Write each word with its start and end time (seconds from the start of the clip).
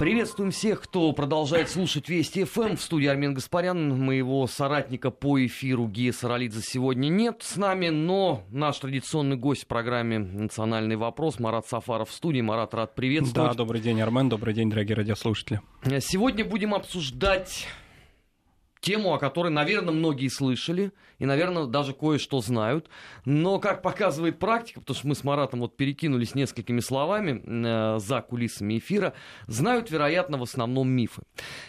Приветствуем 0.00 0.50
всех, 0.50 0.80
кто 0.80 1.12
продолжает 1.12 1.68
слушать 1.68 2.08
Вести 2.08 2.44
ФМ. 2.44 2.76
В 2.76 2.80
студии 2.80 3.06
Армен 3.06 3.34
Гаспарян. 3.34 4.02
Моего 4.02 4.46
соратника 4.46 5.10
по 5.10 5.44
эфиру 5.44 5.86
Гея 5.88 6.12
Саралидзе 6.12 6.62
сегодня 6.62 7.08
нет 7.08 7.42
с 7.42 7.58
нами, 7.58 7.90
но 7.90 8.42
наш 8.50 8.78
традиционный 8.78 9.36
гость 9.36 9.64
в 9.64 9.66
программе 9.66 10.18
«Национальный 10.18 10.96
вопрос» 10.96 11.38
Марат 11.38 11.66
Сафаров 11.66 12.08
в 12.08 12.14
студии. 12.14 12.40
Марат, 12.40 12.72
рад 12.72 12.94
приветствовать. 12.94 13.50
Да, 13.50 13.54
добрый 13.54 13.82
день, 13.82 14.00
Армен. 14.00 14.30
Добрый 14.30 14.54
день, 14.54 14.70
дорогие 14.70 14.96
радиослушатели. 14.96 15.60
Сегодня 15.98 16.46
будем 16.46 16.74
обсуждать 16.74 17.68
тему, 18.80 19.14
о 19.14 19.18
которой, 19.18 19.50
наверное, 19.50 19.92
многие 19.92 20.28
слышали, 20.28 20.92
и, 21.18 21.26
наверное, 21.26 21.66
даже 21.66 21.92
кое-что 21.92 22.40
знают. 22.40 22.88
Но, 23.24 23.58
как 23.58 23.82
показывает 23.82 24.38
практика, 24.38 24.80
потому 24.80 24.96
что 24.96 25.08
мы 25.08 25.14
с 25.14 25.24
Маратом 25.24 25.60
вот 25.60 25.76
перекинулись 25.76 26.34
несколькими 26.34 26.80
словами 26.80 27.42
э, 27.44 27.98
за 27.98 28.22
кулисами 28.22 28.78
эфира, 28.78 29.14
знают, 29.46 29.90
вероятно, 29.90 30.38
в 30.38 30.42
основном 30.42 30.88
мифы. 30.88 31.22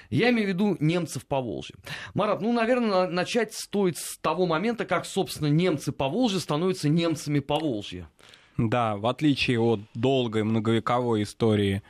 Я 0.10 0.30
имею 0.30 0.48
в 0.48 0.50
виду 0.50 0.78
немцев 0.80 1.26
по 1.26 1.42
Волжье. 1.42 1.76
Марат, 2.14 2.42
ну, 2.42 2.54
наверное, 2.54 3.08
начать 3.08 3.54
стоит 3.54 3.98
с 3.98 4.18
того 4.18 4.46
момента, 4.46 4.86
как, 4.86 5.06
собственно, 5.06 5.48
немцы 5.48 5.92
по 5.92 6.08
Волжье 6.08 6.40
становятся 6.40 6.90
немцами 6.90 7.40
по 7.40 7.60
Волжье. 7.60 8.08
Да, 8.58 8.98
в 8.98 9.08
отличие 9.08 9.60
от 9.60 9.80
долгой 9.94 10.44
многовековой 10.44 11.24
истории 11.24 11.82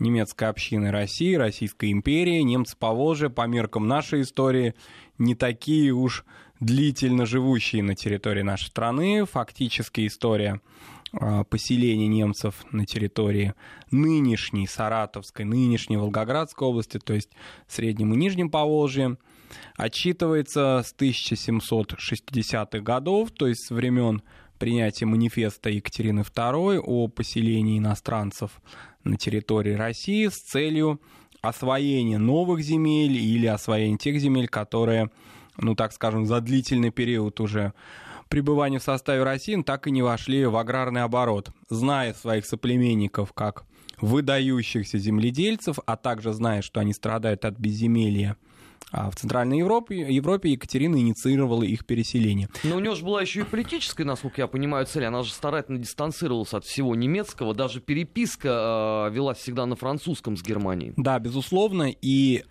немецкой 0.00 0.48
общины 0.48 0.90
России, 0.90 1.34
Российской 1.34 1.92
империи, 1.92 2.40
немцы 2.40 2.76
по 2.76 2.90
Волжье, 2.90 3.30
по 3.30 3.46
меркам 3.46 3.86
нашей 3.86 4.22
истории, 4.22 4.74
не 5.18 5.34
такие 5.34 5.92
уж 5.92 6.24
длительно 6.58 7.26
живущие 7.26 7.82
на 7.82 7.94
территории 7.94 8.42
нашей 8.42 8.66
страны. 8.66 9.24
Фактически 9.24 10.06
история 10.06 10.60
а, 11.12 11.44
поселения 11.44 12.06
немцев 12.06 12.64
на 12.70 12.86
территории 12.86 13.54
нынешней 13.90 14.66
Саратовской, 14.66 15.44
нынешней 15.44 15.96
Волгоградской 15.96 16.68
области, 16.68 16.98
то 16.98 17.14
есть 17.14 17.30
Среднем 17.66 18.12
и 18.14 18.16
Нижнем 18.16 18.50
Поволжье, 18.50 19.16
отчитывается 19.76 20.82
с 20.84 20.94
1760-х 20.94 22.80
годов, 22.80 23.32
то 23.32 23.48
есть 23.48 23.66
с 23.66 23.70
времен 23.70 24.22
принятия 24.60 25.06
манифеста 25.06 25.70
Екатерины 25.70 26.20
II 26.20 26.78
о 26.78 27.08
поселении 27.08 27.78
иностранцев 27.78 28.60
на 29.04 29.16
территории 29.16 29.72
России 29.72 30.28
с 30.28 30.38
целью 30.38 31.00
освоения 31.40 32.18
новых 32.18 32.60
земель 32.60 33.16
или 33.16 33.46
освоения 33.46 33.96
тех 33.96 34.20
земель, 34.20 34.48
которые, 34.48 35.10
ну 35.56 35.74
так 35.74 35.92
скажем, 35.92 36.26
за 36.26 36.40
длительный 36.40 36.90
период 36.90 37.40
уже 37.40 37.72
пребывания 38.28 38.78
в 38.78 38.82
составе 38.82 39.22
России 39.22 39.60
так 39.62 39.86
и 39.86 39.90
не 39.90 40.02
вошли 40.02 40.44
в 40.46 40.56
аграрный 40.56 41.02
оборот, 41.02 41.50
зная 41.68 42.14
своих 42.14 42.46
соплеменников 42.46 43.32
как 43.32 43.64
выдающихся 44.00 44.98
земледельцев, 44.98 45.78
а 45.84 45.96
также 45.96 46.32
зная, 46.32 46.62
что 46.62 46.80
они 46.80 46.92
страдают 46.92 47.44
от 47.44 47.58
безземелья 47.58 48.36
а 48.92 49.10
в 49.10 49.16
Центральной 49.16 49.58
Европе, 49.58 50.00
Европе 50.00 50.50
Екатерина 50.50 50.96
инициировала 50.96 51.62
их 51.62 51.86
переселение. 51.86 52.48
Но 52.64 52.76
у 52.76 52.80
нее 52.80 52.94
же 52.94 53.04
была 53.04 53.20
еще 53.20 53.40
и 53.40 53.44
политическая, 53.44 54.04
насколько 54.04 54.40
я 54.40 54.48
понимаю, 54.48 54.86
цель. 54.86 55.04
Она 55.04 55.22
же 55.22 55.32
старательно 55.32 55.78
дистанцировалась 55.78 56.52
от 56.54 56.64
всего 56.64 56.94
немецкого. 56.94 57.54
Даже 57.54 57.80
переписка 57.80 59.08
э, 59.08 59.14
велась 59.14 59.38
всегда 59.38 59.66
на 59.66 59.76
французском 59.76 60.36
с 60.36 60.42
Германией. 60.42 60.92
Да, 60.96 61.18
безусловно. 61.18 61.90
И 62.02 62.44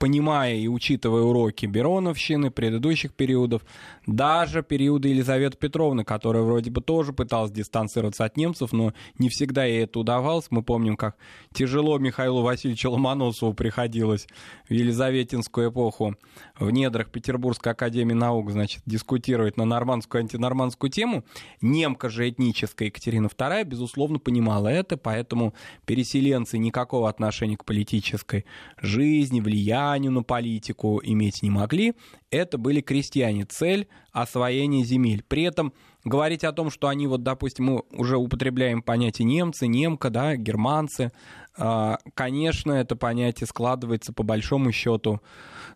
понимая 0.00 0.56
и 0.56 0.66
учитывая 0.66 1.22
уроки 1.22 1.66
Бероновщины, 1.66 2.50
предыдущих 2.50 3.12
периодов, 3.12 3.62
даже 4.06 4.62
периоды 4.62 5.08
Елизаветы 5.08 5.58
Петровны, 5.58 6.04
которая 6.04 6.42
вроде 6.42 6.70
бы 6.70 6.80
тоже 6.80 7.12
пыталась 7.12 7.52
дистанцироваться 7.52 8.24
от 8.24 8.38
немцев, 8.38 8.72
но 8.72 8.94
не 9.18 9.28
всегда 9.28 9.66
ей 9.66 9.84
это 9.84 10.00
удавалось. 10.00 10.46
Мы 10.48 10.62
помним, 10.62 10.96
как 10.96 11.16
тяжело 11.52 11.98
Михаилу 11.98 12.40
Васильевичу 12.40 12.90
Ломоносову 12.90 13.52
приходилось 13.52 14.26
в 14.70 14.72
Елизаветинскую 14.72 15.68
эпоху 15.70 16.16
в 16.58 16.70
недрах 16.70 17.10
Петербургской 17.10 17.72
академии 17.72 18.14
наук, 18.14 18.52
значит, 18.52 18.82
дискутировать 18.86 19.58
на 19.58 19.66
нормандскую 19.66 20.22
антинормандскую 20.22 20.90
тему. 20.90 21.24
Немка 21.60 22.08
же 22.08 22.26
этническая 22.26 22.88
Екатерина 22.88 23.26
II, 23.26 23.64
безусловно, 23.64 24.18
понимала 24.18 24.68
это, 24.68 24.96
поэтому 24.96 25.52
переселенцы 25.84 26.56
никакого 26.56 27.10
отношения 27.10 27.58
к 27.58 27.66
политической 27.66 28.46
жизни, 28.80 29.40
влиянию 29.40 29.89
на 29.98 30.22
политику 30.22 31.00
иметь 31.02 31.42
не 31.42 31.50
могли. 31.50 31.94
Это 32.30 32.58
были 32.58 32.80
крестьяне. 32.80 33.44
Цель 33.44 33.88
освоения 34.12 34.84
земель. 34.84 35.24
При 35.26 35.42
этом 35.42 35.72
говорить 36.04 36.44
о 36.44 36.52
том, 36.52 36.70
что 36.70 36.88
они, 36.88 37.06
вот, 37.06 37.22
допустим, 37.22 37.64
мы 37.66 37.82
уже 37.92 38.16
употребляем 38.16 38.82
понятие 38.82 39.26
немцы, 39.26 39.66
немка, 39.66 40.10
да, 40.10 40.36
германцы, 40.36 41.12
а, 41.56 41.98
конечно, 42.14 42.72
это 42.72 42.96
понятие 42.96 43.46
складывается 43.46 44.12
по 44.12 44.22
большому 44.22 44.72
счету 44.72 45.20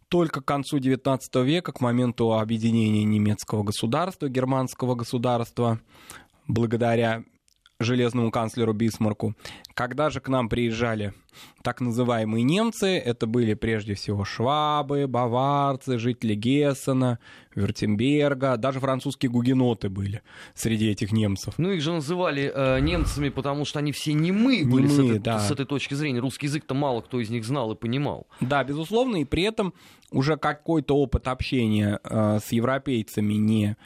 только 0.09 0.41
к 0.41 0.45
концу 0.45 0.79
XIX 0.79 1.19
века, 1.45 1.73
к 1.73 1.81
моменту 1.81 2.35
объединения 2.35 3.05
немецкого 3.05 3.65
государства, 3.65 4.29
германского 4.29 4.95
государства, 4.95 5.81
благодаря 6.47 7.25
железному 7.81 8.31
канцлеру 8.31 8.73
Бисмарку. 8.73 9.35
Когда 9.75 10.11
же 10.11 10.21
к 10.21 10.29
нам 10.29 10.49
приезжали 10.49 11.13
так 11.63 11.81
называемые 11.81 12.45
немцы, 12.45 12.97
это 12.99 13.27
были 13.27 13.55
прежде 13.55 13.95
всего 13.95 14.25
швабы, 14.25 15.07
баварцы, 15.09 15.99
жители 15.99 16.35
Гессена, 16.35 17.19
Вюртемберга, 17.55 18.57
даже 18.57 18.81
французские 18.81 19.31
гугеноты 19.31 19.89
были 19.89 20.23
среди 20.55 20.91
этих 20.91 21.13
немцев. 21.13 21.55
Ну, 21.59 21.71
их 21.71 21.83
же 21.83 21.93
называли 21.93 22.53
э, 22.55 22.81
немцами, 22.81 23.29
потому 23.29 23.65
что 23.65 23.81
они 23.81 23.93
все 23.93 24.13
немы 24.13 24.63
были 24.65 24.87
немы, 24.87 24.95
с, 24.95 24.99
этой, 24.99 25.19
да. 25.19 25.39
с 25.41 25.51
этой 25.51 25.67
точки 25.67 25.95
зрения. 25.95 26.21
Русский 26.21 26.47
язык-то 26.47 26.75
мало 26.75 27.01
кто 27.01 27.21
из 27.21 27.31
них 27.31 27.45
знал 27.45 27.73
и 27.73 27.77
понимал. 27.77 28.27
Да, 28.41 28.63
безусловно, 28.63 29.17
и 29.17 29.25
при 29.25 29.43
этом 29.43 29.75
уже 30.13 30.37
какой-то 30.37 30.97
опыт 30.97 31.27
общения 31.27 31.99
э, 32.05 32.39
с 32.45 32.53
европейцами 32.53 33.35
не 33.35 33.77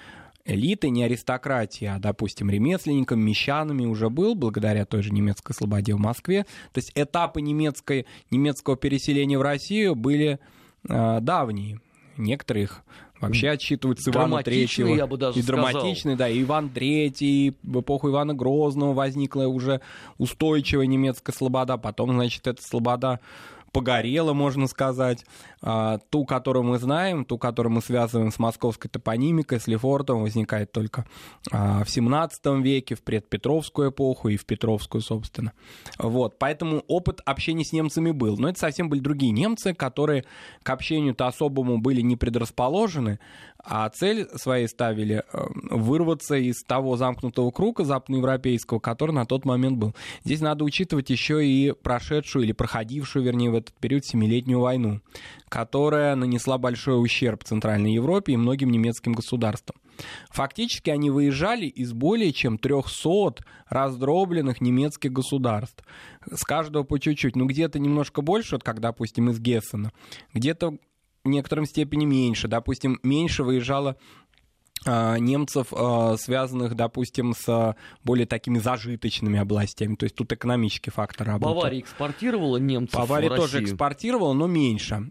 элиты, 0.48 0.88
не 0.90 1.04
аристократия, 1.04 1.94
а, 1.94 1.98
допустим, 1.98 2.50
ремесленниками, 2.50 3.20
мещанами 3.20 3.84
уже 3.84 4.08
был, 4.08 4.34
благодаря 4.34 4.84
той 4.84 5.02
же 5.02 5.12
немецкой 5.12 5.52
слободе 5.52 5.94
в 5.94 5.98
Москве. 5.98 6.44
То 6.72 6.78
есть 6.78 6.92
этапы 6.94 7.40
немецкой, 7.40 8.06
немецкого 8.30 8.76
переселения 8.76 9.38
в 9.38 9.42
Россию 9.42 9.94
были 9.94 10.40
э, 10.88 11.18
давние. 11.20 11.80
Некоторые 12.16 12.64
их 12.64 12.82
вообще 13.20 13.50
отчитывают 13.50 14.00
с 14.00 14.08
Ивана 14.08 14.42
Третьего. 14.42 14.88
я 14.94 15.06
бы 15.06 15.16
даже 15.16 15.38
И 15.38 15.42
драматичный, 15.42 16.16
да, 16.16 16.28
и 16.28 16.42
Иван 16.42 16.70
Третий, 16.70 17.54
в 17.62 17.80
эпоху 17.80 18.10
Ивана 18.10 18.34
Грозного 18.34 18.92
возникла 18.94 19.46
уже 19.46 19.80
устойчивая 20.16 20.86
немецкая 20.86 21.32
слобода, 21.32 21.76
потом, 21.76 22.12
значит, 22.12 22.46
эта 22.46 22.62
слобода 22.62 23.20
погорела, 23.72 24.32
можно 24.32 24.66
сказать. 24.66 25.24
А, 25.60 25.98
ту, 26.10 26.24
которую 26.24 26.64
мы 26.64 26.78
знаем, 26.78 27.24
ту, 27.24 27.38
которую 27.38 27.72
мы 27.72 27.82
связываем 27.82 28.30
с 28.30 28.38
московской 28.38 28.90
топонимикой, 28.90 29.60
с 29.60 29.66
Лефортом, 29.66 30.22
возникает 30.22 30.72
только 30.72 31.06
а, 31.50 31.84
в 31.84 31.90
17 31.90 32.46
веке, 32.62 32.94
в 32.94 33.02
предпетровскую 33.02 33.90
эпоху 33.90 34.28
и 34.28 34.36
в 34.36 34.46
Петровскую, 34.46 35.00
собственно. 35.00 35.52
Вот, 35.98 36.38
поэтому 36.38 36.84
опыт 36.88 37.20
общения 37.24 37.64
с 37.64 37.72
немцами 37.72 38.10
был. 38.10 38.36
Но 38.38 38.48
это 38.48 38.58
совсем 38.58 38.88
были 38.88 39.00
другие 39.00 39.32
немцы, 39.32 39.74
которые 39.74 40.24
к 40.62 40.70
общению-то 40.70 41.26
особому 41.26 41.78
были 41.78 42.00
не 42.00 42.16
предрасположены, 42.16 43.18
а 43.64 43.88
цель 43.90 44.28
своей 44.36 44.68
ставили 44.68 45.24
э, 45.30 45.46
вырваться 45.70 46.36
из 46.36 46.62
того 46.62 46.96
замкнутого 46.96 47.50
круга 47.50 47.84
западноевропейского, 47.84 48.78
который 48.78 49.12
на 49.12 49.26
тот 49.26 49.44
момент 49.44 49.78
был. 49.78 49.94
Здесь 50.24 50.40
надо 50.40 50.64
учитывать 50.64 51.10
еще 51.10 51.44
и 51.44 51.72
прошедшую 51.72 52.44
или 52.44 52.52
проходившую, 52.52 53.24
вернее, 53.24 53.50
в 53.50 53.56
этот 53.56 53.74
период 53.74 54.04
Семилетнюю 54.04 54.60
войну, 54.60 55.00
которая 55.48 56.14
нанесла 56.14 56.56
большой 56.58 57.02
ущерб 57.02 57.44
Центральной 57.44 57.92
Европе 57.92 58.32
и 58.32 58.36
многим 58.36 58.70
немецким 58.70 59.12
государствам. 59.12 59.76
Фактически 60.30 60.90
они 60.90 61.10
выезжали 61.10 61.66
из 61.66 61.92
более 61.92 62.32
чем 62.32 62.58
300 62.58 63.44
раздробленных 63.68 64.60
немецких 64.60 65.12
государств. 65.12 65.84
С 66.30 66.44
каждого 66.44 66.84
по 66.84 66.98
чуть-чуть. 66.98 67.36
Ну, 67.36 67.46
где-то 67.46 67.78
немножко 67.78 68.22
больше, 68.22 68.54
вот 68.54 68.62
как, 68.62 68.80
допустим, 68.80 69.30
из 69.30 69.40
Гессена. 69.40 69.92
Где-то 70.32 70.78
в 71.28 71.30
некотором 71.30 71.66
степени 71.66 72.04
меньше. 72.04 72.48
Допустим, 72.48 72.98
меньше 73.02 73.44
выезжало 73.44 73.96
а, 74.86 75.16
немцев, 75.18 75.68
а, 75.72 76.16
связанных, 76.16 76.74
допустим, 76.74 77.34
с 77.34 77.76
более 78.02 78.26
такими 78.26 78.58
зажиточными 78.58 79.38
областями. 79.38 79.94
То 79.96 80.04
есть 80.04 80.16
тут 80.16 80.32
экономический 80.32 80.90
фактор 80.90 81.26
работал. 81.28 81.56
Бавария 81.56 81.80
экспортировала 81.80 82.56
немцев 82.56 82.98
Бавария 82.98 83.30
тоже 83.30 83.62
экспортировала, 83.62 84.32
но 84.32 84.46
меньше. 84.46 85.10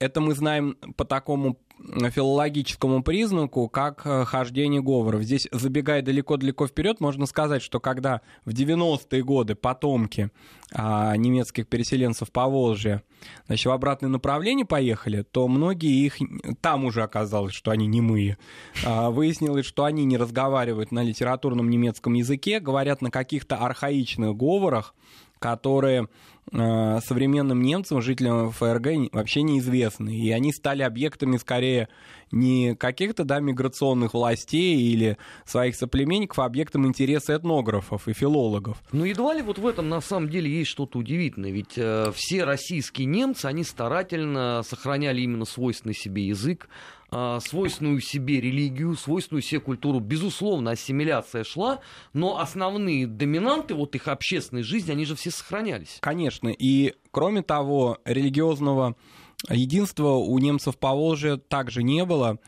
Это 0.00 0.20
мы 0.20 0.34
знаем 0.34 0.76
по 0.96 1.04
такому 1.04 1.58
филологическому 1.78 3.02
признаку, 3.02 3.68
как 3.68 4.02
э, 4.04 4.24
хождение 4.24 4.80
говоров. 4.80 5.22
Здесь, 5.22 5.48
забегая 5.50 6.02
далеко-далеко 6.02 6.68
вперед, 6.68 7.00
можно 7.00 7.26
сказать, 7.26 7.62
что 7.62 7.80
когда 7.80 8.20
в 8.44 8.50
90-е 8.50 9.22
годы 9.22 9.54
потомки 9.54 10.30
а, 10.72 11.16
немецких 11.16 11.66
переселенцев 11.66 12.30
по 12.30 12.46
Волжье 12.46 13.02
значит, 13.46 13.66
в 13.66 13.70
обратное 13.70 14.10
направление 14.10 14.66
поехали, 14.66 15.22
то 15.22 15.48
многие 15.48 16.04
их... 16.04 16.18
Там 16.60 16.84
уже 16.84 17.02
оказалось, 17.02 17.54
что 17.54 17.70
они 17.70 17.86
немые. 17.86 18.38
А, 18.84 19.10
выяснилось, 19.10 19.66
что 19.66 19.84
они 19.84 20.04
не 20.04 20.16
разговаривают 20.16 20.92
на 20.92 21.02
литературном 21.02 21.70
немецком 21.70 22.14
языке, 22.14 22.60
говорят 22.60 23.02
на 23.02 23.10
каких-то 23.10 23.56
архаичных 23.56 24.36
говорах, 24.36 24.94
которые 25.38 26.08
э, 26.52 27.00
современным 27.00 27.62
немцам, 27.62 28.02
жителям 28.02 28.50
ФРГ, 28.50 29.12
вообще 29.12 29.42
неизвестны. 29.42 30.16
И 30.16 30.30
они 30.30 30.52
стали 30.52 30.82
объектами 30.82 31.36
скорее 31.36 31.88
не 32.30 32.74
каких-то 32.74 33.24
да, 33.24 33.40
миграционных 33.40 34.14
властей 34.14 34.80
или 34.80 35.16
своих 35.44 35.76
соплеменников, 35.76 36.38
а 36.38 36.44
объектом 36.44 36.86
интереса 36.86 37.36
этнографов 37.36 38.08
и 38.08 38.12
филологов. 38.12 38.82
Ну, 38.92 39.04
едва 39.04 39.34
ли 39.34 39.42
вот 39.42 39.58
в 39.58 39.66
этом 39.66 39.88
на 39.88 40.00
самом 40.00 40.28
деле 40.28 40.50
есть 40.50 40.70
что-то 40.70 40.98
удивительное. 40.98 41.50
Ведь 41.50 41.76
э, 41.76 42.12
все 42.14 42.44
российские 42.44 43.06
немцы, 43.06 43.46
они 43.46 43.64
старательно 43.64 44.62
сохраняли 44.62 45.22
именно 45.22 45.44
свойственный 45.44 45.94
себе 45.94 46.26
язык, 46.26 46.68
свойственную 47.10 48.00
себе 48.00 48.40
религию, 48.40 48.94
свойственную 48.94 49.42
себе 49.42 49.60
культуру. 49.60 50.00
Безусловно, 50.00 50.72
ассимиляция 50.72 51.44
шла, 51.44 51.80
но 52.12 52.38
основные 52.38 53.06
доминанты 53.06 53.74
вот 53.74 53.94
их 53.94 54.08
общественной 54.08 54.62
жизни, 54.62 54.92
они 54.92 55.04
же 55.04 55.14
все 55.14 55.30
сохранялись. 55.30 55.98
Конечно, 56.00 56.48
и 56.48 56.94
кроме 57.10 57.42
того, 57.42 57.98
религиозного 58.04 58.96
Единства 59.48 60.14
у 60.14 60.36
немцев 60.38 60.76
по 60.78 60.92
Волжье 60.92 61.36
также 61.36 61.82
не 61.82 62.04
было, 62.04 62.38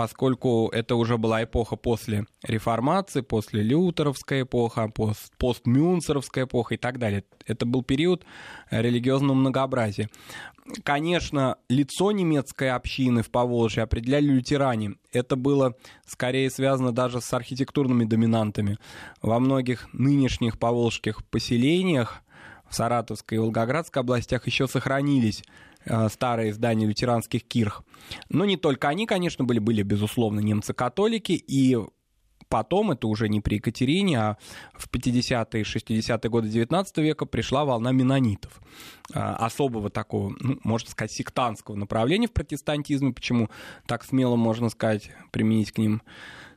поскольку 0.00 0.70
это 0.72 0.96
уже 0.96 1.18
была 1.18 1.44
эпоха 1.44 1.76
после 1.76 2.24
реформации, 2.42 3.20
после 3.20 3.62
лютеровская 3.62 4.44
эпоха, 4.44 4.88
пост, 4.88 5.30
постмюнцеровская 5.36 6.44
эпоха 6.44 6.72
и 6.72 6.78
так 6.78 6.98
далее. 6.98 7.24
Это 7.44 7.66
был 7.66 7.82
период 7.82 8.24
религиозного 8.70 9.34
многообразия. 9.34 10.08
Конечно, 10.84 11.58
лицо 11.68 12.12
немецкой 12.12 12.70
общины 12.70 13.22
в 13.22 13.30
Поволжье 13.30 13.82
определяли 13.82 14.28
лютеране. 14.28 14.94
Это 15.12 15.36
было 15.36 15.74
скорее 16.06 16.48
связано 16.48 16.92
даже 16.92 17.20
с 17.20 17.30
архитектурными 17.34 18.06
доминантами. 18.06 18.78
Во 19.20 19.38
многих 19.38 19.92
нынешних 19.92 20.58
поволжских 20.58 21.26
поселениях 21.26 22.22
в 22.70 22.74
Саратовской 22.74 23.36
и 23.36 23.38
Волгоградской 23.38 24.00
областях 24.00 24.46
еще 24.46 24.66
сохранились 24.66 25.44
старые 26.08 26.52
здания 26.52 26.86
лютеранских 26.86 27.44
кирх. 27.44 27.82
Но 28.28 28.44
не 28.44 28.56
только 28.56 28.88
они, 28.88 29.06
конечно, 29.06 29.44
были, 29.44 29.58
были, 29.58 29.82
безусловно, 29.82 30.40
немцы-католики, 30.40 31.32
и 31.32 31.78
потом, 32.50 32.90
это 32.90 33.06
уже 33.06 33.28
не 33.28 33.40
при 33.40 33.54
Екатерине, 33.54 34.18
а 34.18 34.36
в 34.74 34.90
50-е 34.90 35.62
и 35.62 35.64
60-е 35.64 36.30
годы 36.30 36.48
19 36.48 36.98
века 36.98 37.24
пришла 37.24 37.64
волна 37.64 37.92
менонитов. 37.92 38.60
Э, 39.14 39.20
особого 39.20 39.88
такого, 39.88 40.34
ну, 40.40 40.58
можно 40.64 40.90
сказать, 40.90 41.12
сектантского 41.12 41.76
направления 41.76 42.26
в 42.26 42.32
протестантизме. 42.32 43.12
Почему 43.14 43.48
так 43.86 44.04
смело 44.04 44.36
можно 44.36 44.68
сказать, 44.68 45.10
применить 45.30 45.72
к 45.72 45.78
ним 45.78 46.02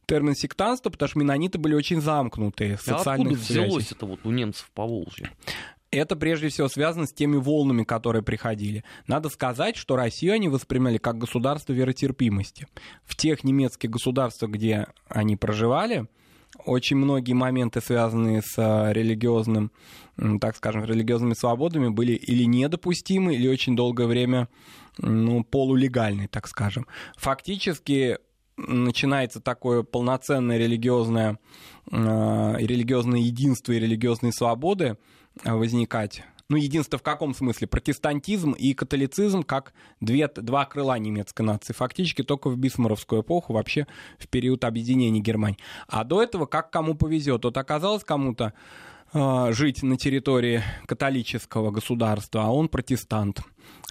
термин 0.05 0.35
сектантство, 0.35 0.89
потому 0.89 1.07
что 1.07 1.19
менониты 1.19 1.59
были 1.59 1.75
очень 1.75 2.01
замкнутые. 2.01 2.77
А 2.87 2.95
откуда 2.95 3.29
взялось 3.29 3.91
это 3.91 4.05
вот 4.05 4.19
у 4.25 4.31
немцев 4.31 4.69
по 4.73 4.85
Волжье? 4.85 5.29
Это 5.95 6.15
прежде 6.15 6.49
всего 6.49 6.67
связано 6.67 7.05
с 7.05 7.13
теми 7.13 7.37
волнами, 7.37 7.83
которые 7.83 8.23
приходили. 8.23 8.83
Надо 9.07 9.29
сказать, 9.29 9.75
что 9.75 9.95
Россию 9.95 10.33
они 10.33 10.49
воспринимали 10.49 10.97
как 10.97 11.17
государство 11.17 11.73
веротерпимости. 11.73 12.67
В 13.05 13.15
тех 13.15 13.43
немецких 13.43 13.89
государствах, 13.89 14.51
где 14.51 14.87
они 15.07 15.35
проживали, 15.35 16.07
очень 16.65 16.97
многие 16.97 17.33
моменты, 17.33 17.81
связанные 17.81 18.41
с 18.41 18.53
а, 18.57 18.91
религиозным, 18.91 19.71
так 20.39 20.55
скажем, 20.55 20.85
религиозными 20.85 21.33
свободами, 21.33 21.89
были 21.89 22.13
или 22.13 22.43
недопустимы, 22.43 23.35
или 23.35 23.47
очень 23.47 23.75
долгое 23.75 24.05
время 24.05 24.49
ну, 24.99 25.43
полулегальны, 25.43 26.27
так 26.27 26.47
скажем. 26.47 26.85
Фактически 27.17 28.19
начинается 28.55 29.41
такое 29.41 29.81
полноценное 29.81 30.57
религиозное, 30.57 31.39
э, 31.91 31.95
религиозное 32.59 33.19
единство 33.19 33.71
и 33.71 33.79
религиозные 33.79 34.31
свободы 34.31 34.97
возникать. 35.43 36.23
Ну, 36.49 36.57
единство 36.57 36.99
в 36.99 37.03
каком 37.03 37.33
смысле? 37.33 37.67
Протестантизм 37.67 38.51
и 38.51 38.73
католицизм 38.73 39.43
как 39.43 39.73
две, 40.01 40.27
два 40.27 40.65
крыла 40.65 40.99
немецкой 40.99 41.43
нации. 41.43 41.73
Фактически 41.73 42.21
только 42.21 42.49
в 42.49 42.57
бисмаровскую 42.57 43.21
эпоху, 43.21 43.53
вообще 43.53 43.87
в 44.19 44.27
период 44.27 44.63
объединения 44.63 45.19
Германии. 45.19 45.57
А 45.87 46.03
до 46.03 46.21
этого 46.21 46.45
как 46.45 46.69
кому 46.69 46.95
повезет. 46.95 47.45
Вот 47.45 47.57
оказалось 47.57 48.03
кому-то 48.03 48.53
э, 49.13 49.47
жить 49.51 49.83
на 49.83 49.97
территории 49.97 50.61
католического 50.85 51.71
государства, 51.71 52.43
а 52.43 52.51
он 52.51 52.67
протестант. 52.67 53.41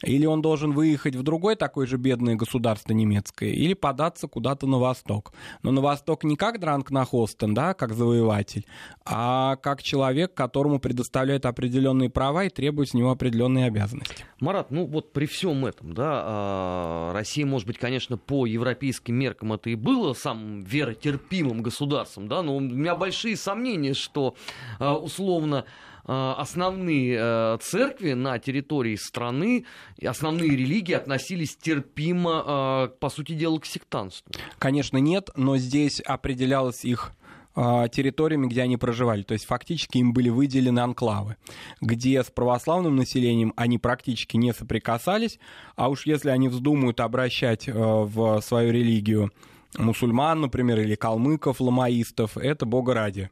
Или 0.02 0.26
он 0.26 0.42
должен 0.42 0.72
выехать 0.72 1.14
в 1.14 1.22
другое 1.22 1.56
такое 1.56 1.86
же 1.86 1.96
бедное 1.96 2.34
государство 2.34 2.92
немецкое, 2.92 3.50
или 3.50 3.74
податься 3.74 4.26
куда-то 4.26 4.66
на 4.66 4.78
восток. 4.78 5.32
Но 5.62 5.70
на 5.70 5.80
восток 5.80 6.24
не 6.24 6.36
как 6.36 6.58
Дранг 6.58 6.90
на 6.90 7.04
Хостен, 7.04 7.54
да, 7.54 7.74
как 7.74 7.94
завоеватель, 7.94 8.66
а 9.04 9.56
как 9.56 9.82
человек, 9.82 10.34
которому 10.34 10.80
предоставляют 10.80 11.46
определенные 11.46 12.10
права 12.10 12.44
и 12.44 12.48
требуют 12.48 12.90
с 12.90 12.94
него 12.94 13.10
определенные 13.10 13.66
обязанности. 13.66 14.24
Марат, 14.40 14.70
ну 14.70 14.86
вот 14.86 15.12
при 15.12 15.26
всем 15.26 15.64
этом, 15.64 15.94
да, 15.94 16.22
а, 16.24 17.12
Россия, 17.12 17.46
может 17.46 17.66
быть, 17.66 17.78
конечно, 17.78 18.16
по 18.16 18.46
европейским 18.46 19.14
меркам 19.14 19.52
это 19.52 19.70
и 19.70 19.76
было 19.76 20.14
самым 20.14 20.64
веротерпимым 20.64 21.62
государством, 21.62 22.28
да, 22.28 22.42
но 22.42 22.56
у 22.56 22.60
меня 22.60 22.96
большие 22.96 23.36
сомнения, 23.36 23.94
что 23.94 24.34
а, 24.78 24.96
условно 24.96 25.64
основные 26.04 27.16
э, 27.18 27.58
церкви 27.60 28.12
на 28.12 28.38
территории 28.38 28.96
страны, 28.96 29.64
основные 30.04 30.50
религии 30.50 30.94
относились 30.94 31.56
терпимо, 31.56 32.88
э, 32.92 32.98
по 32.98 33.08
сути 33.08 33.32
дела, 33.32 33.58
к 33.58 33.66
сектанству? 33.66 34.32
Конечно, 34.58 34.98
нет, 34.98 35.30
но 35.36 35.56
здесь 35.56 36.00
определялось 36.00 36.84
их 36.84 37.12
территориями, 37.54 38.46
где 38.46 38.62
они 38.62 38.78
проживали. 38.78 39.24
То 39.24 39.34
есть 39.34 39.44
фактически 39.44 39.98
им 39.98 40.14
были 40.14 40.30
выделены 40.30 40.80
анклавы, 40.80 41.36
где 41.82 42.22
с 42.22 42.30
православным 42.30 42.96
населением 42.96 43.52
они 43.56 43.76
практически 43.76 44.38
не 44.38 44.54
соприкасались, 44.54 45.38
а 45.76 45.90
уж 45.90 46.06
если 46.06 46.30
они 46.30 46.48
вздумают 46.48 46.98
обращать 47.00 47.68
в 47.68 48.40
свою 48.40 48.72
религию 48.72 49.32
мусульман, 49.78 50.40
например, 50.40 50.80
или 50.80 50.94
калмыков, 50.94 51.60
ламаистов, 51.60 52.36
это 52.36 52.66
бога 52.66 52.94
ради. 52.94 53.30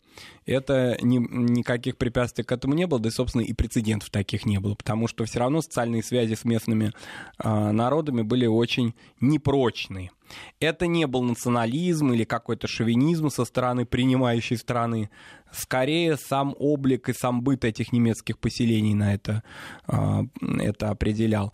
Это 0.50 0.98
ни, 1.00 1.18
никаких 1.18 1.96
препятствий 1.96 2.42
к 2.42 2.50
этому 2.50 2.74
не 2.74 2.86
было, 2.86 2.98
да 2.98 3.08
и, 3.08 3.12
собственно, 3.12 3.42
и 3.42 3.52
прецедентов 3.52 4.10
таких 4.10 4.46
не 4.46 4.58
было, 4.58 4.74
потому 4.74 5.06
что 5.06 5.24
все 5.24 5.38
равно 5.38 5.62
социальные 5.62 6.02
связи 6.02 6.34
с 6.34 6.44
местными 6.44 6.92
э, 7.38 7.70
народами 7.70 8.22
были 8.22 8.46
очень 8.46 8.94
непрочные. 9.20 10.10
Это 10.58 10.86
не 10.86 11.06
был 11.06 11.22
национализм 11.22 12.12
или 12.12 12.24
какой-то 12.24 12.66
шовинизм 12.66 13.30
со 13.30 13.44
стороны 13.44 13.86
принимающей 13.86 14.56
страны. 14.56 15.10
Скорее, 15.52 16.16
сам 16.16 16.54
облик 16.58 17.08
и 17.08 17.12
сам 17.12 17.42
быт 17.42 17.64
этих 17.64 17.92
немецких 17.92 18.38
поселений 18.38 18.94
на 18.94 19.14
это, 19.14 19.42
а, 19.86 20.24
это 20.58 20.90
определял. 20.90 21.52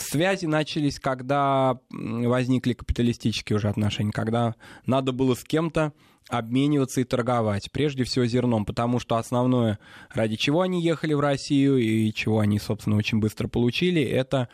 Связи 0.00 0.46
начались, 0.46 1.00
когда 1.00 1.80
возникли 1.90 2.74
капиталистические 2.74 3.56
уже 3.56 3.68
отношения, 3.68 4.12
когда 4.12 4.54
надо 4.86 5.12
было 5.12 5.34
с 5.34 5.42
кем-то 5.42 5.92
обмениваться 6.28 7.00
и 7.00 7.04
торговать. 7.04 7.70
Прежде 7.72 8.04
всего 8.04 8.26
зерном, 8.26 8.64
потому 8.64 8.98
что 8.98 9.16
основное, 9.16 9.78
ради 10.10 10.36
чего 10.36 10.60
они 10.60 10.82
ехали 10.82 11.14
в 11.14 11.20
Россию 11.20 11.78
и 11.78 12.12
чего 12.12 12.40
они, 12.40 12.58
собственно, 12.58 12.96
очень 12.96 13.18
быстро 13.18 13.48
получили, 13.48 14.02
это 14.02 14.48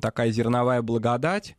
такая 0.00 0.30
зерновая 0.30 0.82
благодать, 0.82 1.56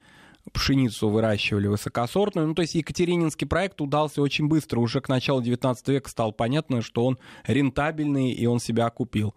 пшеницу 0.53 1.09
выращивали 1.09 1.67
высокосортную. 1.67 2.47
Ну, 2.47 2.55
то 2.55 2.63
есть 2.63 2.73
Екатерининский 2.75 3.45
проект 3.45 3.81
удался 3.81 4.21
очень 4.21 4.47
быстро. 4.47 4.79
Уже 4.79 4.99
к 5.01 5.09
началу 5.09 5.41
19 5.41 5.87
века 5.89 6.09
стало 6.09 6.31
понятно, 6.31 6.81
что 6.81 7.05
он 7.05 7.19
рентабельный, 7.45 8.31
и 8.31 8.45
он 8.47 8.59
себя 8.59 8.87
окупил. 8.87 9.35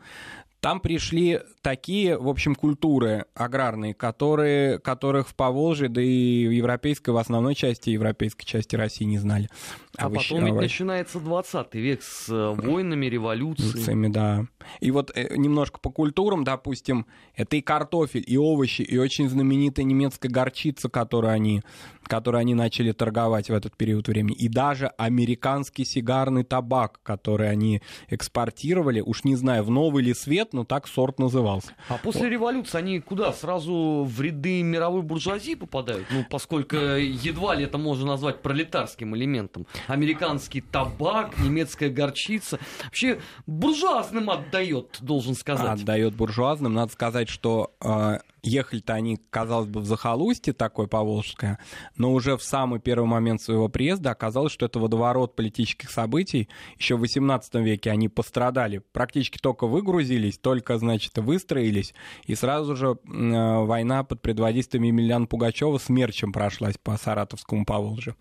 Там 0.62 0.78
пришли 0.78 1.40
такие, 1.60 2.16
в 2.16 2.28
общем, 2.28 2.54
культуры 2.54 3.24
аграрные, 3.34 3.94
которые, 3.94 4.78
которых 4.78 5.28
в 5.28 5.34
Поволжье, 5.34 5.88
да 5.88 6.00
и 6.00 6.46
в 6.46 6.52
европейской, 6.52 7.10
в 7.10 7.16
основной 7.16 7.56
части 7.56 7.90
европейской 7.90 8.44
части 8.44 8.76
России 8.76 9.02
не 9.04 9.18
знали. 9.18 9.48
А, 9.98 10.06
а 10.06 10.10
потом 10.10 10.44
ведь 10.44 10.54
начинается 10.54 11.18
20 11.18 11.74
век 11.74 12.00
с 12.04 12.28
э, 12.28 12.54
войнами, 12.54 13.06
революциями. 13.06 14.06
да. 14.06 14.46
И 14.78 14.92
вот 14.92 15.10
э, 15.16 15.36
немножко 15.36 15.80
по 15.80 15.90
культурам, 15.90 16.44
допустим, 16.44 17.06
это 17.34 17.56
и 17.56 17.60
картофель, 17.60 18.24
и 18.24 18.38
овощи, 18.38 18.82
и 18.82 18.96
очень 18.98 19.28
знаменитая 19.28 19.84
немецкая 19.84 20.28
горчица, 20.28 20.88
которую 20.88 21.32
они, 21.32 21.62
которую 22.04 22.40
они 22.40 22.54
начали 22.54 22.92
торговать 22.92 23.50
в 23.50 23.52
этот 23.52 23.76
период 23.76 24.06
времени. 24.06 24.36
И 24.36 24.48
даже 24.48 24.92
американский 24.96 25.84
сигарный 25.84 26.44
табак, 26.44 27.00
который 27.02 27.50
они 27.50 27.82
экспортировали, 28.08 29.00
уж 29.00 29.24
не 29.24 29.34
знаю, 29.34 29.64
в 29.64 29.70
новый 29.70 30.04
ли 30.04 30.14
свет, 30.14 30.51
но 30.52 30.64
так 30.64 30.86
сорт 30.88 31.18
назывался. 31.18 31.72
А 31.88 31.98
после 31.98 32.22
вот. 32.22 32.30
революции 32.30 32.78
они 32.78 33.00
куда? 33.00 33.32
Сразу 33.32 34.04
в 34.08 34.20
ряды 34.20 34.62
мировой 34.62 35.02
буржуазии 35.02 35.54
попадают? 35.54 36.06
Ну, 36.10 36.24
поскольку 36.28 36.76
едва 36.76 37.54
ли 37.54 37.64
это 37.64 37.78
можно 37.78 38.06
назвать 38.06 38.42
пролетарским 38.42 39.16
элементом. 39.16 39.66
Американский 39.86 40.60
табак, 40.60 41.38
немецкая 41.38 41.90
горчица. 41.90 42.58
Вообще 42.84 43.20
буржуазным 43.46 44.30
отдает, 44.30 44.98
должен 45.00 45.34
сказать. 45.34 45.80
Отдает 45.80 46.14
буржуазным. 46.14 46.74
Надо 46.74 46.92
сказать, 46.92 47.28
что 47.28 47.72
э, 47.80 48.18
ехали-то 48.42 48.94
они, 48.94 49.18
казалось 49.30 49.68
бы, 49.68 49.80
в 49.80 49.86
захолустье 49.86 50.52
такое 50.52 50.86
поволжское, 50.86 51.58
но 51.96 52.12
уже 52.12 52.36
в 52.36 52.42
самый 52.42 52.80
первый 52.80 53.06
момент 53.06 53.40
своего 53.40 53.68
приезда 53.68 54.10
оказалось, 54.10 54.52
что 54.52 54.66
это 54.66 54.78
водоворот 54.78 55.36
политических 55.36 55.90
событий. 55.90 56.48
Еще 56.78 56.96
в 56.96 57.02
XVIII 57.02 57.62
веке 57.62 57.90
они 57.90 58.08
пострадали, 58.08 58.82
практически 58.92 59.38
только 59.38 59.66
выгрузились, 59.66 60.38
только, 60.38 60.78
значит, 60.78 61.16
выстроились, 61.18 61.94
и 62.26 62.34
сразу 62.34 62.74
же 62.74 62.98
э, 63.04 63.64
война 63.64 64.02
под 64.02 64.22
предводительством 64.22 64.82
Емельяна 64.82 65.26
Пугачева 65.26 65.78
смерчем 65.78 66.32
прошлась 66.32 66.76
по 66.82 66.96
Саратовскому 66.96 67.64
Поволжью. 67.64 68.16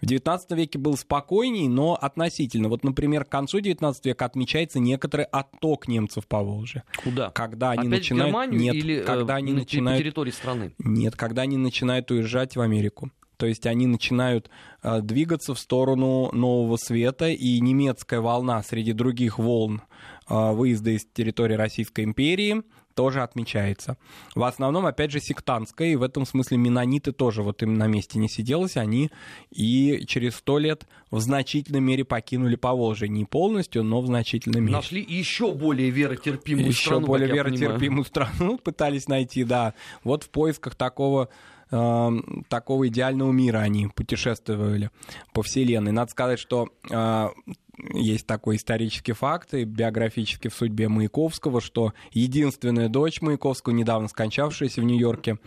В 0.00 0.04
XIX 0.04 0.40
веке 0.50 0.78
был 0.78 0.96
спокойней, 0.96 1.66
но 1.66 1.98
относительно. 2.00 2.68
Вот, 2.68 2.84
например, 2.84 3.24
к 3.24 3.28
концу 3.28 3.58
XIX 3.58 3.94
века 4.04 4.24
отмечается 4.24 4.78
некоторый 4.78 5.24
отток 5.26 5.88
немцев 5.88 6.26
по 6.26 6.42
Волжье. 6.42 6.84
Куда? 7.02 7.30
Когда 7.30 7.72
они 7.72 7.88
Опять 7.88 8.10
начинают... 8.10 8.52
Нет, 8.52 8.74
или 8.74 9.00
когда 9.00 9.34
э, 9.34 9.36
они 9.38 9.52
на 9.52 9.63
начинают... 9.64 10.02
территории 10.02 10.30
страны? 10.30 10.74
Нет, 10.78 11.16
когда 11.16 11.42
они 11.42 11.56
начинают 11.56 12.10
уезжать 12.10 12.56
в 12.56 12.60
Америку. 12.60 13.10
То 13.36 13.46
есть 13.46 13.66
они 13.66 13.86
начинают 13.86 14.48
э, 14.82 15.00
двигаться 15.00 15.54
в 15.54 15.58
сторону 15.58 16.30
нового 16.32 16.76
света, 16.76 17.28
и 17.28 17.60
немецкая 17.60 18.20
волна 18.20 18.62
среди 18.62 18.92
других 18.92 19.38
волн 19.38 19.82
э, 20.28 20.52
выезда 20.52 20.90
из 20.90 21.04
территории 21.04 21.54
Российской 21.54 22.04
империи 22.04 22.62
тоже 22.94 23.22
отмечается. 23.22 23.96
В 24.34 24.42
основном, 24.44 24.86
опять 24.86 25.10
же, 25.10 25.20
сектантская, 25.20 25.88
и 25.88 25.96
в 25.96 26.02
этом 26.02 26.26
смысле 26.26 26.56
менониты 26.58 27.12
тоже 27.12 27.42
вот 27.42 27.62
им 27.62 27.74
на 27.76 27.86
месте 27.86 28.18
не 28.18 28.28
сиделось, 28.28 28.76
они 28.76 29.10
и 29.50 30.04
через 30.06 30.36
сто 30.36 30.58
лет 30.58 30.86
в 31.10 31.20
значительной 31.20 31.80
мере 31.80 32.04
покинули 32.04 32.56
Поволжье. 32.56 33.08
Не 33.08 33.24
полностью, 33.24 33.82
но 33.82 34.00
в 34.00 34.06
значительной 34.06 34.60
мере. 34.60 34.72
Нашли 34.72 35.04
еще 35.06 35.52
более 35.52 35.90
веротерпимую 35.90 36.68
Еще 36.68 36.86
страну. 36.86 37.06
более 37.06 37.28
как 37.28 37.36
я 37.36 37.44
понимаю. 37.44 37.60
веротерпимую 37.62 38.04
страну 38.04 38.58
пытались 38.64 39.08
найти, 39.08 39.44
да. 39.44 39.74
Вот 40.02 40.24
в 40.24 40.30
поисках 40.30 40.74
такого 40.74 41.28
э, 41.70 42.10
такого 42.48 42.88
идеального 42.88 43.30
мира 43.32 43.58
они 43.58 43.88
путешествовали 43.88 44.90
по 45.32 45.42
Вселенной. 45.42 45.92
Надо 45.92 46.10
сказать, 46.10 46.38
что 46.38 46.68
э, 46.90 47.28
есть 47.78 48.26
такой 48.26 48.56
исторический 48.56 49.12
факт 49.12 49.54
и 49.54 49.64
биографический 49.64 50.50
в 50.50 50.54
судьбе 50.54 50.88
Маяковского, 50.88 51.60
что 51.60 51.92
единственная 52.12 52.88
дочь 52.88 53.20
Маяковского, 53.20 53.72
недавно 53.72 54.08
скончавшаяся 54.08 54.80
в 54.80 54.84
Нью-Йорке, 54.84 55.38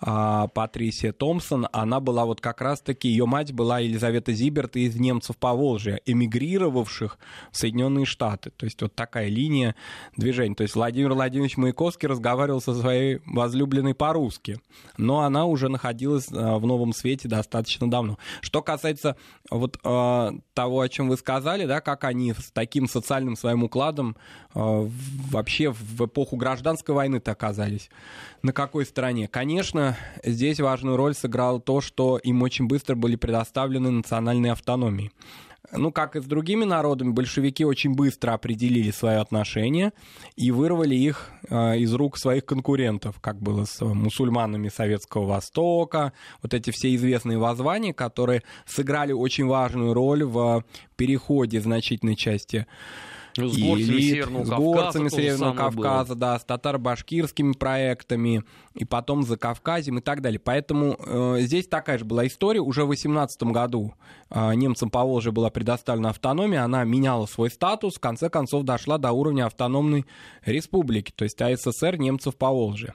а, 0.00 0.48
Патрисия 0.48 1.12
Томпсон, 1.12 1.68
она 1.72 2.00
была 2.00 2.24
вот 2.24 2.40
как 2.40 2.60
раз-таки, 2.60 3.08
ее 3.08 3.26
мать 3.26 3.52
была 3.52 3.78
Елизавета 3.78 4.32
Зиберт 4.32 4.76
из 4.76 4.96
немцев 4.96 5.36
по 5.36 5.54
Волжье, 5.54 6.00
эмигрировавших 6.04 7.18
в 7.52 7.56
Соединенные 7.56 8.04
Штаты. 8.04 8.50
То 8.50 8.64
есть 8.64 8.80
вот 8.82 8.94
такая 8.94 9.28
линия 9.28 9.74
движения. 10.16 10.54
То 10.54 10.62
есть 10.62 10.74
Владимир 10.74 11.12
Владимирович 11.12 11.56
Маяковский 11.56 12.08
разговаривал 12.08 12.60
со 12.60 12.74
своей 12.74 13.20
возлюбленной 13.26 13.94
по-русски, 13.94 14.60
но 14.96 15.20
она 15.20 15.46
уже 15.46 15.68
находилась 15.68 16.28
а, 16.32 16.58
в 16.58 16.66
новом 16.66 16.92
свете 16.92 17.28
достаточно 17.28 17.88
давно. 17.88 18.18
Что 18.40 18.62
касается 18.62 19.16
вот 19.50 19.78
а, 19.84 20.32
того, 20.54 20.80
о 20.80 20.88
чем 20.88 21.08
вы 21.08 21.16
сказали, 21.16 21.66
да, 21.66 21.75
как 21.80 22.04
они 22.04 22.32
с 22.32 22.50
таким 22.52 22.88
социальным 22.88 23.36
своим 23.36 23.64
укладом 23.64 24.16
э, 24.54 24.88
вообще 25.30 25.70
в 25.70 26.06
эпоху 26.06 26.36
гражданской 26.36 26.94
войны-то 26.94 27.32
оказались. 27.32 27.90
На 28.42 28.52
какой 28.52 28.86
стороне? 28.86 29.28
Конечно, 29.28 29.96
здесь 30.24 30.60
важную 30.60 30.96
роль 30.96 31.14
сыграло 31.14 31.60
то, 31.60 31.80
что 31.80 32.18
им 32.18 32.42
очень 32.42 32.66
быстро 32.66 32.94
были 32.94 33.16
предоставлены 33.16 33.90
национальные 33.90 34.52
автономии. 34.52 35.12
Ну, 35.72 35.92
как 35.92 36.16
и 36.16 36.20
с 36.20 36.24
другими 36.24 36.64
народами, 36.64 37.10
большевики 37.10 37.64
очень 37.64 37.94
быстро 37.94 38.32
определили 38.32 38.90
свое 38.90 39.18
отношение 39.18 39.92
и 40.36 40.50
вырвали 40.50 40.94
их 40.94 41.30
э, 41.48 41.78
из 41.78 41.92
рук 41.94 42.18
своих 42.18 42.44
конкурентов, 42.44 43.20
как 43.20 43.40
было 43.40 43.64
с 43.64 43.84
мусульманами 43.84 44.68
Советского 44.68 45.26
Востока, 45.26 46.12
вот 46.42 46.54
эти 46.54 46.70
все 46.70 46.94
известные 46.94 47.38
воззвания, 47.38 47.92
которые 47.92 48.42
сыграли 48.66 49.12
очень 49.12 49.46
важную 49.46 49.92
роль 49.92 50.24
в 50.24 50.64
переходе 50.96 51.60
значительной 51.60 52.16
части 52.16 52.66
Ну, 53.38 53.48
С 53.48 53.58
горцами 53.58 53.82
элит, 53.82 54.10
Северного 54.10 54.44
с 54.44 54.48
Кавказа 54.48 54.64
горцами 54.64 55.08
же 55.08 55.10
Северного 55.10 55.52
было. 55.52 55.56
Кавказа, 55.56 56.14
да, 56.14 56.38
с 56.38 56.44
татаро-башкирскими 56.44 57.52
проектами, 57.52 58.44
и 58.74 58.84
потом 58.84 59.22
за 59.22 59.36
Кавказем 59.36 59.98
и 59.98 60.00
так 60.00 60.22
далее. 60.22 60.40
Поэтому 60.40 60.96
э, 60.98 61.38
здесь 61.40 61.66
такая 61.66 61.98
же 61.98 62.04
была 62.04 62.26
история. 62.26 62.60
Уже 62.60 62.84
в 62.84 62.88
18 62.88 63.42
году 63.44 63.94
э, 64.30 64.54
немцам 64.54 64.90
по 64.90 65.04
Волжье 65.04 65.32
была 65.32 65.50
предоставлена 65.50 66.10
автономия, 66.10 66.64
она 66.64 66.84
меняла 66.84 67.26
свой 67.26 67.50
статус, 67.50 67.96
в 67.96 68.00
конце 68.00 68.28
концов 68.28 68.64
дошла 68.64 68.98
до 68.98 69.12
уровня 69.12 69.46
автономной 69.46 70.06
республики, 70.44 71.12
то 71.14 71.24
есть 71.24 71.40
АССР 71.40 71.96
немцев 71.96 72.36
по 72.36 72.50
Волжье. 72.50 72.94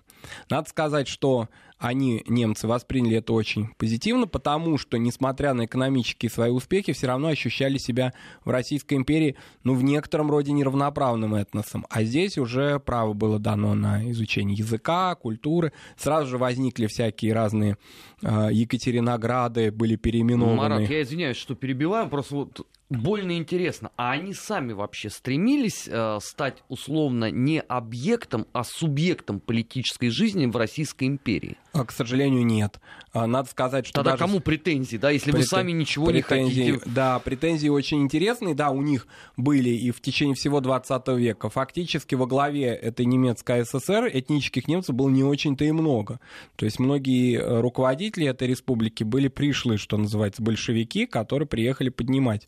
Надо 0.50 0.69
сказать, 0.69 1.07
что 1.07 1.50
они, 1.82 2.24
немцы, 2.28 2.68
восприняли 2.68 3.18
это 3.18 3.34
очень 3.34 3.70
позитивно, 3.78 4.28
потому 4.28 4.78
что, 4.78 4.98
несмотря 4.98 5.54
на 5.54 5.66
экономические 5.66 6.30
свои 6.30 6.52
успехи, 6.52 6.94
все 6.94 7.08
равно 7.08 7.30
ощущали 7.30 7.80
себя 7.80 8.14
в 8.46 8.52
Российской 8.52 8.94
империи, 8.94 9.36
ну, 9.64 9.74
в 9.74 9.84
некотором 9.84 10.30
роде 10.30 10.52
неравноправным 10.52 11.34
этносом. 11.34 11.88
А 11.90 12.04
здесь 12.04 12.38
уже 12.38 12.80
право 12.80 13.14
было 13.14 13.40
дано 13.40 13.74
на 13.74 14.10
изучение 14.12 14.56
языка, 14.56 15.16
культуры. 15.16 15.74
Сразу 15.98 16.28
же 16.28 16.38
возникли 16.38 16.86
всякие 16.86 17.34
разные 17.34 17.78
э, 18.22 18.50
Екатеринограды, 18.52 19.72
были 19.72 19.96
переименованы. 19.96 20.58
Марат, 20.58 20.90
я 20.90 21.02
извиняюсь, 21.02 21.38
что 21.38 21.56
перебиваю, 21.56 22.10
просто 22.10 22.36
вот 22.36 22.68
больно 22.91 23.38
интересно. 23.38 23.91
А 23.95 24.12
они 24.12 24.33
сами 24.33 24.74
вообще 24.74 25.10
стремились 25.10 25.88
э, 25.88 26.19
стать 26.21 26.63
условно 26.67 27.31
не 27.31 27.62
объектом, 27.62 28.45
а 28.53 28.63
субъектом 28.63 29.39
политической 29.39 30.10
жизни 30.10 30.45
в 30.45 30.55
Российской 30.57 31.05
империи? 31.05 31.57
А, 31.74 31.86
К 31.86 31.91
сожалению, 31.91 32.45
нет. 32.45 32.79
А, 33.13 33.27
Надо 33.27 33.50
сказать, 33.50 33.88
что 33.88 33.95
Тогда 33.95 34.12
даже 34.12 34.24
кому 34.24 34.39
претензии, 34.41 34.98
да, 34.98 35.10
если 35.10 35.31
вы 35.31 35.39
Претен- 35.39 35.48
сами 35.48 35.71
ничего 35.71 36.12
не 36.12 36.21
претензии, 36.21 36.71
хотите? 36.74 36.91
Да, 36.91 37.19
претензии 37.19 37.69
очень 37.69 38.01
интересные. 38.01 38.55
Да, 38.55 38.71
у 38.71 38.81
них 38.81 39.07
были 39.38 39.69
и 39.69 39.91
в 39.91 40.01
течение 40.01 40.36
всего 40.36 40.60
20 40.60 41.07
века. 41.17 41.50
Фактически 41.50 42.15
во 42.15 42.25
главе 42.27 42.67
этой 42.67 43.05
немецкой 43.05 43.65
ССР 43.65 44.10
этнических 44.13 44.67
немцев 44.67 44.95
было 44.95 45.10
не 45.10 45.24
очень-то 45.24 45.63
и 45.63 45.71
много. 45.71 46.19
То 46.57 46.65
есть 46.65 46.77
многие 46.79 47.38
э, 47.39 47.62
руководители 47.62 48.27
этой 48.27 48.50
республики 48.50 49.03
были 49.05 49.29
пришлые, 49.29 49.77
что 49.77 49.95
называется, 49.98 50.41
большевики, 50.41 51.05
которые 51.05 51.48
приехали 51.48 51.89
поднимать 51.89 52.48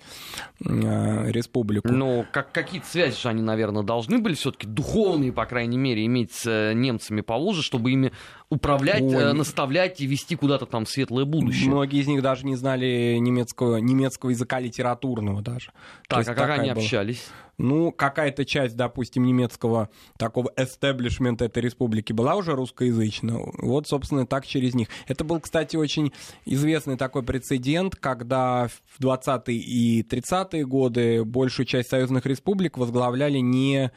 э, 0.66 1.32
республику. 1.32 1.90
Ну, 1.90 2.26
как, 2.32 2.52
какие-то 2.52 2.88
связи 2.88 3.20
же 3.20 3.30
они, 3.30 3.42
наверное, 3.42 3.84
должны 3.84 4.20
были 4.20 4.34
все-таки 4.34 4.68
духовные, 4.68 5.32
по 5.32 5.46
крайней 5.46 5.78
мере, 5.78 6.06
иметь 6.06 6.34
с 6.34 6.46
э, 6.46 6.74
немцами 6.74 7.22
по 7.22 7.36
Волжье, 7.36 7.64
чтобы 7.64 7.92
ими 7.92 8.12
управлять, 8.54 9.02
Ой. 9.02 9.16
э, 9.16 9.34
наставлять 9.34 10.00
и 10.02 10.06
вести 10.06 10.36
куда-то 10.36 10.66
там 10.66 10.86
светлое 10.86 11.26
будущее. 11.26 11.70
Многие 11.70 12.02
из 12.02 12.08
них 12.08 12.22
даже 12.22 12.46
не 12.46 12.56
знали 12.56 13.18
немецкого, 13.20 13.78
немецкого 13.78 14.30
языка 14.30 14.60
литературного 14.60 15.42
даже. 15.42 15.68
То 16.08 16.16
так, 16.16 16.18
есть 16.20 16.30
а 16.30 16.36
как 16.36 16.50
они 16.52 16.72
была. 16.72 16.82
общались? 16.82 17.26
Ну, 17.60 17.92
какая-то 17.92 18.46
часть, 18.46 18.76
допустим, 18.76 19.26
немецкого 19.26 19.90
такого 20.18 20.52
эстеблишмента 20.58 21.46
этой 21.46 21.62
республики 21.62 22.12
была 22.12 22.36
уже 22.36 22.54
русскоязычна. 22.54 23.38
Вот, 23.60 23.88
собственно, 23.88 24.26
так 24.26 24.48
через 24.48 24.74
них. 24.74 24.88
Это 25.08 25.24
был, 25.24 25.40
кстати, 25.40 25.76
очень 25.76 26.14
известный 26.46 26.98
такой 26.98 27.22
прецедент, 27.22 27.96
когда 27.96 28.68
в 28.68 29.00
20-е 29.00 29.56
и 29.56 30.02
30-е 30.02 30.66
годы 30.66 31.24
большую 31.24 31.68
часть 31.68 31.90
союзных 31.90 32.26
республик 32.26 32.78
возглавляли 32.78 33.38
не 33.38 33.92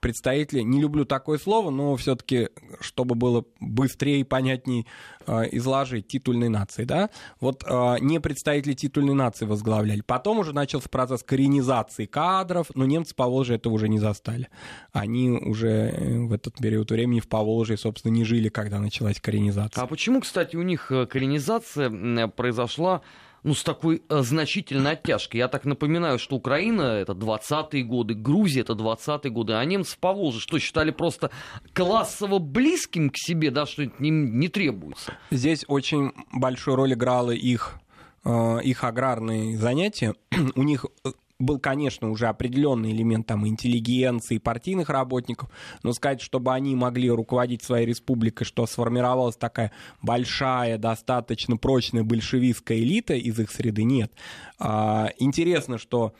представители, 0.00 0.60
не 0.62 0.80
люблю 0.80 1.04
такое 1.04 1.38
слово, 1.38 1.70
но 1.70 1.94
все-таки, 1.96 2.48
чтобы 2.80 3.14
было 3.14 3.44
быстрее 3.60 4.20
и 4.20 4.24
понятней 4.24 4.86
э, 5.26 5.44
изложить, 5.52 6.08
титульной 6.08 6.48
нации, 6.48 6.84
да, 6.84 7.10
вот 7.40 7.64
э, 7.64 7.96
не 8.00 8.20
представители 8.20 8.74
титульной 8.74 9.14
нации 9.14 9.44
возглавляли. 9.44 10.00
Потом 10.00 10.40
уже 10.40 10.52
начался 10.52 10.88
процесс 10.88 11.22
коренизации 11.22 12.06
кадров, 12.06 12.68
но 12.74 12.86
немцы 12.86 13.14
по 13.14 13.26
Волжье 13.26 13.56
это 13.56 13.70
уже 13.70 13.88
не 13.88 13.98
застали. 13.98 14.48
Они 14.92 15.30
уже 15.30 15.68
э, 15.68 16.18
в 16.18 16.32
этот 16.32 16.56
период 16.56 16.90
времени 16.90 17.20
в 17.20 17.28
Поволжье, 17.28 17.76
собственно, 17.76 18.12
не 18.12 18.24
жили, 18.24 18.48
когда 18.48 18.80
началась 18.80 19.20
коренизация. 19.20 19.82
А 19.82 19.86
почему, 19.86 20.20
кстати, 20.20 20.56
у 20.56 20.62
них 20.62 20.90
э, 20.90 21.06
коренизация 21.06 22.28
произошла 22.28 23.02
ну, 23.46 23.54
с 23.54 23.62
такой 23.62 24.02
э, 24.08 24.22
значительной 24.22 24.92
оттяжкой? 24.92 25.38
Я 25.38 25.48
так 25.48 25.64
напоминаю, 25.64 26.18
что 26.18 26.34
Украина— 26.34 26.82
это 26.82 27.12
20-е 27.12 27.84
годы, 27.84 28.14
Грузия— 28.14 28.60
это 28.62 28.72
20-е 28.72 29.30
годы, 29.30 29.52
а 29.52 29.64
немцы 29.64 29.96
по 29.98 30.12
Волжье 30.12 30.40
что, 30.40 30.58
считали 30.58 30.90
просто 30.90 31.30
классово 31.72 32.40
близким 32.40 33.08
к 33.08 33.16
себе, 33.16 33.52
да, 33.52 33.64
что 33.64 33.84
это 33.84 33.94
им 34.04 34.40
не 34.40 34.48
требуется? 34.48 35.14
Здесь 35.30 35.64
очень 35.68 36.12
большую 36.32 36.74
роль 36.74 36.94
играло 36.94 37.30
их, 37.30 37.78
э, 38.24 38.62
их 38.64 38.82
аграрные 38.82 39.56
занятия. 39.56 40.14
У 40.56 40.64
них 40.64 40.84
э, 41.04 41.10
был, 41.38 41.58
конечно, 41.58 42.10
уже 42.10 42.28
определенный 42.28 42.92
элемент 42.92 43.26
там 43.26 43.46
интеллигенции, 43.46 44.38
партийных 44.38 44.88
работников, 44.88 45.50
но 45.82 45.92
сказать, 45.92 46.20
чтобы 46.20 46.54
они 46.54 46.74
могли 46.74 47.10
руководить 47.10 47.62
своей 47.62 47.86
республикой, 47.86 48.44
что 48.44 48.66
сформировалась 48.66 49.36
такая 49.36 49.72
большая, 50.02 50.78
достаточно 50.78 51.56
прочная 51.56 52.04
большевистская 52.04 52.78
элита 52.78 53.14
из 53.14 53.38
их 53.38 53.50
среды, 53.50 53.84
нет. 53.84 54.12
А, 54.58 55.10
Интересно, 55.18 55.78
что 55.78 56.14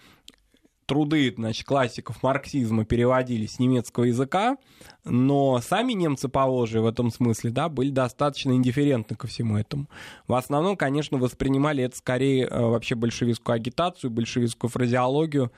труды 0.86 1.34
значит, 1.36 1.66
классиков 1.66 2.22
марксизма 2.22 2.84
переводились 2.84 3.54
с 3.54 3.58
немецкого 3.58 4.04
языка, 4.04 4.56
но 5.04 5.60
сами 5.60 5.92
немцы 5.92 6.28
Поволжья 6.28 6.80
в 6.80 6.86
этом 6.86 7.10
смысле 7.10 7.50
да, 7.50 7.68
были 7.68 7.90
достаточно 7.90 8.52
индифферентны 8.52 9.16
ко 9.16 9.26
всему 9.26 9.58
этому. 9.58 9.88
В 10.26 10.34
основном, 10.34 10.76
конечно, 10.76 11.18
воспринимали 11.18 11.84
это 11.84 11.96
скорее 11.96 12.46
э, 12.46 12.60
вообще 12.60 12.94
большевистскую 12.94 13.56
агитацию, 13.56 14.10
большевистскую 14.10 14.70
фразеологию, 14.70 15.50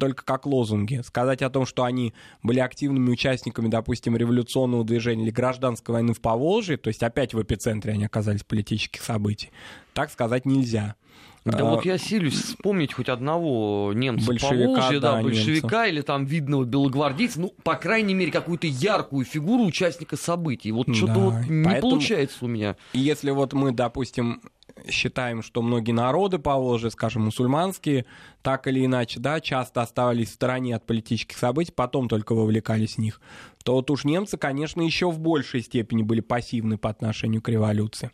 только 0.00 0.24
как 0.24 0.46
лозунги. 0.46 1.00
Сказать 1.04 1.42
о 1.42 1.50
том, 1.50 1.66
что 1.66 1.84
они 1.84 2.14
были 2.42 2.60
активными 2.60 3.10
участниками, 3.10 3.68
допустим, 3.68 4.16
революционного 4.16 4.84
движения 4.84 5.24
или 5.24 5.30
гражданской 5.30 5.92
войны 5.94 6.14
в 6.14 6.20
Поволжье, 6.20 6.76
то 6.76 6.88
есть 6.88 7.02
опять 7.02 7.34
в 7.34 7.42
эпицентре 7.42 7.92
они 7.92 8.04
оказались 8.04 8.44
политических 8.44 9.02
событий, 9.02 9.50
так 9.94 10.10
сказать 10.10 10.44
нельзя. 10.44 10.96
Да 11.50 11.60
А, 11.60 11.64
вот 11.74 11.84
я 11.84 11.98
силюсь 11.98 12.34
вспомнить 12.34 12.92
хоть 12.92 13.08
одного 13.08 13.92
немца 13.94 14.26
Большевика, 14.26 14.66
Поволжья, 14.66 15.00
да, 15.00 15.16
да, 15.16 15.22
большевика 15.22 15.86
или 15.86 16.00
там 16.00 16.24
видного 16.24 16.64
белогвардейца, 16.64 17.40
ну, 17.40 17.54
по 17.62 17.74
крайней 17.76 18.14
мере, 18.14 18.30
какую-то 18.30 18.66
яркую 18.66 19.24
фигуру 19.24 19.64
участника 19.64 20.16
событий. 20.16 20.72
Вот 20.72 20.94
что-то 20.94 21.14
Да, 21.14 21.20
вот 21.20 21.34
не 21.48 21.64
поэтому- 21.64 21.92
получается 21.92 22.44
у 22.44 22.48
меня. 22.48 22.76
Если 22.92 23.30
вот 23.30 23.52
мы, 23.52 23.72
допустим, 23.72 24.40
считаем, 24.88 25.42
что 25.42 25.60
многие 25.62 25.92
народы 25.92 26.38
Поволжья, 26.38 26.90
скажем, 26.90 27.24
мусульманские, 27.24 28.04
так 28.42 28.66
или 28.68 28.84
иначе, 28.84 29.18
да, 29.18 29.40
часто 29.40 29.82
оставались 29.82 30.28
в 30.30 30.34
стороне 30.34 30.76
от 30.76 30.86
политических 30.86 31.36
событий, 31.36 31.72
потом 31.74 32.08
только 32.08 32.34
вовлекались 32.34 32.94
в 32.94 32.98
них, 32.98 33.20
то 33.64 33.74
вот 33.74 33.90
уж 33.90 34.04
немцы, 34.04 34.36
конечно, 34.36 34.80
еще 34.82 35.10
в 35.10 35.18
большей 35.18 35.62
степени 35.62 36.02
были 36.02 36.20
пассивны 36.20 36.78
по 36.78 36.90
отношению 36.90 37.42
к 37.42 37.48
революции. 37.48 38.12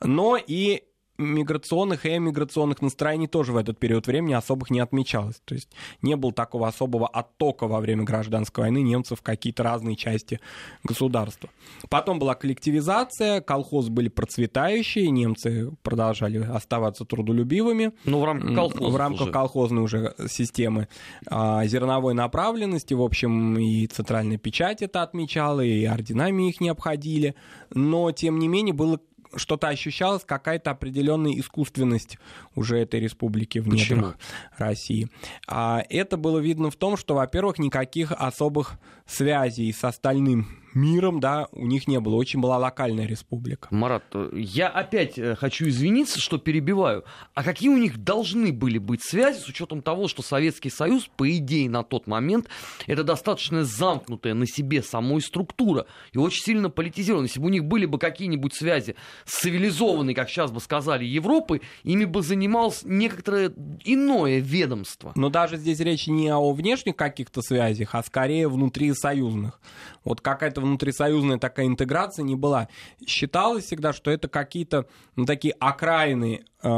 Но 0.00 0.36
и 0.36 0.84
миграционных 1.18 2.06
и 2.06 2.16
эмиграционных 2.16 2.82
настроений 2.82 3.28
тоже 3.28 3.52
в 3.52 3.56
этот 3.56 3.78
период 3.78 4.06
времени 4.06 4.34
особых 4.34 4.70
не 4.70 4.80
отмечалось. 4.80 5.40
То 5.44 5.54
есть 5.54 5.70
не 6.02 6.16
было 6.16 6.32
такого 6.32 6.66
особого 6.66 7.06
оттока 7.06 7.66
во 7.66 7.80
время 7.80 8.04
гражданской 8.04 8.64
войны 8.64 8.82
немцев 8.82 9.20
в 9.20 9.22
какие-то 9.22 9.62
разные 9.62 9.96
части 9.96 10.40
государства. 10.82 11.50
Потом 11.88 12.18
была 12.18 12.34
коллективизация, 12.34 13.40
колхозы 13.40 13.90
были 13.90 14.08
процветающие, 14.08 15.10
немцы 15.10 15.70
продолжали 15.82 16.38
оставаться 16.38 17.04
трудолюбивыми. 17.04 17.92
Ну, 18.04 18.20
в 18.20 18.24
рамках 18.24 18.54
колхоза. 18.54 18.90
В 18.90 18.96
рамках 18.96 19.30
колхозной 19.30 19.82
уже 19.82 20.14
системы 20.28 20.88
а, 21.26 21.64
зерновой 21.66 22.14
направленности, 22.14 22.94
в 22.94 23.02
общем, 23.02 23.58
и 23.58 23.86
центральная 23.86 24.38
печать 24.38 24.82
это 24.82 25.02
отмечала, 25.02 25.60
и 25.60 25.84
орденами 25.84 26.48
их 26.48 26.60
не 26.60 26.68
обходили, 26.68 27.34
но, 27.70 28.10
тем 28.12 28.38
не 28.38 28.48
менее, 28.48 28.74
было 28.74 28.98
что-то 29.36 29.68
ощущалось, 29.68 30.24
какая-то 30.24 30.70
определенная 30.70 31.38
искусственность 31.38 32.18
уже 32.54 32.78
этой 32.78 33.00
республики 33.00 33.58
в 33.58 33.68
Почему? 33.68 33.96
недрах 33.96 34.18
России. 34.56 35.08
А 35.46 35.82
это 35.88 36.16
было 36.16 36.38
видно 36.38 36.70
в 36.70 36.76
том, 36.76 36.96
что, 36.96 37.14
во-первых, 37.14 37.58
никаких 37.58 38.12
особых 38.12 38.78
связей 39.06 39.72
с 39.72 39.84
остальным 39.84 40.63
миром, 40.74 41.20
да, 41.20 41.48
у 41.52 41.66
них 41.66 41.88
не 41.88 42.00
было. 42.00 42.14
Очень 42.16 42.40
была 42.40 42.58
локальная 42.58 43.06
республика. 43.06 43.68
Марат, 43.70 44.04
я 44.32 44.68
опять 44.68 45.18
э, 45.18 45.34
хочу 45.36 45.68
извиниться, 45.68 46.20
что 46.20 46.38
перебиваю. 46.38 47.04
А 47.34 47.42
какие 47.42 47.68
у 47.68 47.76
них 47.76 48.02
должны 48.02 48.52
были 48.52 48.78
быть 48.78 49.02
связи 49.02 49.38
с 49.38 49.48
учетом 49.48 49.82
того, 49.82 50.08
что 50.08 50.22
Советский 50.22 50.70
Союз, 50.70 51.08
по 51.16 51.30
идее, 51.36 51.68
на 51.68 51.82
тот 51.82 52.06
момент, 52.06 52.48
это 52.86 53.04
достаточно 53.04 53.64
замкнутая 53.64 54.34
на 54.34 54.46
себе 54.46 54.82
самой 54.82 55.20
структура 55.20 55.86
и 56.12 56.18
очень 56.18 56.42
сильно 56.42 56.70
политизированная. 56.70 57.28
Если 57.28 57.40
бы 57.40 57.46
у 57.46 57.50
них 57.50 57.64
были 57.64 57.86
бы 57.86 57.98
какие-нибудь 57.98 58.54
связи 58.54 58.96
с 59.24 59.40
цивилизованной, 59.40 60.14
как 60.14 60.28
сейчас 60.28 60.50
бы 60.50 60.60
сказали, 60.60 61.04
Европы, 61.04 61.60
ими 61.82 62.04
бы 62.04 62.22
занималось 62.22 62.82
некоторое 62.84 63.52
иное 63.84 64.40
ведомство. 64.40 65.12
Но 65.14 65.28
даже 65.28 65.56
здесь 65.56 65.80
речь 65.80 66.06
не 66.06 66.30
о 66.30 66.52
внешних 66.52 66.96
каких-то 66.96 67.42
связях, 67.42 67.94
а 67.94 68.02
скорее 68.02 68.48
внутрисоюзных. 68.48 69.60
Вот 70.04 70.20
какая-то 70.20 70.60
внутрисоюзная 70.64 71.38
такая 71.38 71.66
интеграция 71.66 72.24
не 72.24 72.34
была. 72.34 72.68
Считалось 73.06 73.64
всегда, 73.64 73.92
что 73.92 74.10
это 74.10 74.28
какие-то 74.28 74.86
ну, 75.16 75.24
такие 75.24 75.54
окраины 75.60 76.44
э, 76.62 76.68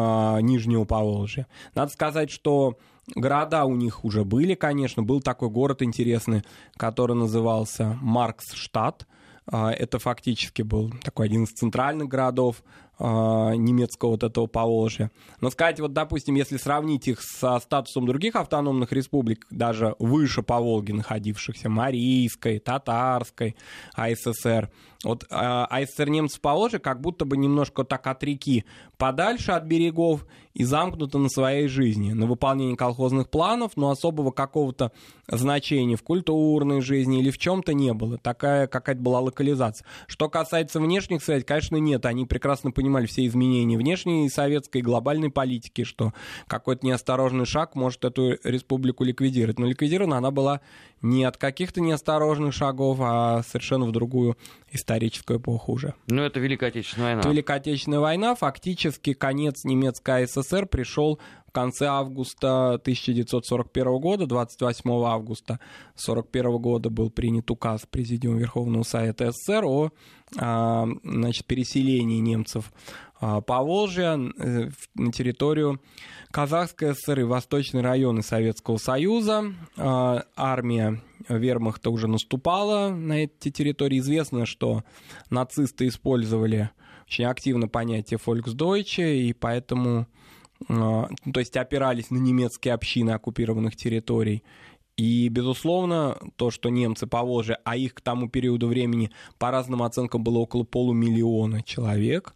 Нижнего 0.41 0.85
Поволжья. 0.85 1.47
Надо 1.75 1.91
сказать, 1.93 2.31
что 2.31 2.79
города 3.15 3.65
у 3.65 3.75
них 3.75 4.05
уже 4.05 4.25
были, 4.25 4.55
конечно. 4.55 5.03
Был 5.03 5.21
такой 5.21 5.49
город 5.49 5.83
интересный, 5.83 6.43
который 6.77 7.17
назывался 7.17 7.99
Марксштадт. 8.01 9.07
А, 9.51 9.71
Это 9.71 9.99
фактически 9.99 10.63
был 10.63 10.93
такой 11.03 11.27
один 11.27 11.45
из 11.45 11.51
центральных 11.51 12.09
городов 12.09 12.63
немецкого 12.99 14.11
вот 14.11 14.23
этого 14.23 14.47
Поволжья. 14.47 15.11
Но 15.41 15.51
сказать, 15.51 15.81
вот, 15.81 15.93
допустим, 15.93 16.35
если 16.35 16.57
сравнить 16.57 17.09
их 17.09 17.21
со 17.21 17.59
статусом 17.59 18.07
других 18.07 18.37
автономных 18.37 18.93
республик, 18.93 19.47
даже 19.51 19.95
выше 19.99 20.43
по 20.43 20.59
Волге 20.61 20.95
находившихся, 20.95 21.69
Марийской, 21.69 22.59
Татарской, 22.59 23.57
АССР, 23.95 24.71
вот 25.07 25.25
АССР 25.31 26.09
немцев 26.09 26.41
Поволжья 26.41 26.79
как 26.79 27.01
будто 27.01 27.25
бы 27.25 27.37
немножко 27.37 27.85
так 27.85 28.07
от 28.07 28.23
реки 28.23 28.65
подальше 28.99 29.53
от 29.53 29.65
берегов 29.65 30.27
и 30.55 30.65
замкнуто 30.65 31.19
на 31.19 31.29
своей 31.29 31.69
жизни, 31.69 32.13
на 32.13 32.27
выполнение 32.27 32.77
колхозных 32.77 33.29
планов, 33.29 33.73
но 33.77 33.91
особого 33.91 34.31
какого-то 34.31 34.91
значения 35.29 35.97
в 35.97 36.03
культурной 36.03 36.81
жизни 36.81 37.21
или 37.21 37.31
в 37.31 37.37
чем-то 37.37 37.75
не 37.75 37.93
было. 37.93 38.17
Такая 38.17 38.67
какая-то 38.67 39.03
была 39.03 39.21
локализация. 39.21 39.87
Что 40.07 40.31
касается 40.31 40.81
внешних 40.81 41.23
связей, 41.23 41.45
конечно, 41.45 41.77
нет. 41.77 42.07
Они 42.07 42.25
прекрасно 42.25 42.71
понимали 42.71 43.07
все 43.07 43.27
изменения 43.27 43.77
внешней 43.77 44.29
советской 44.31 44.79
и 44.79 44.83
глобальной 44.83 45.31
политики, 45.31 45.85
что 45.85 46.15
какой-то 46.47 46.87
неосторожный 46.87 47.45
шаг 47.45 47.75
может 47.75 48.05
эту 48.05 48.39
республику 48.43 49.05
ликвидировать. 49.05 49.59
Но 49.59 49.67
ликвидирована 49.67 50.17
она 50.17 50.31
была 50.31 50.63
не 51.03 51.25
от 51.25 51.37
каких-то 51.37 51.81
неосторожных 51.81 52.55
шагов, 52.55 52.99
а 53.01 53.43
совершенно 53.43 53.87
в 53.87 53.93
другую 53.93 54.37
историческую 54.71 55.39
эпоху 55.39 55.73
уже. 55.73 55.95
Ну, 56.07 56.23
это 56.23 56.41
Великая 56.41 56.67
Отечественная 56.67 57.15
война. 57.15 57.31
Великая 57.31 57.57
Отечественная 57.59 58.01
война, 58.01 58.35
фактически 58.35 59.13
конец 59.13 59.65
немецкой 59.65 60.27
ССР 60.27 60.67
пришел 60.67 61.21
в 61.47 61.53
конце 61.53 61.87
августа 61.87 62.75
1941 62.75 63.99
года, 63.99 64.27
28 64.27 64.91
августа 65.05 65.55
1941 65.95 66.59
года 66.59 66.91
был 66.91 67.11
принят 67.11 67.51
указ 67.51 67.87
Президиума 67.89 68.39
Верховного 68.39 68.83
Совета 68.83 69.31
СССР 69.31 69.65
о 69.65 69.91
а, 70.39 70.87
значит, 71.05 71.47
переселении 71.47 72.19
немцев 72.19 72.73
Поволжья 73.21 74.19
э, 74.19 74.71
на 74.95 75.13
территорию 75.13 75.81
Казахской 76.31 76.95
ССР 76.95 77.21
и 77.21 77.23
восточные 77.25 77.83
районы 77.83 78.23
Советского 78.23 78.77
Союза. 78.77 79.55
А, 79.77 80.25
Армия 80.37 81.01
вермахта 81.29 81.91
уже 81.91 82.09
наступала 82.09 82.91
на 82.91 83.25
эти 83.25 83.51
территории. 83.51 84.01
Известно, 84.01 84.45
что 84.45 84.85
нацисты 85.31 85.89
использовали 85.89 86.71
очень 87.07 87.25
активно 87.25 87.69
понятие 87.69 88.19
«фольксдойче», 88.19 89.17
и 89.17 89.33
поэтому, 89.33 90.07
э, 90.61 90.65
ну, 90.69 91.33
то 91.33 91.41
есть 91.41 91.57
опирались 91.57 92.11
на 92.11 92.19
немецкие 92.19 92.75
общины 92.75 93.13
оккупированных 93.13 93.77
территорий. 93.77 94.43
И, 94.97 95.29
безусловно, 95.29 96.19
то, 96.37 96.51
что 96.51 96.71
немцы 96.71 97.07
по 97.07 97.23
Волжье, 97.23 97.59
а 97.65 97.77
их 97.77 97.95
к 97.95 98.01
тому 98.01 98.29
периоду 98.29 98.67
времени, 98.67 99.11
по 99.39 99.51
разным 99.51 99.83
оценкам, 99.83 100.25
было 100.25 100.39
около 100.39 100.65
полумиллиона 100.65 101.63
человек, 101.63 102.35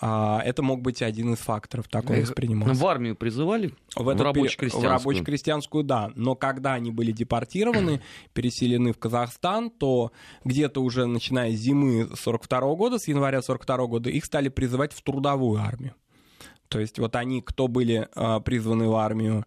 а, 0.00 0.40
это 0.44 0.62
мог 0.62 0.80
быть 0.80 1.02
один 1.02 1.32
из 1.34 1.38
факторов, 1.38 1.88
так 1.88 2.08
он 2.08 2.16
Их 2.16 2.22
воспринимался. 2.28 2.80
В 2.80 2.86
армию 2.86 3.16
призывали? 3.16 3.74
В, 3.96 4.08
этот 4.08 4.22
рабочую 4.22 4.50
пери- 4.50 4.56
крестьянскую. 4.56 4.88
В 4.88 4.92
рабоче-крестьянскую, 4.92 5.84
да. 5.84 6.12
Но 6.14 6.34
когда 6.34 6.74
они 6.74 6.90
были 6.90 7.10
депортированы, 7.12 8.00
переселены 8.32 8.92
в 8.92 8.98
Казахстан, 8.98 9.70
то 9.70 10.12
где-то 10.44 10.82
уже 10.82 11.06
начиная 11.06 11.50
с 11.52 11.58
зимы 11.58 12.08
42 12.14 12.74
года, 12.74 12.98
с 12.98 13.08
января 13.08 13.42
42 13.42 13.86
года, 13.86 14.10
их 14.10 14.24
стали 14.24 14.48
призывать 14.48 14.92
в 14.92 15.02
трудовую 15.02 15.60
армию. 15.60 15.94
То 16.68 16.78
есть 16.78 16.98
вот 16.98 17.16
они, 17.16 17.40
кто 17.40 17.66
были 17.66 18.08
а, 18.14 18.40
призваны 18.40 18.88
в 18.88 18.94
армию 18.94 19.46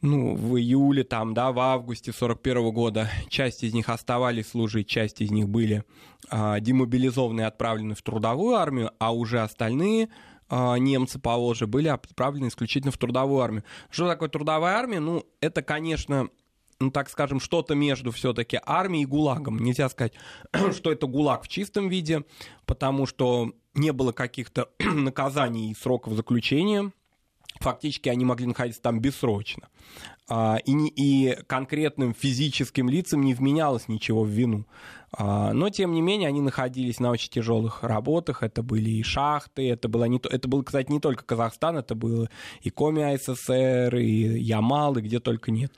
ну, 0.00 0.36
в 0.36 0.56
июле, 0.56 1.04
там, 1.04 1.34
да, 1.34 1.52
в 1.52 1.58
августе 1.58 2.12
41 2.12 2.70
года, 2.70 3.10
часть 3.28 3.64
из 3.64 3.74
них 3.74 3.88
оставались 3.88 4.50
служить, 4.50 4.88
часть 4.88 5.20
из 5.20 5.30
них 5.30 5.48
были 5.48 5.84
а, 6.30 6.60
демобилизованы 6.60 7.40
и 7.40 7.44
отправлены 7.44 7.94
в 7.94 8.02
трудовую 8.02 8.54
армию, 8.54 8.92
а 8.98 9.12
уже 9.12 9.40
остальные 9.40 10.08
а, 10.48 10.76
немцы 10.76 11.18
по 11.18 11.36
Волжье 11.36 11.66
были 11.66 11.88
отправлены 11.88 12.48
исключительно 12.48 12.92
в 12.92 12.98
трудовую 12.98 13.40
армию. 13.40 13.64
Что 13.90 14.06
такое 14.06 14.28
трудовая 14.28 14.74
армия? 14.74 15.00
Ну, 15.00 15.24
это, 15.40 15.62
конечно, 15.62 16.28
ну, 16.80 16.90
так 16.90 17.10
скажем, 17.10 17.40
что-то 17.40 17.74
между 17.74 18.12
все-таки 18.12 18.60
армией 18.64 19.02
и 19.02 19.06
ГУЛАГом. 19.06 19.58
Нельзя 19.58 19.88
сказать, 19.88 20.14
что 20.72 20.92
это 20.92 21.06
ГУЛАГ 21.06 21.44
в 21.44 21.48
чистом 21.48 21.88
виде, 21.88 22.24
потому 22.66 23.06
что 23.06 23.52
не 23.74 23.92
было 23.92 24.12
каких-то 24.12 24.70
наказаний 24.78 25.72
и 25.72 25.74
сроков 25.74 26.14
заключения. 26.14 26.92
Фактически 27.60 28.08
они 28.08 28.24
могли 28.24 28.46
находиться 28.46 28.80
там 28.82 29.00
бессрочно. 29.00 29.68
а, 30.28 30.58
и, 30.64 30.72
и 30.72 31.36
конкретным 31.46 32.14
физическим 32.14 32.88
лицам 32.88 33.22
не 33.22 33.34
вменялось 33.34 33.88
ничего 33.88 34.24
в 34.24 34.28
вину. 34.28 34.66
А, 35.10 35.54
но, 35.54 35.70
тем 35.70 35.92
не 35.92 36.02
менее, 36.02 36.28
они 36.28 36.42
находились 36.42 37.00
на 37.00 37.10
очень 37.10 37.30
тяжелых 37.30 37.82
работах. 37.82 38.42
Это 38.42 38.62
были 38.62 38.90
и 38.90 39.02
шахты, 39.02 39.70
это, 39.70 39.88
было, 39.88 40.04
не, 40.04 40.18
это 40.18 40.46
был, 40.48 40.62
кстати, 40.62 40.90
не 40.92 41.00
только 41.00 41.24
Казахстан, 41.24 41.78
это 41.78 41.94
было 41.94 42.28
и 42.60 42.68
Коми 42.68 43.02
АССР, 43.14 43.96
и 43.96 44.38
Ямал, 44.38 44.96
и 44.98 45.00
где 45.00 45.18
только 45.18 45.50
нет. 45.50 45.72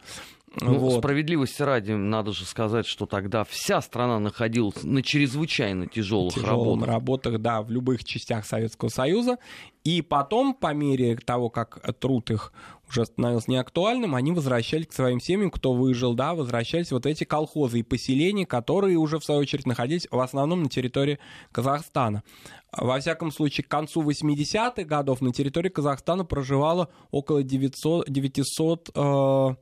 Ну, 0.61 0.79
вот. 0.79 0.99
справедливости 0.99 1.63
ради, 1.63 1.93
надо 1.93 2.33
же 2.33 2.45
сказать, 2.45 2.85
что 2.85 3.07
тогда 3.07 3.45
вся 3.45 3.81
страна 3.81 4.19
находилась 4.19 4.83
на 4.83 5.01
чрезвычайно 5.01 5.87
тяжелых 5.87 6.37
работах. 6.37 6.89
работах, 6.89 7.41
да, 7.41 7.63
в 7.63 7.71
любых 7.71 8.05
частях 8.05 8.45
Советского 8.45 8.89
Союза. 8.89 9.39
И 9.85 10.03
потом, 10.03 10.55
по 10.55 10.75
мере 10.75 11.17
того, 11.17 11.51
как 11.51 11.81
труд 12.01 12.33
их 12.33 12.53
уже 12.91 13.07
становился 13.07 13.51
неактуальным, 13.51 14.17
они 14.17 14.33
возвращались 14.33 14.89
к 14.89 14.93
своим 14.93 15.21
семьям, 15.21 15.53
кто 15.53 15.73
выжил, 15.73 16.15
да, 16.15 16.35
возвращались 16.35 16.91
вот 16.91 17.07
эти 17.07 17.23
колхозы 17.23 17.79
и 17.79 17.83
поселения, 17.85 18.45
которые 18.45 18.99
уже, 18.99 19.21
в 19.21 19.25
свою 19.25 19.43
очередь, 19.43 19.67
находились 19.67 20.09
в 20.11 20.19
основном 20.19 20.65
на 20.65 20.69
территории 20.69 21.21
Казахстана. 21.53 22.25
Во 22.73 22.99
всяком 22.99 23.31
случае, 23.31 23.65
к 23.65 23.69
концу 23.69 24.03
80-х 24.03 24.83
годов 24.85 25.21
на 25.21 25.33
территории 25.33 25.69
Казахстана 25.69 26.25
проживало 26.25 26.89
около 27.11 27.43
900, 27.43 28.11
900 28.11 28.91
э, 28.95 29.55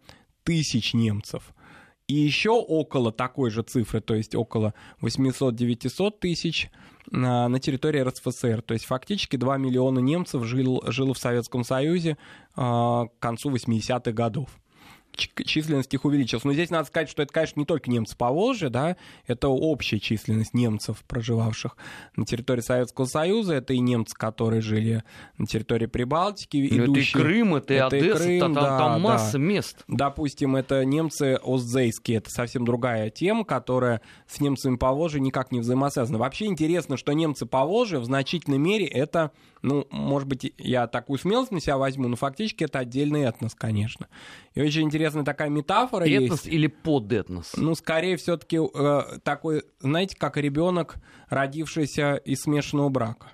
тысяч 0.49 0.95
немцев. 0.95 1.53
И 2.07 2.15
еще 2.15 2.53
около 2.53 3.13
такой 3.13 3.51
же 3.51 3.63
цифры, 3.63 4.01
то 4.01 4.15
есть 4.15 4.35
около 4.35 4.73
800-900 5.03 6.15
тысяч 6.19 6.71
на, 7.11 7.49
на 7.49 7.61
территории 7.61 8.01
РСФСР. 8.01 8.63
То 8.63 8.73
есть 8.73 8.87
фактически 8.87 9.37
2 9.37 9.59
миллиона 9.59 9.99
немцев 9.99 10.43
жил, 10.45 10.83
жило 10.87 11.13
в 11.13 11.19
Советском 11.19 11.65
Союзе 11.65 12.13
э, 12.13 12.17
к 12.57 13.11
концу 13.19 13.51
80-х 13.51 14.13
годов 14.13 14.49
численность 15.19 15.93
их 15.93 16.05
увеличилась. 16.05 16.45
Но 16.45 16.53
здесь 16.53 16.71
надо 16.71 16.87
сказать, 16.87 17.09
что 17.09 17.23
это, 17.23 17.33
конечно, 17.33 17.61
не 17.61 17.67
только 17.67 17.91
немцы 17.91 18.17
по 18.17 18.31
Волжье, 18.31 18.69
да, 18.69 18.97
это 19.27 19.49
общая 19.49 19.99
численность 19.99 20.55
немцев, 20.55 21.03
проживавших 21.07 21.77
на 22.17 22.25
территории 22.25 22.61
Советского 22.61 23.07
Союза, 23.07 23.55
это 23.55 23.75
и 23.75 23.81
немцы, 23.81 24.15
которые 24.17 24.61
жили 24.61 25.03
на 25.37 25.47
территории 25.47 25.87
Прибалтики. 25.87 26.69
Ну, 26.71 26.85
идущие... 26.85 27.11
Это 27.11 27.19
и 27.19 27.23
Крым, 27.23 27.55
это, 27.55 27.75
это 27.75 27.97
и 27.97 28.01
Одесса, 28.01 28.25
Крым, 28.25 28.41
там, 28.41 28.53
да, 28.55 28.79
там 28.79 29.01
масса 29.01 29.33
да. 29.33 29.39
мест. 29.39 29.85
Допустим, 29.89 30.57
это 30.57 30.85
немцы 30.85 31.39
Остзейские, 31.43 32.19
это 32.19 32.31
совсем 32.31 32.65
другая 32.65 33.11
тема, 33.11 33.45
которая 33.45 34.01
с 34.27 34.41
немцами 34.41 34.77
по 34.77 34.93
Волжье 34.93 35.21
никак 35.21 35.53
не 35.53 35.61
взаимосвязана. 35.61 36.19
Вообще 36.19 36.47
интересно, 36.47 36.97
что 36.97 37.13
немцы 37.13 37.47
по 37.47 37.65
Волжье 37.65 37.99
в 37.99 38.05
значительной 38.05 38.59
мере 38.59 38.87
это, 38.87 39.33
ну, 39.63 39.87
может 39.91 40.29
быть, 40.29 40.53
я 40.59 40.87
такую 40.87 41.19
смелость 41.19 41.51
на 41.51 41.61
себя 41.61 41.79
возьму, 41.79 42.09
но 42.09 42.17
фактически 42.17 42.65
это 42.65 42.79
отдельный 42.81 43.23
этнос, 43.23 43.55
конечно. 43.55 44.09
И 44.55 44.61
очень 44.61 44.83
интересная 44.83 45.25
такая 45.25 45.49
метафора 45.49 46.05
этнос 46.05 46.45
есть. 46.45 46.47
или 46.47 46.67
подэтнос? 46.67 47.55
Ну, 47.57 47.75
скорее 47.75 48.17
все-таки 48.17 48.59
э, 48.59 49.19
такой, 49.23 49.65
знаете, 49.81 50.17
как 50.17 50.37
ребенок, 50.37 50.97
родившийся 51.29 52.17
из 52.17 52.43
смешанного 52.43 52.89
брака. 52.89 53.33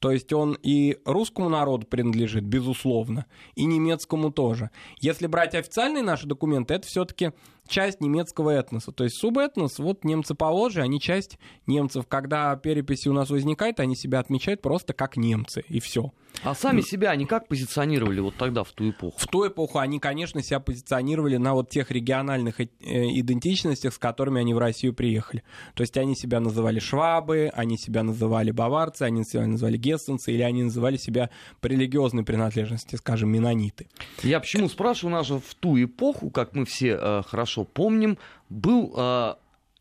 То 0.00 0.10
есть 0.10 0.32
он 0.32 0.56
и 0.62 0.98
русскому 1.04 1.50
народу 1.50 1.86
принадлежит, 1.86 2.42
безусловно, 2.42 3.26
и 3.54 3.66
немецкому 3.66 4.32
тоже. 4.32 4.70
Если 4.98 5.26
брать 5.26 5.54
официальные 5.54 6.02
наши 6.02 6.26
документы, 6.26 6.72
это 6.72 6.86
все-таки 6.86 7.32
часть 7.70 8.00
немецкого 8.00 8.50
этноса. 8.50 8.92
То 8.92 9.04
есть 9.04 9.16
субэтнос, 9.16 9.78
вот 9.78 10.04
немцы 10.04 10.34
по 10.34 10.50
они 10.76 11.00
часть 11.00 11.38
немцев. 11.66 12.06
Когда 12.06 12.54
переписи 12.56 13.08
у 13.08 13.12
нас 13.12 13.30
возникает, 13.30 13.80
они 13.80 13.96
себя 13.96 14.18
отмечают 14.18 14.60
просто 14.60 14.92
как 14.92 15.16
немцы, 15.16 15.64
и 15.68 15.80
все. 15.80 16.12
А 16.42 16.54
сами 16.54 16.80
себя 16.80 17.10
они 17.10 17.26
как 17.26 17.48
позиционировали 17.48 18.20
вот 18.20 18.34
тогда, 18.36 18.64
в 18.64 18.72
ту 18.72 18.90
эпоху? 18.90 19.18
В 19.18 19.26
ту 19.26 19.46
эпоху 19.46 19.78
они, 19.78 19.98
конечно, 19.98 20.42
себя 20.42 20.58
позиционировали 20.58 21.36
на 21.36 21.54
вот 21.54 21.68
тех 21.68 21.90
региональных 21.90 22.60
э, 22.60 22.66
идентичностях, 22.80 23.92
с 23.92 23.98
которыми 23.98 24.40
они 24.40 24.54
в 24.54 24.58
Россию 24.58 24.94
приехали. 24.94 25.42
То 25.74 25.82
есть 25.82 25.96
они 25.98 26.16
себя 26.16 26.40
называли 26.40 26.78
швабы, 26.78 27.50
они 27.54 27.76
себя 27.76 28.02
называли 28.02 28.52
баварцы, 28.52 29.02
они 29.02 29.24
себя 29.24 29.46
называли 29.46 29.76
гессенцы, 29.76 30.32
или 30.32 30.42
они 30.42 30.62
называли 30.62 30.96
себя 30.96 31.30
по 31.60 31.66
религиозной 31.66 32.24
принадлежности, 32.24 32.96
скажем, 32.96 33.30
менониты. 33.30 33.88
Я 34.22 34.40
почему 34.40 34.68
спрашиваю, 34.68 35.14
у 35.14 35.18
нас 35.18 35.26
же 35.26 35.38
в 35.38 35.54
ту 35.54 35.82
эпоху, 35.82 36.30
как 36.30 36.54
мы 36.54 36.64
все 36.64 36.98
э, 36.98 37.22
хорошо 37.26 37.59
хорошо 37.60 37.64
помним, 37.64 38.18
был 38.48 38.92
э, 38.96 39.34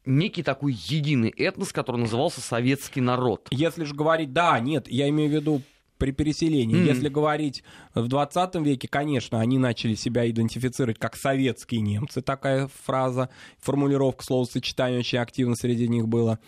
некий 0.05 0.43
такой 0.43 0.73
единый 0.73 1.29
этнос, 1.29 1.71
который 1.71 1.97
назывался 1.97 2.41
советский 2.41 3.01
народ. 3.01 3.47
Если 3.51 3.83
же 3.83 3.95
говорить, 3.95 4.33
да, 4.33 4.59
нет, 4.59 4.87
я 4.87 5.09
имею 5.09 5.29
в 5.29 5.33
виду 5.33 5.61
при 5.99 6.11
переселении. 6.11 6.77
Mm-hmm. 6.77 6.87
Если 6.87 7.09
говорить 7.09 7.63
в 7.93 8.07
20 8.07 8.55
веке, 8.55 8.87
конечно, 8.87 9.39
они 9.39 9.59
начали 9.59 9.93
себя 9.93 10.27
идентифицировать 10.27 10.97
как 10.97 11.15
советские 11.15 11.81
немцы, 11.81 12.21
такая 12.21 12.69
фраза, 12.85 13.29
формулировка 13.59 14.23
словосочетания 14.23 14.99
очень 14.99 15.19
активно 15.19 15.55
среди 15.55 15.87
них 15.87 16.07
было. 16.07 16.39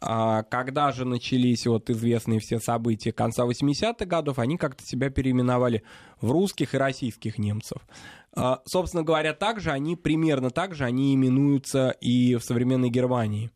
А 0.00 0.44
когда 0.44 0.92
же 0.92 1.04
начались 1.04 1.66
вот 1.66 1.90
известные 1.90 2.40
все 2.40 2.58
события 2.58 3.12
конца 3.12 3.44
80-х 3.44 4.06
годов, 4.06 4.38
они 4.38 4.56
как-то 4.56 4.86
себя 4.86 5.10
переименовали 5.10 5.82
в 6.20 6.30
русских 6.30 6.74
и 6.74 6.78
российских 6.78 7.38
немцев. 7.38 7.78
А, 8.32 8.60
собственно 8.64 9.02
говоря, 9.02 9.34
также 9.34 9.72
они, 9.72 9.96
примерно 9.96 10.50
так 10.50 10.74
же 10.74 10.84
они 10.84 11.14
именуются 11.14 11.90
и 12.00 12.36
в 12.36 12.42
современной 12.42 12.90
Германии 12.90 13.50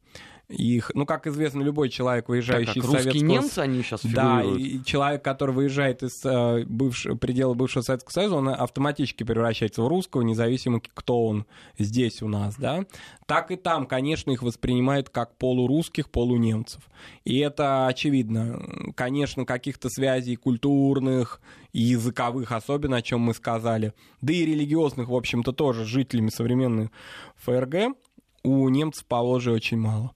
их, 0.49 0.91
ну, 0.95 1.07
как 1.07 1.27
известно, 1.27 1.63
любой 1.63 1.89
человек, 1.89 2.29
выезжающий 2.29 2.75
так, 2.75 2.77
из 2.77 2.85
русские 2.85 3.03
Советского... 3.03 3.31
немцы, 3.31 3.59
они 3.61 3.83
сейчас 3.83 4.05
Да, 4.05 4.43
и 4.43 4.83
человек, 4.85 5.23
который 5.23 5.55
выезжает 5.55 6.03
из 6.03 6.25
э, 6.25 6.65
бывш... 6.67 7.07
предела 7.21 7.55
бывшего 7.55 7.83
Советского 7.83 8.13
Союза, 8.13 8.37
он 8.37 8.49
автоматически 8.49 9.25
превращается 9.25 9.83
в 9.83 9.89
русского, 9.89 10.23
независимо, 10.23 10.81
кто 10.81 11.27
он 11.27 11.47
здесь 11.79 12.21
у 12.21 12.29
нас, 12.29 12.57
да. 12.57 12.85
Так 13.27 13.51
и 13.51 13.57
там, 13.57 13.87
конечно, 13.87 14.31
их 14.33 14.43
воспринимают 14.43 15.09
как 15.09 15.37
полурусских, 15.37 16.11
полунемцев. 16.11 16.83
И 17.25 17.39
это 17.39 17.87
очевидно. 17.87 18.63
Конечно, 18.95 19.47
каких-то 19.47 19.89
связей 19.89 20.37
культурных 20.37 21.41
и 21.73 21.81
языковых, 21.81 22.53
особенно 22.53 22.99
о 22.99 23.03
чем 23.03 23.21
мы 23.21 23.35
сказали, 23.35 23.95
да 24.21 24.33
и 24.33 24.45
религиозных, 24.45 25.09
в 25.09 25.15
общем-то, 25.15 25.53
тоже 25.53 25.85
жителями 25.87 26.29
современной 26.29 26.91
ФРГ, 27.37 27.97
у 28.43 28.69
немцев 28.69 29.07
по 29.07 29.17
очень 29.17 29.79
мало. 29.79 30.13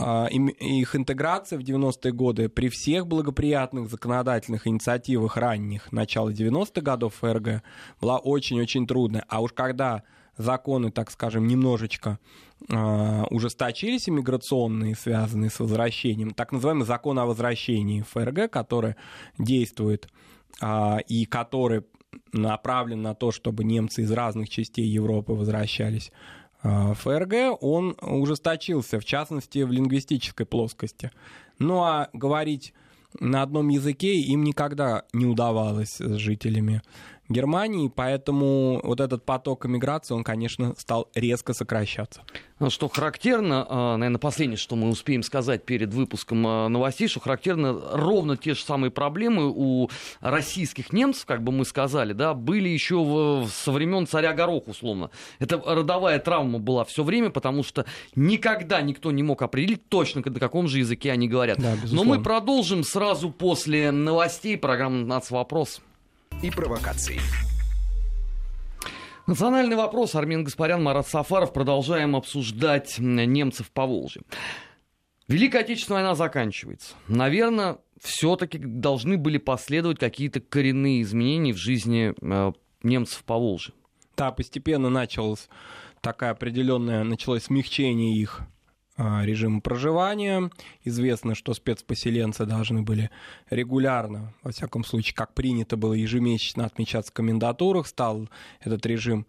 А, 0.00 0.26
их 0.26 0.94
интеграция 0.94 1.58
в 1.58 1.62
90-е 1.62 2.12
годы 2.12 2.48
при 2.48 2.68
всех 2.68 3.08
благоприятных 3.08 3.90
законодательных 3.90 4.68
инициативах 4.68 5.36
ранних, 5.36 5.90
начала 5.90 6.30
90-х 6.30 6.80
годов 6.80 7.14
ФРГ, 7.16 7.62
была 8.00 8.18
очень-очень 8.18 8.86
трудная. 8.86 9.24
А 9.28 9.40
уж 9.40 9.52
когда 9.52 10.04
законы, 10.36 10.92
так 10.92 11.10
скажем, 11.10 11.48
немножечко 11.48 12.20
э, 12.68 13.24
ужесточились 13.30 14.08
иммиграционные, 14.08 14.94
связанные 14.94 15.50
с 15.50 15.58
возвращением, 15.58 16.30
так 16.30 16.52
называемый 16.52 16.86
закон 16.86 17.18
о 17.18 17.26
возвращении 17.26 18.02
ФРГ, 18.02 18.52
который 18.52 18.94
действует 19.36 20.08
э, 20.62 20.98
и 21.08 21.24
который 21.24 21.82
направлен 22.32 23.02
на 23.02 23.14
то, 23.14 23.32
чтобы 23.32 23.64
немцы 23.64 24.02
из 24.02 24.12
разных 24.12 24.48
частей 24.48 24.86
Европы 24.86 25.32
возвращались 25.32 26.12
ФРГ, 26.62 27.62
он 27.62 27.96
ужесточился, 28.00 28.98
в 28.98 29.04
частности, 29.04 29.60
в 29.60 29.70
лингвистической 29.70 30.46
плоскости. 30.46 31.10
Ну 31.58 31.82
а 31.84 32.08
говорить 32.12 32.74
на 33.20 33.42
одном 33.42 33.68
языке 33.68 34.16
им 34.16 34.44
никогда 34.44 35.04
не 35.12 35.26
удавалось 35.26 35.96
с 35.98 36.16
жителями 36.16 36.82
Германии, 37.28 37.90
поэтому 37.94 38.80
вот 38.82 39.00
этот 39.00 39.24
поток 39.24 39.66
иммиграции, 39.66 40.14
он, 40.14 40.24
конечно, 40.24 40.74
стал 40.78 41.08
резко 41.14 41.52
сокращаться. 41.52 42.22
Ну, 42.58 42.70
что 42.70 42.88
характерно, 42.88 43.66
а, 43.68 43.96
наверное, 43.96 44.18
последнее, 44.18 44.56
что 44.56 44.74
мы 44.74 44.88
успеем 44.88 45.22
сказать 45.22 45.64
перед 45.64 45.92
выпуском 45.94 46.44
а, 46.46 46.68
новостей, 46.68 47.06
что 47.06 47.20
характерно, 47.20 47.78
ровно 47.92 48.36
те 48.36 48.54
же 48.54 48.62
самые 48.62 48.90
проблемы 48.90 49.52
у 49.54 49.90
российских 50.20 50.92
немцев, 50.92 51.26
как 51.26 51.44
бы 51.44 51.52
мы 51.52 51.64
сказали, 51.64 52.12
да, 52.12 52.34
были 52.34 52.68
еще 52.68 53.46
со 53.52 53.72
времен 53.72 54.06
царя 54.06 54.32
Горох, 54.32 54.66
условно. 54.66 55.10
Это 55.38 55.62
родовая 55.64 56.18
травма 56.18 56.58
была 56.58 56.84
все 56.84 57.04
время, 57.04 57.30
потому 57.30 57.62
что 57.62 57.84
никогда 58.16 58.80
никто 58.80 59.12
не 59.12 59.22
мог 59.22 59.42
определить 59.42 59.88
точно, 59.88 60.22
на 60.24 60.40
каком 60.40 60.66
же 60.66 60.78
языке 60.78 61.12
они 61.12 61.28
говорят. 61.28 61.58
Да, 61.58 61.76
Но 61.92 62.04
мы 62.04 62.20
продолжим 62.20 62.82
сразу 62.82 63.30
после 63.30 63.92
новостей 63.92 64.56
программы 64.56 65.04
«Нацвопрос» 65.04 65.80
и 66.42 66.50
провокаций. 66.50 67.20
Национальный 69.26 69.76
вопрос. 69.76 70.14
Армин 70.14 70.44
Гаспарян, 70.44 70.82
Марат 70.82 71.06
Сафаров. 71.06 71.52
Продолжаем 71.52 72.16
обсуждать 72.16 72.98
немцев 72.98 73.70
по 73.70 73.86
Волжье. 73.86 74.22
Великая 75.28 75.60
Отечественная 75.60 76.00
война 76.00 76.14
заканчивается. 76.14 76.94
Наверное, 77.08 77.78
все-таки 78.00 78.58
должны 78.58 79.18
были 79.18 79.36
последовать 79.36 79.98
какие-то 79.98 80.40
коренные 80.40 81.02
изменения 81.02 81.52
в 81.52 81.58
жизни 81.58 82.14
э, 82.20 82.52
немцев 82.82 83.22
по 83.24 83.36
Волжье. 83.36 83.74
Да, 84.16 84.32
постепенно 84.32 84.88
началось 84.88 85.48
такое 86.00 86.30
определенное, 86.30 87.04
началось 87.04 87.44
смягчение 87.44 88.16
их 88.16 88.40
режима 88.98 89.60
проживания. 89.60 90.50
Известно, 90.84 91.34
что 91.34 91.54
спецпоселенцы 91.54 92.44
должны 92.46 92.82
были 92.82 93.10
регулярно, 93.48 94.34
во 94.42 94.50
всяком 94.50 94.84
случае, 94.84 95.14
как 95.14 95.34
принято 95.34 95.76
было 95.76 95.92
ежемесячно 95.92 96.64
отмечаться 96.64 97.12
в 97.12 97.14
комендатурах. 97.14 97.86
Стал 97.86 98.28
этот 98.60 98.84
режим 98.86 99.26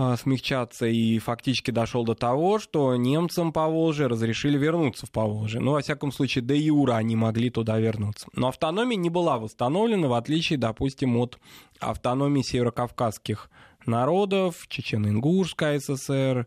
а, 0.00 0.16
смягчаться 0.16 0.86
и 0.86 1.18
фактически 1.18 1.72
дошел 1.72 2.04
до 2.04 2.14
того, 2.14 2.60
что 2.60 2.94
немцам 2.94 3.52
по 3.52 3.66
Волжье 3.66 4.06
разрешили 4.06 4.56
вернуться 4.56 5.06
в 5.06 5.10
Поволжье. 5.10 5.60
Ну, 5.60 5.72
во 5.72 5.80
всяком 5.80 6.12
случае, 6.12 6.44
до 6.44 6.54
Юра 6.54 6.94
они 6.94 7.16
могли 7.16 7.50
туда 7.50 7.80
вернуться. 7.80 8.28
Но 8.32 8.46
автономия 8.46 8.96
не 8.96 9.10
была 9.10 9.38
восстановлена, 9.38 10.06
в 10.06 10.12
отличие, 10.12 10.56
допустим, 10.56 11.16
от 11.16 11.40
автономии 11.80 12.42
северокавказских 12.42 13.50
народов, 13.86 14.68
Чечено-Ингушская 14.68 15.80
ССР, 15.80 16.46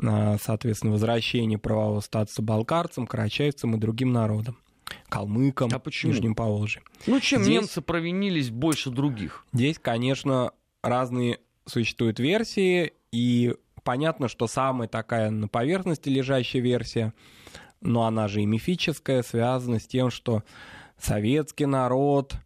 соответственно, 0.00 0.92
возвращение 0.92 1.58
правового 1.58 2.00
статуса 2.00 2.42
балкарцам, 2.42 3.06
карачаевцам 3.06 3.76
и 3.76 3.78
другим 3.78 4.12
народам 4.12 4.56
калмыкам, 5.08 5.70
а 5.72 5.78
почему? 5.78 6.12
Нижнем 6.12 6.34
Поволжье. 6.34 6.82
Ну, 7.06 7.20
чем 7.20 7.42
здесь, 7.42 7.54
немцы 7.54 7.80
провинились 7.80 8.50
больше 8.50 8.90
других? 8.90 9.44
Здесь, 9.52 9.78
конечно, 9.78 10.52
разные 10.82 11.40
существуют 11.66 12.18
версии, 12.18 12.92
и 13.10 13.54
понятно, 13.82 14.28
что 14.28 14.46
самая 14.46 14.88
такая 14.88 15.30
на 15.30 15.48
поверхности 15.48 16.08
лежащая 16.08 16.60
версия, 16.60 17.14
но 17.80 18.04
она 18.04 18.28
же 18.28 18.42
и 18.42 18.46
мифическая, 18.46 19.22
связана 19.22 19.78
с 19.78 19.86
тем, 19.86 20.10
что 20.10 20.42
советский 20.98 21.66
народ 21.66 22.34
Э, 22.34 22.43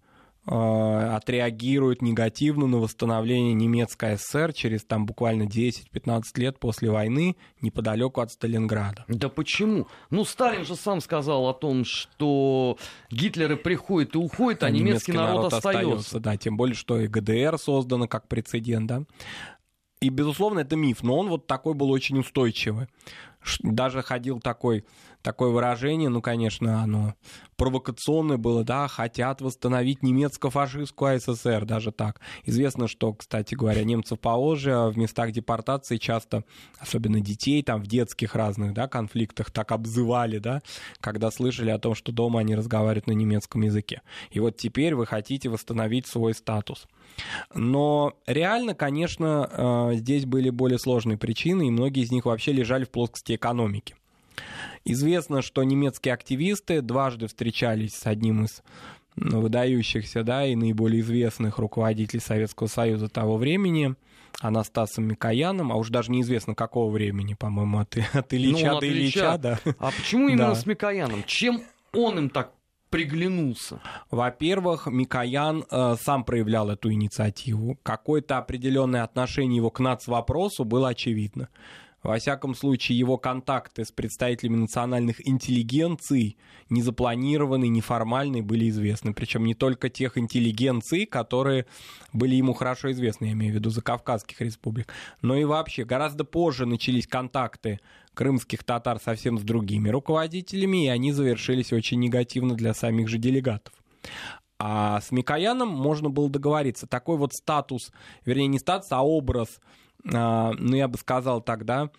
отреагирует 0.48 2.00
негативно 2.00 2.66
на 2.66 2.78
восстановление 2.78 3.52
немецкой 3.52 4.16
ССР 4.16 4.52
через 4.52 4.84
там 4.84 5.04
буквально 5.04 5.42
10-15 5.42 6.22
лет 6.36 6.58
после 6.58 6.90
войны 6.90 7.36
неподалеку 7.60 8.20
от 8.20 8.32
Сталинграда. 8.32 9.04
Да 9.08 9.28
почему? 9.28 9.86
Ну, 10.10 10.24
Сталин 10.24 10.64
же 10.64 10.74
сам 10.74 11.00
сказал 11.00 11.48
о 11.48 11.52
том, 11.52 11.84
что 11.84 12.78
Гитлеры 13.10 13.56
приходят 13.56 14.14
и 14.14 14.18
уходят, 14.18 14.62
а, 14.62 14.70
немецкий, 14.70 15.12
немецкий 15.12 15.12
народ, 15.12 15.34
народ 15.34 15.52
остается. 15.52 15.80
остается. 15.80 16.20
Да, 16.20 16.36
тем 16.36 16.56
более, 16.56 16.74
что 16.74 16.98
и 16.98 17.08
ГДР 17.08 17.58
создано 17.58 18.08
как 18.08 18.28
прецедент, 18.28 18.86
да. 18.86 19.02
И, 20.00 20.10
безусловно, 20.10 20.60
это 20.60 20.76
миф, 20.76 21.02
но 21.02 21.18
он 21.18 21.28
вот 21.28 21.46
такой 21.46 21.74
был 21.74 21.90
очень 21.90 22.18
устойчивый. 22.18 22.86
Даже 23.62 24.02
ходил 24.02 24.40
такой, 24.40 24.84
такое 25.22 25.50
выражение, 25.50 26.08
ну, 26.08 26.22
конечно, 26.22 26.82
оно 26.82 27.14
провокационное 27.56 28.36
было, 28.36 28.62
да, 28.62 28.86
хотят 28.86 29.40
восстановить 29.40 30.02
немецко-фашистскую 30.02 31.20
СССР, 31.20 31.64
даже 31.64 31.90
так. 31.90 32.20
Известно, 32.44 32.86
что, 32.86 33.12
кстати 33.12 33.54
говоря, 33.54 33.82
немцев 33.84 34.20
по 34.20 34.38
в 34.38 34.96
местах 34.96 35.32
депортации 35.32 35.96
часто, 35.96 36.44
особенно 36.78 37.20
детей, 37.20 37.62
там, 37.62 37.82
в 37.82 37.88
детских 37.88 38.36
разных, 38.36 38.72
да, 38.74 38.86
конфликтах 38.86 39.50
так 39.50 39.72
обзывали, 39.72 40.38
да, 40.38 40.62
когда 41.00 41.30
слышали 41.30 41.70
о 41.70 41.78
том, 41.78 41.94
что 41.94 42.12
дома 42.12 42.40
они 42.40 42.54
разговаривают 42.54 43.08
на 43.08 43.12
немецком 43.12 43.62
языке. 43.62 44.02
И 44.30 44.38
вот 44.38 44.56
теперь 44.56 44.94
вы 44.94 45.06
хотите 45.06 45.48
восстановить 45.48 46.06
свой 46.06 46.34
статус. 46.34 46.86
Но 47.54 48.14
реально, 48.26 48.74
конечно, 48.74 49.50
э, 49.50 49.96
здесь 49.96 50.26
были 50.26 50.50
более 50.50 50.78
сложные 50.78 51.18
причины, 51.18 51.66
и 51.66 51.70
многие 51.70 52.04
из 52.04 52.12
них 52.12 52.26
вообще 52.26 52.52
лежали 52.52 52.84
в 52.84 52.90
плоскости 52.90 53.34
экономики. 53.34 53.96
Известно, 54.84 55.42
что 55.42 55.62
немецкие 55.62 56.14
активисты 56.14 56.80
дважды 56.82 57.26
встречались 57.26 57.94
с 57.94 58.06
одним 58.06 58.44
из 58.44 58.62
выдающихся 59.16 60.22
да, 60.22 60.46
и 60.46 60.54
наиболее 60.54 61.00
известных 61.00 61.58
руководителей 61.58 62.20
Советского 62.20 62.68
Союза 62.68 63.08
того 63.08 63.36
времени, 63.36 63.94
Анастасом 64.40 65.04
Микояном, 65.04 65.72
а 65.72 65.76
уж 65.76 65.88
даже 65.88 66.12
неизвестно 66.12 66.54
какого 66.54 66.90
времени, 66.90 67.34
по-моему, 67.34 67.80
от, 67.80 67.96
от 68.12 68.32
Ильича 68.32 68.72
ну, 68.72 68.80
до 68.80 68.86
Ильича. 68.86 69.18
Ильича 69.18 69.38
да. 69.38 69.58
А 69.78 69.90
почему 69.90 70.28
именно 70.28 70.48
да. 70.48 70.54
с 70.54 70.66
Микояном? 70.66 71.24
Чем 71.26 71.62
он 71.92 72.18
им 72.18 72.30
так 72.30 72.52
приглянулся? 72.90 73.80
Во-первых, 74.10 74.86
Микоян 74.86 75.64
э, 75.70 75.96
сам 76.00 76.24
проявлял 76.24 76.70
эту 76.70 76.92
инициативу. 76.92 77.78
Какое-то 77.82 78.38
определенное 78.38 79.02
отношение 79.02 79.56
его 79.56 79.70
к 79.70 79.80
нацвопросу 79.80 80.64
было 80.64 80.90
очевидно. 80.90 81.48
Во 82.02 82.16
всяком 82.18 82.54
случае, 82.54 82.98
его 82.98 83.18
контакты 83.18 83.84
с 83.84 83.90
представителями 83.90 84.56
национальных 84.56 85.26
интеллигенций, 85.26 86.36
незапланированные, 86.70 87.68
неформальные, 87.68 88.42
были 88.42 88.68
известны. 88.68 89.12
Причем 89.12 89.44
не 89.44 89.54
только 89.54 89.88
тех 89.88 90.16
интеллигенций, 90.16 91.06
которые 91.06 91.66
были 92.12 92.36
ему 92.36 92.54
хорошо 92.54 92.92
известны, 92.92 93.26
я 93.26 93.32
имею 93.32 93.52
в 93.52 93.56
виду 93.56 93.70
закавказских 93.70 94.40
республик, 94.40 94.92
но 95.22 95.36
и 95.36 95.44
вообще 95.44 95.84
гораздо 95.84 96.24
позже 96.24 96.66
начались 96.66 97.06
контакты 97.06 97.80
крымских 98.14 98.64
татар 98.64 99.00
совсем 99.00 99.38
с 99.38 99.42
другими 99.42 99.88
руководителями, 99.88 100.84
и 100.84 100.88
они 100.88 101.12
завершились 101.12 101.72
очень 101.72 102.00
негативно 102.00 102.54
для 102.54 102.74
самих 102.74 103.08
же 103.08 103.18
делегатов. 103.18 103.74
А 104.60 105.00
с 105.00 105.12
Микояном 105.12 105.68
можно 105.68 106.10
было 106.10 106.28
договориться. 106.28 106.86
Такой 106.88 107.16
вот 107.16 107.32
статус, 107.32 107.92
вернее, 108.24 108.48
не 108.48 108.58
статус, 108.58 108.90
а 108.90 109.04
образ 109.04 109.60
ну, 110.04 110.76
я 110.76 110.88
бы 110.88 110.96
сказал 110.98 111.40
тогда, 111.40 111.90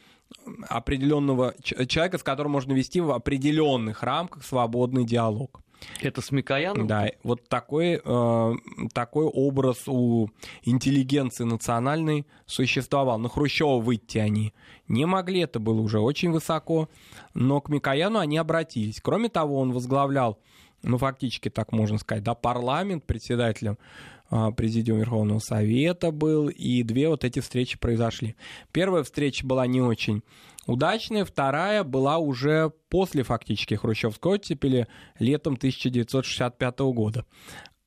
определенного 0.67 1.55
человека, 1.61 2.17
с 2.17 2.23
которым 2.23 2.51
можно 2.51 2.73
вести 2.73 3.01
в 3.01 3.11
определенных 3.11 4.03
рамках 4.03 4.43
свободный 4.43 5.05
диалог. 5.05 5.61
Это 6.01 6.21
с 6.21 6.31
Микояном? 6.31 6.87
Да, 6.87 7.09
вот 7.23 7.47
такой, 7.47 8.01
э, 8.03 8.53
такой 8.93 9.25
образ 9.25 9.87
у 9.87 10.29
интеллигенции 10.63 11.45
национальной 11.45 12.27
существовал. 12.45 13.17
На 13.17 13.29
Хрущева 13.29 13.79
выйти 13.79 14.17
они 14.17 14.53
не 14.87 15.05
могли, 15.05 15.41
это 15.41 15.59
было 15.59 15.79
уже 15.79 15.99
очень 15.99 16.31
высоко, 16.31 16.89
но 17.33 17.61
к 17.61 17.69
Микояну 17.69 18.19
они 18.19 18.37
обратились. 18.37 18.99
Кроме 19.01 19.29
того, 19.29 19.59
он 19.59 19.71
возглавлял, 19.71 20.39
ну, 20.83 20.97
фактически 20.97 21.49
так 21.49 21.71
можно 21.71 21.97
сказать, 21.97 22.23
да, 22.23 22.35
парламент 22.35 23.05
председателем 23.05 23.77
а, 23.77 24.18
Президиум 24.55 24.99
Верховного 24.99 25.39
Совета 25.39 26.11
был, 26.11 26.49
и 26.49 26.83
две 26.83 27.09
вот 27.09 27.23
эти 27.23 27.39
встречи 27.39 27.79
произошли. 27.79 28.35
Первая 28.71 29.03
встреча 29.03 29.45
была 29.45 29.65
не 29.65 29.81
очень 29.81 30.21
удачная, 30.67 31.25
вторая 31.25 31.83
была 31.83 32.17
уже 32.19 32.71
после 32.89 33.23
фактически 33.23 33.73
хрущевской 33.73 34.35
оттепели 34.35 34.87
летом 35.17 35.55
1965 35.55 36.79
года. 36.79 37.25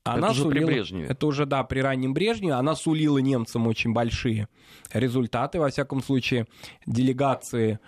Она 0.04 0.28
это 0.28 0.30
уже 0.32 0.42
сулила, 0.42 0.66
при 0.66 0.74
Брежневе. 0.74 1.06
Это 1.06 1.26
уже, 1.26 1.46
да, 1.46 1.62
при 1.62 1.78
раннем 1.78 2.12
Брежневе. 2.12 2.54
Она 2.54 2.74
сулила 2.74 3.18
немцам 3.18 3.68
очень 3.68 3.92
большие 3.92 4.48
результаты. 4.92 5.60
Во 5.60 5.68
всяком 5.68 6.02
случае, 6.02 6.46
делегации 6.86 7.78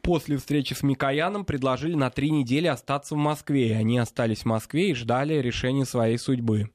после 0.00 0.38
встречи 0.38 0.72
с 0.72 0.82
Микояном 0.82 1.44
предложили 1.44 1.94
на 1.94 2.08
три 2.08 2.30
недели 2.30 2.66
остаться 2.66 3.14
в 3.14 3.18
Москве. 3.18 3.68
И 3.68 3.72
они 3.72 3.98
остались 3.98 4.40
в 4.40 4.46
Москве 4.46 4.90
и 4.90 4.94
ждали 4.94 5.34
решения 5.34 5.84
своей 5.84 6.16
судьбы 6.16 6.70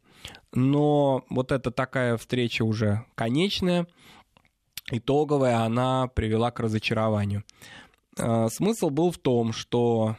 но 0.54 1.24
вот 1.30 1.52
эта 1.52 1.72
такая 1.72 2.18
встреча 2.18 2.64
уже 2.64 3.06
конечная, 3.16 3.88
итоговая, 4.92 5.60
она 5.60 6.08
привела 6.08 6.52
к 6.52 6.60
разочарованию. 6.60 7.44
А, 8.18 8.48
смысл 8.50 8.90
был 8.90 9.12
в 9.12 9.18
том, 9.18 9.54
что 9.54 10.16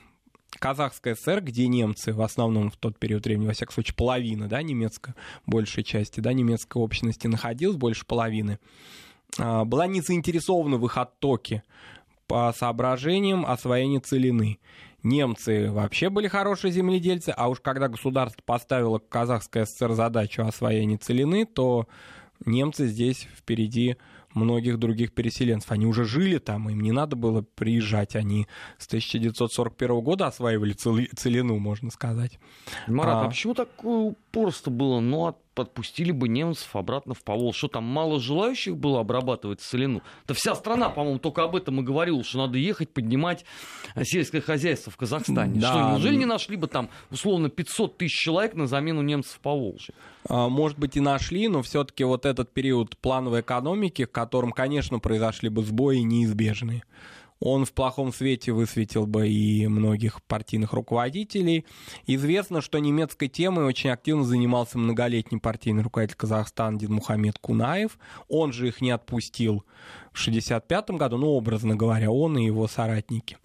Казахская 0.59 1.15
ССР, 1.15 1.43
где 1.43 1.67
немцы 1.69 2.13
в 2.13 2.23
основном 2.23 2.71
в 2.71 2.77
тот 2.77 2.99
период 2.99 3.25
времени, 3.25 3.47
во 3.47 3.53
всяком 3.53 3.75
случае, 3.75 3.95
половина, 3.95 4.49
да, 4.49 4.63
немецкая, 4.63 5.15
большей 5.47 5.85
части, 5.85 6.21
да, 6.21 6.33
немецкой 6.33 6.79
общности 6.79 7.27
находилась, 7.27 7.77
больше 7.77 8.07
половины, 8.07 8.59
а, 9.39 9.65
была 9.65 9.87
не 9.87 10.01
заинтересована 10.01 10.77
в 10.79 10.87
их 10.87 10.97
оттоке 10.97 11.63
по 12.27 12.53
соображениям 12.57 13.47
освоения 13.47 14.01
целины 14.01 14.59
немцы 15.07 15.71
вообще 15.71 16.11
были 16.11 16.29
хорошие 16.29 16.73
земледельцы, 16.73 17.31
а 17.31 17.49
уж 17.49 17.61
когда 17.61 17.89
государство 17.89 18.43
поставило 18.45 18.99
Казахская 18.99 19.65
ССР 19.65 19.93
задачу 19.93 20.43
освоения 20.43 20.99
целины, 20.99 21.47
то 21.47 21.87
немцы 22.45 22.87
здесь 22.87 23.29
впереди 23.37 23.97
многих 24.35 24.79
других 24.79 25.13
переселенцев. 25.13 25.73
Они 25.73 25.87
уже 25.87 26.05
жили 26.05 26.39
там, 26.39 26.69
им 26.69 26.81
не 26.81 26.93
надо 26.93 27.17
было 27.17 27.43
приезжать. 27.43 28.15
Они 28.17 28.47
с 28.79 28.87
1941 28.87 30.01
года 30.01 30.27
осваивали 30.27 30.75
целину, 30.75 31.59
можно 31.59 31.91
сказать. 31.91 32.39
Марат, 32.87 33.15
а, 33.15 33.25
а 33.25 33.29
почему 33.29 33.55
такое 33.55 34.11
упорство 34.11 34.71
было? 34.71 35.01
Ну, 35.01 35.27
от 35.27 35.39
подпустили 35.57 36.13
бы 36.13 36.29
немцев 36.29 36.77
обратно 36.77 37.15
в 37.15 37.25
Повол. 37.25 37.53
Что 37.53 37.67
там, 37.67 37.83
мало 37.83 38.21
желающих 38.21 38.77
было 38.77 39.01
обрабатывать 39.01 39.61
целину? 39.61 40.03
Да 40.29 40.35
вся 40.35 40.55
страна, 40.55 40.91
по-моему, 40.91 41.19
только 41.19 41.43
об 41.43 41.57
этом 41.57 41.81
и 41.81 41.83
говорила, 41.83 42.23
что 42.23 42.39
надо 42.39 42.59
ехать 42.59 42.91
поднимать 42.91 43.45
сельское 44.03 44.43
хозяйство 44.43 44.93
в 44.93 44.97
Казахстане. 44.97 45.59
Да. 45.59 45.71
Что, 45.71 45.91
неужели 45.91 46.17
не 46.17 46.27
нашли 46.27 46.57
бы 46.57 46.69
там, 46.69 46.91
условно, 47.11 47.49
500 47.49 47.97
тысяч 47.97 48.17
человек 48.17 48.55
на 48.55 48.67
замену 48.67 49.01
немцев 49.03 49.41
по 49.41 49.51
Волжье? 49.51 49.95
А, 50.29 50.49
может 50.49 50.79
быть, 50.79 50.97
и 50.97 51.01
нашли, 51.01 51.49
но 51.49 51.63
все-таки 51.63 52.05
вот 52.05 52.27
этот 52.27 52.53
период 52.53 52.97
плановой 52.99 53.41
экономики, 53.41 54.05
в 54.05 54.13
котором, 54.13 54.53
конечно, 54.53 54.99
произошли 54.99 55.49
бы 55.49 55.65
сбои 55.65 55.99
неизбежные 55.99 56.85
он 57.41 57.65
в 57.65 57.73
плохом 57.73 58.13
свете 58.13 58.53
высветил 58.53 59.07
бы 59.07 59.29
и 59.29 59.67
многих 59.67 60.23
партийных 60.23 60.73
руководителей. 60.73 61.67
Известно, 62.07 62.61
что 62.61 62.79
немецкой 62.79 63.29
темой 63.29 63.67
очень 63.67 63.91
активно 63.91 64.25
занимался 64.25 64.79
многолетний 64.79 65.39
партийный 65.39 65.83
руководитель 65.83 66.17
Казахстана 66.17 66.79
Динмухамед 66.79 67.39
Кунаев. 67.39 67.99
Он 68.29 68.53
же 68.53 68.69
их 68.69 68.81
не 68.81 68.91
отпустил 68.91 69.65
в 70.13 70.21
1965 70.21 70.91
году, 70.93 71.19
ну, 71.19 71.29
образно 71.29 71.77
говоря, 71.77 72.11
он 72.11 72.39
и 72.39 72.45
его 72.47 72.67
соратники. 72.69 73.37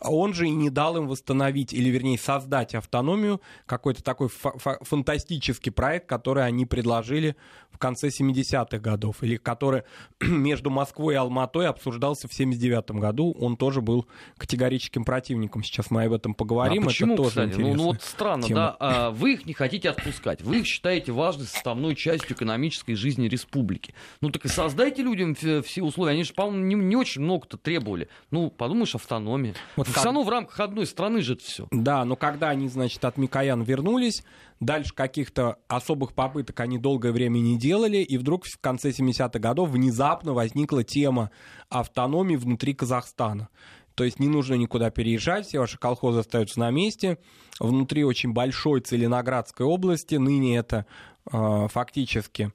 он 0.00 0.34
же 0.34 0.48
и 0.48 0.50
не 0.50 0.68
дал 0.68 0.96
им 0.96 1.06
восстановить, 1.06 1.72
или 1.72 1.88
вернее 1.88 2.18
создать 2.18 2.74
автономию, 2.74 3.40
какой-то 3.66 4.02
такой 4.02 4.28
фантастический 4.28 5.72
проект, 5.72 6.08
который 6.08 6.44
они 6.44 6.66
предложили 6.66 7.36
в 7.72 7.78
конце 7.78 8.08
70-х 8.08 8.78
годов, 8.78 9.22
или 9.22 9.36
который 9.36 9.82
между 10.20 10.70
Москвой 10.70 11.14
и 11.14 11.16
Алматой 11.16 11.68
обсуждался 11.68 12.28
в 12.28 12.34
79 12.34 12.92
году. 12.92 13.34
Он 13.40 13.56
тоже 13.56 13.80
был 13.80 14.06
категорическим 14.36 15.04
противником. 15.04 15.62
Сейчас 15.64 15.90
мы 15.90 16.04
об 16.04 16.12
этом 16.12 16.34
поговорим. 16.34 16.82
А 16.84 16.86
почему, 16.86 17.14
Это 17.14 17.22
тоже 17.24 17.30
кстати? 17.30 17.60
Ну, 17.60 17.74
ну 17.74 17.82
вот 17.84 18.02
странно, 18.02 18.46
тема. 18.46 18.60
да. 18.60 18.76
А, 18.78 19.10
вы 19.10 19.34
их 19.34 19.46
не 19.46 19.52
хотите 19.52 19.90
отпускать. 19.90 20.42
Вы 20.42 20.60
их 20.60 20.66
считаете 20.66 21.12
важной 21.12 21.46
составной 21.46 21.96
частью 21.96 22.36
экономической 22.36 22.94
жизни 22.94 23.28
республики. 23.28 23.94
Ну 24.20 24.30
так 24.30 24.44
и 24.44 24.48
создайте 24.48 25.02
людям 25.02 25.34
все 25.34 25.82
условия. 25.82 26.12
Они 26.12 26.24
же, 26.24 26.34
по-моему, 26.34 26.64
не, 26.64 26.74
не 26.74 26.96
очень 26.96 27.22
много-то 27.22 27.56
требовали. 27.56 28.08
Ну, 28.30 28.50
подумаешь, 28.50 28.94
автономия. 28.94 29.54
Вот 29.76 29.86
как... 29.86 29.96
Все 29.96 30.04
равно 30.04 30.22
в 30.22 30.28
рамках 30.28 30.60
одной 30.60 30.86
страны 30.86 31.22
же 31.22 31.34
это 31.34 31.44
все. 31.44 31.66
Да, 31.70 32.04
но 32.04 32.16
когда 32.16 32.50
они, 32.50 32.68
значит, 32.68 33.04
от 33.04 33.16
Микоян 33.16 33.62
вернулись, 33.62 34.22
дальше 34.62 34.94
каких-то 34.94 35.58
особых 35.68 36.14
попыток 36.14 36.60
они 36.60 36.78
долгое 36.78 37.12
время 37.12 37.38
не 37.38 37.58
делали, 37.58 37.98
и 37.98 38.16
вдруг 38.16 38.46
в 38.46 38.60
конце 38.60 38.90
70-х 38.90 39.38
годов 39.38 39.70
внезапно 39.70 40.32
возникла 40.32 40.84
тема 40.84 41.30
автономии 41.68 42.36
внутри 42.36 42.72
Казахстана. 42.72 43.48
То 43.94 44.04
есть 44.04 44.20
не 44.20 44.28
нужно 44.28 44.54
никуда 44.54 44.90
переезжать, 44.90 45.46
все 45.46 45.58
ваши 45.58 45.78
колхозы 45.78 46.20
остаются 46.20 46.60
на 46.60 46.70
месте. 46.70 47.18
Внутри 47.58 48.04
очень 48.04 48.32
большой 48.32 48.80
Целиноградской 48.80 49.66
области, 49.66 50.14
ныне 50.14 50.56
это 50.56 50.86
э, 51.30 51.66
фактически 51.68 52.52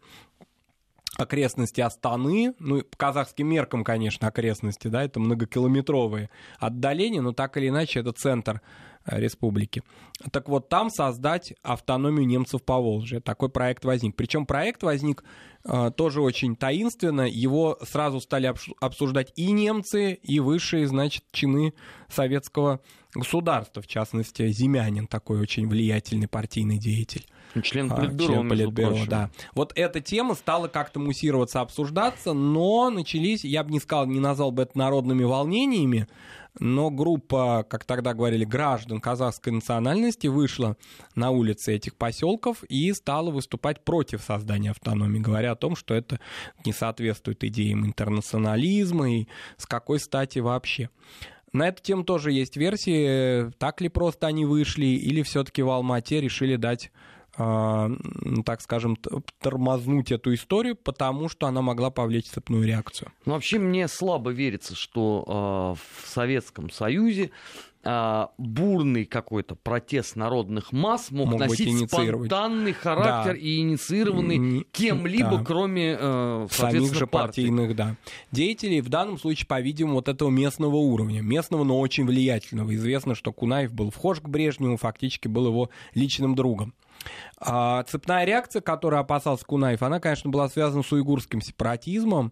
окрестности 1.17 1.81
Астаны, 1.81 2.53
ну, 2.59 2.81
по 2.83 2.97
казахским 2.97 3.47
меркам, 3.47 3.83
конечно, 3.83 4.27
окрестности, 4.27 4.87
да, 4.87 5.03
это 5.03 5.19
многокилометровые 5.19 6.29
отдаления, 6.59 7.21
но 7.21 7.33
так 7.33 7.57
или 7.57 7.69
иначе 7.69 7.99
это 7.99 8.11
центр 8.11 8.61
республики. 9.07 9.83
Так 10.31 10.49
вот, 10.49 10.69
там 10.69 10.89
создать 10.89 11.53
автономию 11.63 12.27
немцев 12.27 12.63
по 12.63 12.77
Волжье. 12.77 13.19
Такой 13.19 13.49
проект 13.49 13.85
возник. 13.85 14.15
Причем 14.15 14.45
проект 14.45 14.83
возник 14.83 15.23
э, 15.63 15.91
тоже 15.95 16.21
очень 16.21 16.55
таинственно. 16.55 17.21
Его 17.21 17.77
сразу 17.83 18.19
стали 18.19 18.53
обсуждать 18.79 19.31
и 19.35 19.51
немцы, 19.51 20.13
и 20.13 20.39
высшие, 20.39 20.87
значит, 20.87 21.23
чины 21.31 21.73
советского 22.09 22.81
государства, 23.13 23.81
в 23.81 23.87
частности, 23.87 24.47
Зимянин, 24.49 25.07
такой 25.07 25.39
очень 25.39 25.67
влиятельный 25.67 26.27
партийный 26.27 26.77
деятель. 26.77 27.25
Член 27.61 27.91
а, 27.91 27.95
Политбюро, 27.95 28.33
член 28.33 28.49
Политбюро 28.49 28.97
да. 29.07 29.29
Вот 29.53 29.73
эта 29.75 30.01
тема 30.01 30.35
стала 30.35 30.67
как-то 30.67 30.99
муссироваться, 30.99 31.61
обсуждаться, 31.61 32.33
но 32.33 32.89
начались, 32.89 33.43
я 33.43 33.63
бы 33.63 33.71
не 33.71 33.79
сказал, 33.79 34.05
не 34.05 34.19
назвал 34.19 34.51
бы 34.51 34.63
это 34.63 34.77
народными 34.77 35.23
волнениями, 35.23 36.07
но 36.59 36.89
группа, 36.89 37.65
как 37.69 37.85
тогда 37.85 38.13
говорили, 38.13 38.43
граждан 38.43 38.99
казахской 38.99 39.53
национальности 39.53 40.27
вышла 40.27 40.75
на 41.15 41.29
улицы 41.31 41.75
этих 41.75 41.95
поселков 41.95 42.63
и 42.63 42.91
стала 42.93 43.31
выступать 43.31 43.83
против 43.83 44.21
создания 44.21 44.71
автономии, 44.71 45.19
говоря 45.19 45.51
о 45.51 45.55
том, 45.55 45.75
что 45.75 45.93
это 45.93 46.19
не 46.65 46.73
соответствует 46.73 47.43
идеям 47.43 47.85
интернационализма 47.85 49.11
и 49.11 49.27
с 49.57 49.65
какой 49.65 49.99
стати 49.99 50.39
вообще. 50.39 50.89
На 51.53 51.69
эту 51.69 51.81
тему 51.81 52.03
тоже 52.03 52.31
есть 52.31 52.57
версии, 52.57 53.51
так 53.57 53.81
ли 53.81 53.89
просто 53.89 54.27
они 54.27 54.45
вышли, 54.45 54.85
или 54.85 55.21
все-таки 55.21 55.61
в 55.61 55.69
Алмате 55.69 56.21
решили 56.21 56.55
дать 56.55 56.91
так 57.37 58.61
скажем, 58.61 58.97
тормознуть 59.39 60.11
эту 60.11 60.33
историю, 60.33 60.75
потому 60.75 61.29
что 61.29 61.45
она 61.45 61.61
могла 61.61 61.91
повлечь 61.91 62.25
цепную 62.25 62.65
реакцию. 62.65 63.11
Ну, 63.25 63.33
вообще 63.33 63.59
мне 63.59 63.87
слабо 63.87 64.31
верится, 64.31 64.75
что 64.75 65.75
э, 65.77 66.03
в 66.03 66.07
Советском 66.07 66.71
Союзе 66.71 67.29
э, 67.83 68.25
бурный 68.39 69.05
какой-то 69.05 69.53
протест 69.53 70.15
народных 70.15 70.71
масс 70.71 71.11
мог, 71.11 71.29
мог 71.29 71.41
носить 71.41 71.87
спонтанный 71.87 72.73
характер 72.73 73.33
да. 73.33 73.39
и 73.39 73.59
инициированный 73.59 74.65
кем-либо, 74.71 75.37
да. 75.37 75.43
кроме 75.43 75.95
э, 75.99 76.47
самих 76.49 76.95
же 76.95 77.05
партий. 77.05 77.43
партийных, 77.43 77.75
да. 77.75 77.97
Деятелей 78.31 78.81
в 78.81 78.89
данном 78.89 79.19
случае, 79.19 79.45
по-видимому, 79.45 79.95
вот 79.95 80.07
этого 80.07 80.31
местного 80.31 80.77
уровня, 80.77 81.21
местного, 81.21 81.63
но 81.63 81.79
очень 81.79 82.07
влиятельного. 82.07 82.73
Известно, 82.73 83.13
что 83.13 83.31
Кунаев 83.31 83.73
был 83.73 83.91
вхож 83.91 84.21
к 84.21 84.27
Брежневу, 84.27 84.77
фактически 84.77 85.27
был 85.27 85.45
его 85.45 85.69
личным 85.93 86.33
другом. 86.33 86.73
А 87.39 87.83
цепная 87.83 88.25
реакция, 88.25 88.61
которую 88.61 88.99
опасался 88.99 89.45
Кунаев, 89.45 89.81
она, 89.83 89.99
конечно, 89.99 90.29
была 90.29 90.49
связана 90.49 90.83
с 90.83 90.91
уйгурским 90.91 91.41
сепаратизмом. 91.41 92.31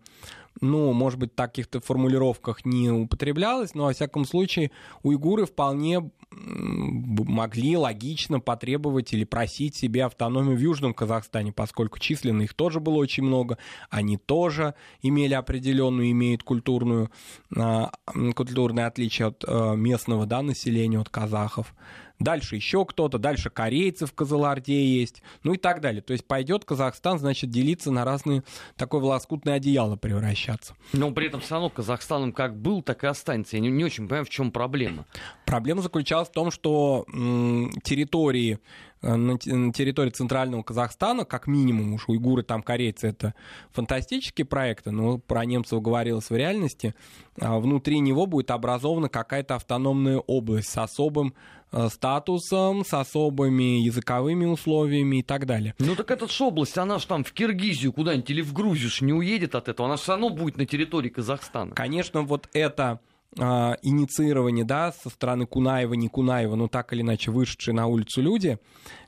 Ну, 0.61 0.93
может 0.93 1.19
быть, 1.19 1.33
в 1.33 1.35
таких-то 1.35 1.81
формулировках 1.81 2.63
не 2.63 2.89
употреблялось, 2.89 3.75
но, 3.75 3.85
во 3.85 3.93
всяком 3.93 4.25
случае, 4.25 4.71
уйгуры 5.03 5.45
вполне 5.45 6.09
могли 6.31 7.77
логично 7.77 8.39
потребовать 8.39 9.13
или 9.13 9.23
просить 9.23 9.75
себе 9.75 10.05
автономию 10.05 10.57
в 10.57 10.59
Южном 10.59 10.93
Казахстане, 10.93 11.51
поскольку 11.51 11.99
численно 11.99 12.43
их 12.43 12.53
тоже 12.53 12.79
было 12.79 12.95
очень 12.95 13.23
много, 13.23 13.57
они 13.89 14.17
тоже 14.17 14.75
имели 15.01 15.33
определенную, 15.33 16.11
имеют 16.11 16.43
культурную, 16.43 17.11
а, 17.55 17.91
культурное 18.35 18.88
отличие 18.88 19.29
от 19.29 19.43
а, 19.47 19.75
местного 19.75 20.25
да, 20.25 20.41
населения, 20.41 20.99
от 20.99 21.09
казахов 21.09 21.73
дальше 22.19 22.56
еще 22.56 22.86
кто-то, 22.86 23.17
дальше 23.17 23.49
корейцы 23.49 24.06
в 24.06 24.13
Казаларде 24.13 24.86
есть, 24.86 25.21
ну 25.43 25.54
и 25.54 25.58
так 25.58 25.82
далее. 25.82 26.01
То 26.01 26.13
есть 26.13 26.25
пойдет 26.25 26.65
Казахстан, 26.65 27.19
значит, 27.19 27.49
делиться 27.49 27.91
на 27.91 28.06
разные, 28.06 28.43
такое 28.75 29.01
волоскутное 29.01 29.56
одеяло 29.56 29.95
превращаться. 29.95 30.75
Но 30.93 31.12
при 31.12 31.28
этом 31.28 31.41
все 31.41 31.56
равно 31.56 31.69
Казахстаном 31.69 32.32
как 32.32 32.58
был, 32.58 32.82
так 32.82 33.04
и 33.04 33.08
останется. 33.08 33.58
Я 33.58 33.62
не, 33.62 33.69
не 33.69 33.84
очень 33.84 34.08
понимаю, 34.08 34.25
в 34.25 34.30
чем 34.30 34.51
проблема. 34.51 35.06
Проблема 35.45 35.82
заключалась 35.82 36.30
в 36.30 36.32
том, 36.32 36.51
что 36.51 37.06
м, 37.13 37.71
территории 37.84 38.60
на 39.05 39.37
территории 39.37 40.09
центрального 40.09 40.63
Казахстана, 40.63 41.25
как 41.25 41.47
минимум, 41.47 41.93
уж 41.93 42.07
уйгуры, 42.07 42.43
там 42.43 42.63
корейцы, 42.63 43.07
это 43.07 43.33
фантастические 43.71 44.45
проекты, 44.45 44.91
но 44.91 45.17
про 45.17 45.45
немцев 45.45 45.81
говорилось 45.81 46.29
в 46.29 46.35
реальности, 46.35 46.95
а 47.39 47.59
внутри 47.59 47.99
него 47.99 48.25
будет 48.25 48.51
образована 48.51 49.09
какая-то 49.09 49.55
автономная 49.55 50.17
область 50.17 50.69
с 50.69 50.77
особым 50.77 51.33
Э, 51.77 51.89
статусом, 51.89 52.85
с 52.85 52.93
особыми 52.93 53.81
языковыми 53.81 54.45
условиями 54.45 55.17
и 55.17 55.23
так 55.23 55.45
далее. 55.45 55.75
Ну 55.77 55.95
так 55.95 56.09
эта 56.09 56.25
ж 56.25 56.41
область, 56.41 56.77
она 56.77 56.99
же 56.99 57.07
там 57.07 57.25
в 57.25 57.33
Киргизию 57.33 57.91
куда-нибудь 57.91 58.29
или 58.29 58.41
в 58.41 58.53
Грузию 58.53 58.89
ж 58.89 59.01
не 59.01 59.11
уедет 59.11 59.55
от 59.55 59.67
этого, 59.67 59.89
она 59.89 59.97
же 59.97 60.03
все 60.03 60.13
равно 60.13 60.29
будет 60.29 60.55
на 60.55 60.65
территории 60.65 61.09
Казахстана. 61.09 61.75
Конечно, 61.75 62.21
вот 62.21 62.47
это 62.53 63.01
э, 63.37 63.75
инициирование, 63.81 64.65
да, 64.65 64.91
со 64.91 65.09
стороны 65.09 65.45
Кунаева, 65.45 65.93
не 65.93 66.07
Кунаева, 66.07 66.55
но 66.55 66.67
так 66.67 66.93
или 66.93 67.01
иначе 67.01 67.31
вышедшие 67.31 67.73
на 67.73 67.87
улицу 67.87 68.21
люди, 68.21 68.59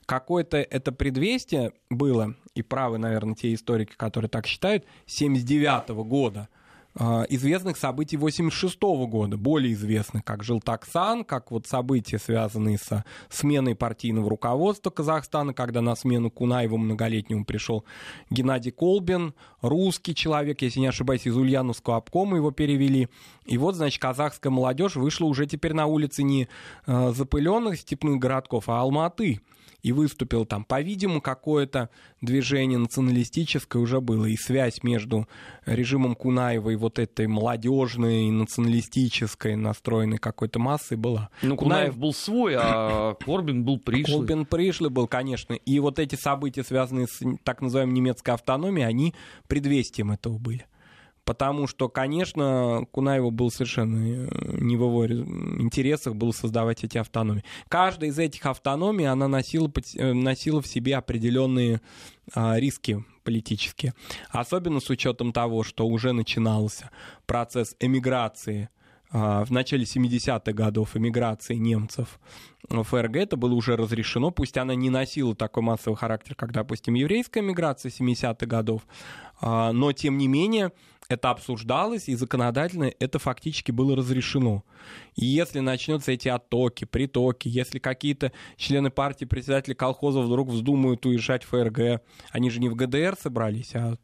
какое-то 0.06 0.58
это 0.58 0.92
предвестие 0.92 1.74
было, 1.90 2.36
и 2.56 2.62
правы, 2.62 2.98
наверное, 2.98 3.36
те 3.36 3.54
историки, 3.54 3.94
которые 3.96 4.30
так 4.30 4.48
считают, 4.48 4.86
79 5.06 5.90
-го 5.90 6.04
года, 6.04 6.50
известных 6.98 7.78
событий 7.78 8.18
86 8.18 8.80
года, 8.82 9.38
более 9.38 9.74
известных, 9.74 10.24
как 10.24 10.44
Жилтаксан, 10.44 11.24
как 11.24 11.52
вот 11.52 11.68
события, 11.68 12.18
связанные 12.18 12.78
со 12.78 13.06
сменой 13.30 13.76
партийного 13.76 14.30
руководства 14.30 14.90
Казахстана, 14.90 15.54
когда 15.54 15.82
на 15.82 15.96
смену 15.96 16.32
Кунаеву 16.32 16.78
многолетнему 16.78 17.46
пришел 17.46 17.86
Геннадий 18.30 18.72
Колбин, 18.72 19.34
русский 19.62 20.16
человек, 20.16 20.62
если 20.62 20.80
не 20.80 20.88
ошибаюсь, 20.88 21.28
из 21.28 21.38
Ульяновского 21.38 21.98
обкома 21.98 22.38
его 22.38 22.52
перевели. 22.52 23.10
И 23.46 23.58
вот, 23.58 23.76
значит, 23.76 24.02
казахская 24.02 24.52
молодежь 24.52 24.96
вышла 24.96 25.26
уже 25.26 25.46
теперь 25.46 25.74
на 25.74 25.86
улицы 25.86 26.24
не 26.24 26.48
а, 26.86 27.12
запыленных 27.12 27.80
степных 27.80 28.18
городков, 28.18 28.70
а 28.70 28.82
Алматы 28.82 29.42
и 29.84 29.92
выступил 29.92 30.46
там. 30.46 30.64
По-видимому, 30.64 31.22
какое-то 31.22 31.90
движение 32.22 32.78
националистическое 32.78 33.82
уже 33.82 34.02
было, 34.02 34.26
и 34.26 34.36
связь 34.36 34.84
между 34.84 35.28
режимом 35.66 36.16
Кунаева 36.16 36.72
и 36.72 36.76
вот 36.76 37.00
этой 37.00 37.28
молодежной, 37.28 38.30
националистической 38.30 39.56
настроенной 39.56 40.18
какой-то 40.18 40.60
массой 40.60 40.98
была. 40.98 41.30
Ну, 41.42 41.56
Кунаев, 41.56 41.94
Кунаев 41.94 41.98
был 41.98 42.14
свой, 42.14 42.56
а 42.58 43.16
Корбин 43.24 43.64
был 43.64 43.80
пришлый. 43.80 44.20
Корбин 44.20 44.46
пришлый 44.46 44.90
был, 44.90 45.08
конечно. 45.08 45.54
И 45.54 45.80
вот 45.80 46.00
эти 46.00 46.16
события, 46.16 46.64
связанные 46.64 47.08
с 47.08 47.22
так 47.44 47.62
называемой 47.62 47.94
немецкой 47.94 48.32
автономией, 48.32 48.88
они 48.88 49.14
предвестием 49.48 50.12
этого 50.12 50.38
были. 50.38 50.66
Потому 51.28 51.68
что, 51.68 51.90
конечно, 51.90 52.88
Кунаеву 52.92 53.32
был 53.32 53.52
совершенно 53.52 53.98
э, 53.98 54.30
не 54.62 54.78
в 54.78 54.84
его 54.84 55.06
интересах 55.06 56.16
было 56.16 56.32
создавать 56.32 56.86
эти 56.86 56.98
автономии. 56.98 57.44
Каждая 57.68 58.12
из 58.12 58.18
этих 58.18 58.46
автономий, 58.46 59.04
она 59.06 59.28
носила, 59.28 59.70
э, 59.96 60.14
носила 60.14 60.62
в 60.62 60.68
себе 60.68 60.96
определенные 60.96 61.82
а, 62.34 62.58
риски 62.58 63.04
политические. 63.26 63.94
Особенно 64.30 64.80
с 64.80 64.90
учетом 64.90 65.34
того, 65.34 65.64
что 65.64 65.86
уже 65.86 66.14
начинался 66.14 66.92
процесс 67.26 67.76
эмиграции 67.82 68.70
а, 69.12 69.44
в 69.44 69.52
начале 69.52 69.84
70-х 69.84 70.54
годов 70.54 70.96
эмиграции 70.96 71.56
немцев 71.56 72.20
в 72.70 72.84
ФРГ 72.84 73.16
это 73.16 73.38
было 73.38 73.54
уже 73.54 73.78
разрешено, 73.78 74.32
пусть 74.32 74.58
она 74.58 74.76
не 74.76 74.90
носила 74.90 75.36
такой 75.36 75.64
массовый 75.64 75.98
характер, 75.98 76.36
как, 76.36 76.52
допустим, 76.52 76.96
еврейская 76.96 77.42
миграция 77.42 77.90
70-х 77.90 78.46
годов, 78.46 78.82
но, 79.42 79.92
тем 79.94 80.18
не 80.18 80.28
менее, 80.28 80.72
это 81.10 81.30
обсуждалось, 81.30 82.10
и 82.10 82.16
законодательно 82.16 82.92
это 83.00 83.20
фактически 83.20 83.72
было 83.72 83.96
разрешено. 83.96 84.64
И 85.16 85.26
если 85.26 85.60
начнутся 85.60 86.12
эти 86.12 86.28
оттоки, 86.28 86.86
притоки, 86.86 87.48
если 87.48 87.80
какие-то 87.80 88.32
члены 88.58 88.90
партии, 88.90 89.26
председатели 89.26 89.74
колхозов 89.74 90.26
вдруг 90.26 90.50
вздумают 90.50 91.06
уезжать 91.06 91.44
в 91.44 91.48
ФРГ, 91.50 92.02
они 92.32 92.50
же 92.50 92.60
не 92.60 92.70
в 92.70 92.76
ГДР 92.76 93.16
собрались, 93.20 93.74
а 93.76 93.98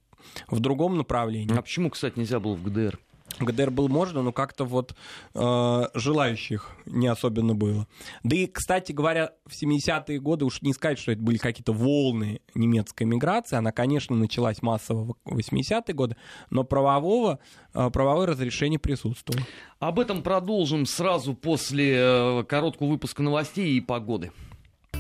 в 0.48 0.60
другом 0.60 0.98
направлении. 0.98 1.58
А 1.58 1.62
почему, 1.62 1.90
кстати, 1.90 2.18
нельзя 2.18 2.40
было 2.40 2.56
в 2.56 2.64
ГДР? 2.64 3.00
ГДР 3.40 3.72
был 3.72 3.90
можно, 3.90 4.22
но 4.22 4.32
как-то 4.32 4.66
вот 4.66 4.96
э, 5.34 5.88
желающих 5.94 6.72
не 6.86 7.08
особенно 7.08 7.56
было. 7.56 7.88
Да 8.24 8.36
и, 8.36 8.48
кстати 8.48 8.92
говоря, 8.92 9.34
в 9.46 9.52
70-е 9.52 10.20
годы 10.20 10.46
уж 10.46 10.62
не 10.62 10.74
сказать, 10.74 11.00
что 11.00 11.12
это 11.12 11.22
были 11.22 11.38
какие-то 11.38 11.74
волны 11.74 12.42
немецкой 12.56 13.04
миграции. 13.04 13.56
Она, 13.56 13.72
конечно, 13.72 14.16
началась 14.16 14.62
массово 14.62 15.16
в 15.26 15.38
80-е 15.38 15.94
годы, 15.94 16.16
но 16.50 16.64
правового, 16.64 17.40
э, 17.74 17.90
правовое 17.90 18.28
разрешение 18.28 18.80
присутствовало. 18.80 19.46
Об 19.80 20.00
этом 20.00 20.22
продолжим 20.22 20.86
сразу 20.86 21.34
после 21.34 21.96
э, 21.98 22.44
короткого 22.48 22.90
выпуска 22.90 23.22
новостей 23.22 23.78
и 23.78 23.82
погоды. 23.82 24.32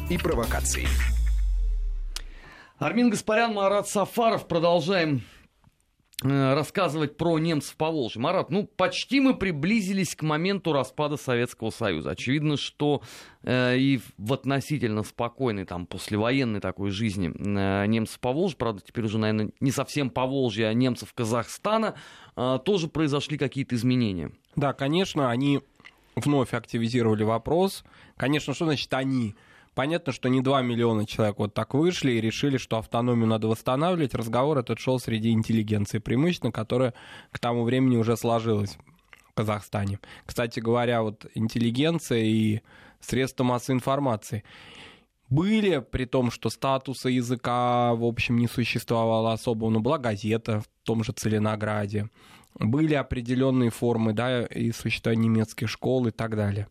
И 0.09 0.17
провокаций. 0.17 0.88
Армин 2.77 3.09
Гаспарян, 3.09 3.53
Марат 3.53 3.88
Сафаров. 3.88 4.47
Продолжаем 4.47 5.23
рассказывать 6.24 7.17
про 7.17 7.38
немцев 7.39 7.76
по 7.76 7.91
Волжье. 7.91 8.21
Марат, 8.21 8.49
ну 8.49 8.65
почти 8.65 9.19
мы 9.19 9.36
приблизились 9.36 10.15
к 10.15 10.24
моменту 10.24 10.74
распада 10.74 11.17
Советского 11.17 11.69
Союза. 11.69 12.11
Очевидно, 12.11 12.57
что 12.57 13.01
э, 13.43 13.78
и 13.78 14.01
в 14.17 14.34
относительно 14.34 15.03
спокойной, 15.03 15.65
там, 15.65 15.86
послевоенной 15.86 16.59
такой 16.59 16.91
жизни 16.91 17.32
э, 17.36 17.86
немцев 17.88 18.19
по 18.19 18.32
Волжье, 18.32 18.57
правда, 18.57 18.82
теперь 18.86 19.05
уже, 19.05 19.17
наверное, 19.17 19.51
не 19.59 19.71
совсем 19.71 20.09
по 20.09 20.26
Волжье, 20.26 20.67
а 20.67 20.74
немцев 20.74 21.13
Казахстана, 21.13 21.95
э, 22.36 22.59
тоже 22.63 22.88
произошли 22.88 23.38
какие-то 23.38 23.76
изменения. 23.76 24.32
Да, 24.55 24.74
конечно, 24.74 25.30
они 25.30 25.61
вновь 26.15 26.53
активизировали 26.53 27.24
вопрос. 27.24 27.84
Конечно, 28.17 28.53
что 28.53 28.65
значит 28.65 28.93
они? 28.93 29.36
Понятно, 29.76 30.13
что 30.13 30.30
не 30.30 30.41
2 30.41 30.61
миллиона 30.61 31.05
человек 31.07 31.39
вот 31.39 31.53
так 31.53 31.74
вышли 31.74 32.11
и 32.11 32.21
решили, 32.21 32.57
что 32.57 32.78
автономию 32.78 33.28
надо 33.28 33.47
восстанавливать. 33.47 34.13
Разговор 34.13 34.59
этот 34.59 34.80
шел 34.80 34.99
среди 34.99 35.32
интеллигенции 35.32 35.97
преимущественно, 35.97 36.51
которая 36.51 36.93
к 37.32 37.39
тому 37.39 37.63
времени 37.63 37.97
уже 37.97 38.15
сложилась 38.15 38.78
в 39.30 39.34
Казахстане. 39.34 39.99
Кстати 40.26 40.59
говоря, 40.59 41.01
вот 41.01 41.26
интеллигенция 41.34 42.19
и 42.19 42.61
средства 42.99 43.43
массовой 43.43 43.78
информации 43.78 44.43
были, 45.30 45.80
при 45.80 46.05
том, 46.05 46.30
что 46.30 46.51
статуса 46.51 47.09
языка, 47.09 47.95
в 47.95 48.03
общем, 48.03 48.38
не 48.38 48.47
существовало 48.47 49.34
особо, 49.34 49.69
но 49.69 49.80
была 49.80 49.97
газета 49.97 50.61
в 50.61 50.67
том 50.84 51.03
же 51.03 51.11
Целинограде, 51.13 52.09
были 52.59 52.93
определенные 52.93 53.71
формы, 53.71 54.13
да, 54.13 54.43
и 54.45 54.71
существования 54.71 55.24
немецких 55.24 55.69
школ 55.69 56.07
и 56.07 56.11
так 56.11 56.36
далее. 56.36 56.67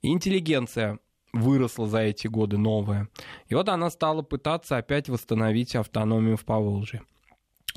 интеллигенция 0.00 0.98
выросла 1.32 1.86
за 1.86 2.00
эти 2.00 2.26
годы 2.26 2.58
новая. 2.58 3.08
И 3.48 3.54
вот 3.54 3.68
она 3.68 3.90
стала 3.90 4.22
пытаться 4.22 4.76
опять 4.76 5.08
восстановить 5.08 5.74
автономию 5.76 6.36
в 6.36 6.44
Поволжье. 6.44 7.02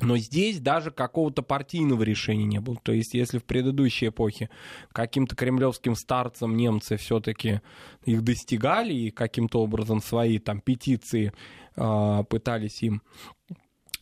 Но 0.02 0.18
здесь 0.18 0.60
даже 0.60 0.92
какого-то 0.92 1.42
партийного 1.42 2.04
решения 2.04 2.44
не 2.44 2.60
было. 2.60 2.76
То 2.84 2.92
есть, 2.92 3.14
если 3.14 3.38
в 3.38 3.46
предыдущей 3.46 4.10
эпохе 4.10 4.50
каким-то 4.92 5.36
кремлевским 5.38 5.96
старцам 5.96 6.58
немцы 6.58 6.98
все-таки 6.98 7.62
их 8.04 8.22
достигали 8.22 8.94
и 8.94 9.12
каким-то 9.12 9.62
образом 9.62 10.02
свои 10.02 10.38
там 10.40 10.60
петиции 10.60 11.32
э, 11.78 12.24
пытались 12.30 12.84
им 12.84 13.02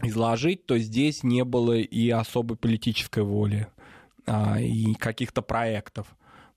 изложить, 0.01 0.65
то 0.65 0.79
здесь 0.79 1.21
не 1.21 1.43
было 1.43 1.77
и 1.77 2.09
особой 2.09 2.57
политической 2.57 3.23
воли 3.23 3.67
э, 4.25 4.63
и 4.63 4.95
каких-то 4.95 5.43
проектов 5.43 6.07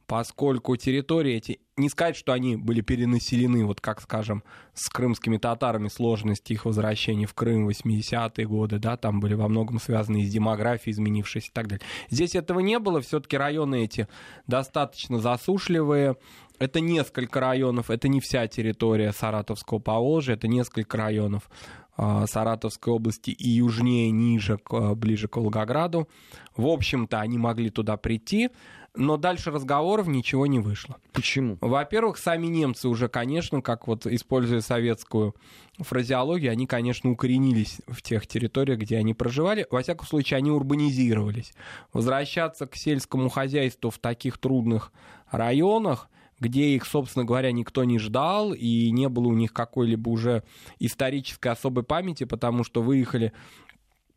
поскольку 0.07 0.76
территории 0.76 1.34
эти, 1.34 1.61
не 1.76 1.88
сказать, 1.88 2.16
что 2.16 2.32
они 2.32 2.57
были 2.57 2.80
перенаселены, 2.80 3.64
вот 3.64 3.80
как, 3.80 4.00
скажем, 4.00 4.44
с 4.72 4.88
крымскими 4.88 5.36
татарами 5.36 5.88
сложности 5.88 6.52
их 6.52 6.64
возвращения 6.64 7.26
в 7.26 7.34
Крым 7.34 7.66
в 7.66 7.70
80-е 7.70 8.46
годы, 8.46 8.78
да, 8.78 8.96
там 8.96 9.20
были 9.20 9.34
во 9.34 9.48
многом 9.48 9.80
связаны 9.80 10.24
с 10.24 10.30
демографией, 10.30 10.92
изменившейся 10.92 11.48
и 11.48 11.52
так 11.52 11.66
далее. 11.66 11.84
Здесь 12.09 12.34
этого 12.34 12.61
не 12.61 12.78
было, 12.78 13.00
все-таки 13.00 13.36
районы 13.36 13.84
эти 13.84 14.07
достаточно 14.46 15.18
засушливые, 15.18 16.16
это 16.59 16.80
несколько 16.80 17.40
районов, 17.40 17.90
это 17.90 18.09
не 18.09 18.20
вся 18.20 18.46
территория 18.46 19.12
Саратовского 19.12 19.78
Поволжья, 19.78 20.34
это 20.34 20.48
несколько 20.48 20.96
районов 20.96 21.50
э, 21.98 22.24
Саратовской 22.26 22.92
области 22.92 23.30
и 23.30 23.48
южнее, 23.48 24.11
ниже, 24.11 24.59
ближе 24.94 25.28
к 25.28 25.36
Волгограду. 25.36 26.09
В 26.57 26.66
общем-то, 26.68 27.20
они 27.20 27.36
могли 27.36 27.70
туда 27.70 27.96
прийти, 27.96 28.50
но 28.97 29.16
дальше 29.16 29.51
разговоров 29.51 30.07
ничего 30.07 30.47
не 30.47 30.59
вышло. 30.59 30.97
Почему? 31.12 31.59
Во-первых, 31.61 32.18
сами 32.18 32.47
немцы 32.47 32.88
уже, 32.88 33.09
конечно, 33.09 33.62
как 33.62 33.86
вот 33.86 34.07
используя 34.07 34.61
советскую 34.61 35.34
фразеологию, 35.78 36.53
они, 36.53 36.66
конечно, 36.66 37.11
укоренились 37.11 37.80
в 37.86 38.03
тех 38.03 38.26
территориях, 38.26 38.80
где 38.80 38.97
они 38.97 39.14
проживали. 39.14 39.66
Во 39.70 39.82
всяком 39.82 40.07
случае, 40.07 40.38
они 40.38 40.51
урбанизировались. 40.51 41.53
Возвращаться 41.92 42.66
к 42.66 42.76
сельскому 42.76 43.28
хозяйству 43.28 43.90
в 43.90 43.99
таких 43.99 44.38
трудных 44.38 44.92
районах, 45.30 46.09
где 46.38 46.74
их, 46.74 46.84
собственно 46.84 47.24
говоря, 47.24 47.53
никто 47.53 47.84
не 47.84 47.99
ждал, 47.99 48.53
и 48.53 48.90
не 48.90 49.09
было 49.09 49.28
у 49.28 49.34
них 49.34 49.53
какой-либо 49.53 50.09
уже 50.11 50.42
исторической 50.78 51.49
особой 51.49 51.82
памяти, 51.82 52.24
потому 52.24 52.62
что 52.64 52.82
выехали 52.82 53.32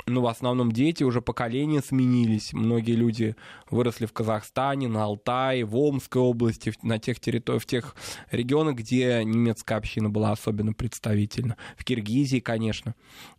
ну, 0.09 0.21
в 0.21 0.27
основном 0.27 0.71
дети, 0.71 1.03
уже 1.03 1.21
поколения 1.21 1.81
сменились. 1.81 2.53
Многие 2.53 2.95
люди 2.95 3.35
выросли 3.69 4.05
в 4.05 4.13
Казахстане, 4.13 4.87
на 4.87 5.03
Алтае, 5.03 5.65
в 5.65 5.75
Омской 5.75 6.21
области, 6.21 6.73
на 6.81 6.99
тех 6.99 7.19
территориях, 7.19 7.63
в 7.63 7.65
тех 7.65 7.95
регионах, 8.31 8.75
где 8.75 9.23
немецкая 9.23 9.75
община 9.75 10.09
была 10.09 10.31
особенно 10.31 10.73
представительна. 10.73 11.57
В 11.77 11.83
Киргизии, 11.83 12.39
конечно. 12.39 12.95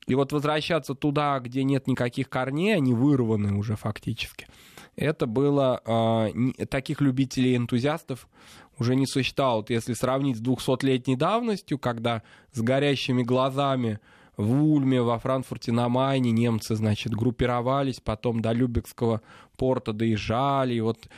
И 0.07 0.14
вот 0.14 0.33
возвращаться 0.33 0.95
туда, 0.95 1.39
где 1.41 1.64
нет 1.64 1.87
никаких 1.87 2.29
корней, 2.29 2.75
они 2.75 2.95
вырваны 2.95 3.55
уже 3.55 3.77
фактически. 3.77 4.47
Это 4.97 5.27
было... 5.27 5.81
Э, 5.87 6.66
таких 6.66 7.01
любителей 7.01 7.57
энтузиастов 7.57 8.29
уже 8.79 8.97
не 8.97 9.07
существовало. 9.07 9.59
Вот 9.59 9.71
если 9.71 9.93
сравнить 9.95 10.39
с 10.39 10.43
200-летней 10.43 11.16
давностью, 11.16 11.79
когда 11.79 12.23
с 12.53 12.61
горящими 12.61 13.23
глазами 13.23 14.01
в 14.41 14.62
Ульме, 14.64 15.03
во 15.03 15.18
Франкфурте 15.18 15.72
на 15.72 15.88
Майне 15.88 16.30
немцы, 16.30 16.74
значит, 16.74 17.12
группировались, 17.12 18.01
потом 18.01 18.41
до 18.41 18.53
Любекского 18.53 19.20
порта 19.57 19.93
доезжали, 19.93 20.74
и 20.74 20.80
вот 20.80 21.09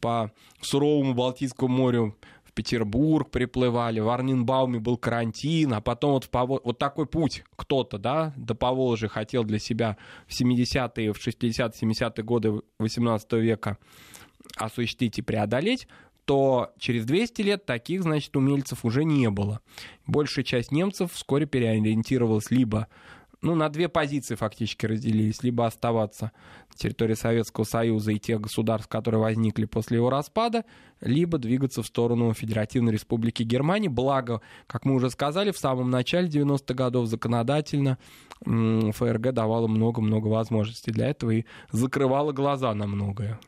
по 0.00 0.32
суровому 0.60 1.14
Балтийскому 1.14 1.74
морю 1.74 2.16
в 2.44 2.52
Петербург 2.52 3.30
приплывали, 3.30 4.00
в 4.00 4.08
Арнинбауме 4.08 4.80
был 4.80 4.96
карантин, 4.96 5.74
а 5.74 5.80
потом 5.80 6.12
вот, 6.14 6.24
в 6.24 6.30
Повол... 6.30 6.60
вот 6.64 6.78
такой 6.78 7.06
путь 7.06 7.44
кто-то, 7.54 7.98
да, 7.98 8.32
до 8.36 8.54
Поволжья 8.54 9.08
хотел 9.08 9.44
для 9.44 9.60
себя 9.60 9.96
в 10.26 10.40
70-е, 10.40 11.12
в 11.12 11.24
60-70-е 11.24 12.24
годы 12.24 12.62
18 12.78 13.32
века 13.34 13.78
осуществить 14.56 15.18
и 15.18 15.22
преодолеть, 15.22 15.88
то 16.26 16.72
через 16.78 17.06
200 17.06 17.42
лет 17.42 17.64
таких, 17.64 18.02
значит, 18.02 18.36
умельцев 18.36 18.84
уже 18.84 19.04
не 19.04 19.30
было. 19.30 19.60
Большая 20.06 20.44
часть 20.44 20.72
немцев 20.72 21.12
вскоре 21.12 21.46
переориентировалась 21.46 22.50
либо 22.50 22.88
ну, 23.42 23.54
на 23.54 23.68
две 23.68 23.88
позиции 23.88 24.34
фактически 24.34 24.86
разделились. 24.86 25.42
Либо 25.42 25.66
оставаться 25.66 26.32
на 26.70 26.76
территории 26.76 27.14
Советского 27.14 27.64
Союза 27.64 28.12
и 28.12 28.18
тех 28.18 28.40
государств, 28.40 28.88
которые 28.88 29.20
возникли 29.20 29.66
после 29.66 29.98
его 29.98 30.10
распада, 30.10 30.64
либо 31.00 31.38
двигаться 31.38 31.82
в 31.82 31.86
сторону 31.86 32.32
Федеративной 32.32 32.92
Республики 32.92 33.44
Германии. 33.44 33.88
Благо, 33.88 34.40
как 34.66 34.84
мы 34.84 34.94
уже 34.94 35.10
сказали, 35.10 35.52
в 35.52 35.58
самом 35.58 35.90
начале 35.90 36.28
90-х 36.28 36.74
годов 36.74 37.06
законодательно 37.06 37.98
ФРГ 38.44 39.32
давала 39.32 39.68
много-много 39.68 40.26
возможностей 40.26 40.90
для 40.90 41.08
этого 41.08 41.30
и 41.30 41.44
закрывала 41.70 42.32
глаза 42.32 42.74
на 42.74 42.86
многое. 42.86 43.38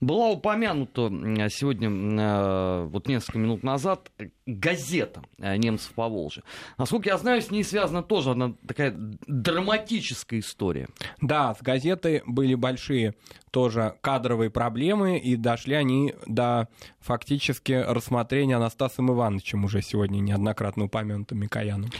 Была 0.00 0.28
упомянута 0.28 1.08
сегодня, 1.48 1.88
э, 1.88 2.84
вот 2.84 3.08
несколько 3.08 3.38
минут 3.38 3.62
назад, 3.62 4.12
газета 4.44 5.22
э, 5.38 5.56
«Немцев 5.56 5.92
по 5.94 6.06
Волжье». 6.06 6.42
Насколько 6.76 7.08
я 7.08 7.16
знаю, 7.16 7.40
с 7.40 7.50
ней 7.50 7.64
связана 7.64 8.02
тоже 8.02 8.32
одна 8.32 8.54
такая 8.68 8.94
драматическая 9.26 10.40
история. 10.40 10.88
Да, 11.22 11.54
с 11.54 11.62
газетой 11.62 12.22
были 12.26 12.54
большие 12.54 13.14
тоже 13.50 13.94
кадровые 14.02 14.50
проблемы, 14.50 15.18
и 15.18 15.34
дошли 15.34 15.74
они 15.74 16.14
до 16.26 16.68
фактически 17.00 17.72
рассмотрения 17.72 18.56
Анастасом 18.56 19.10
Ивановичем, 19.10 19.64
уже 19.64 19.80
сегодня 19.80 20.20
неоднократно 20.20 20.84
упомянутым 20.84 21.38
Микояном. 21.38 21.90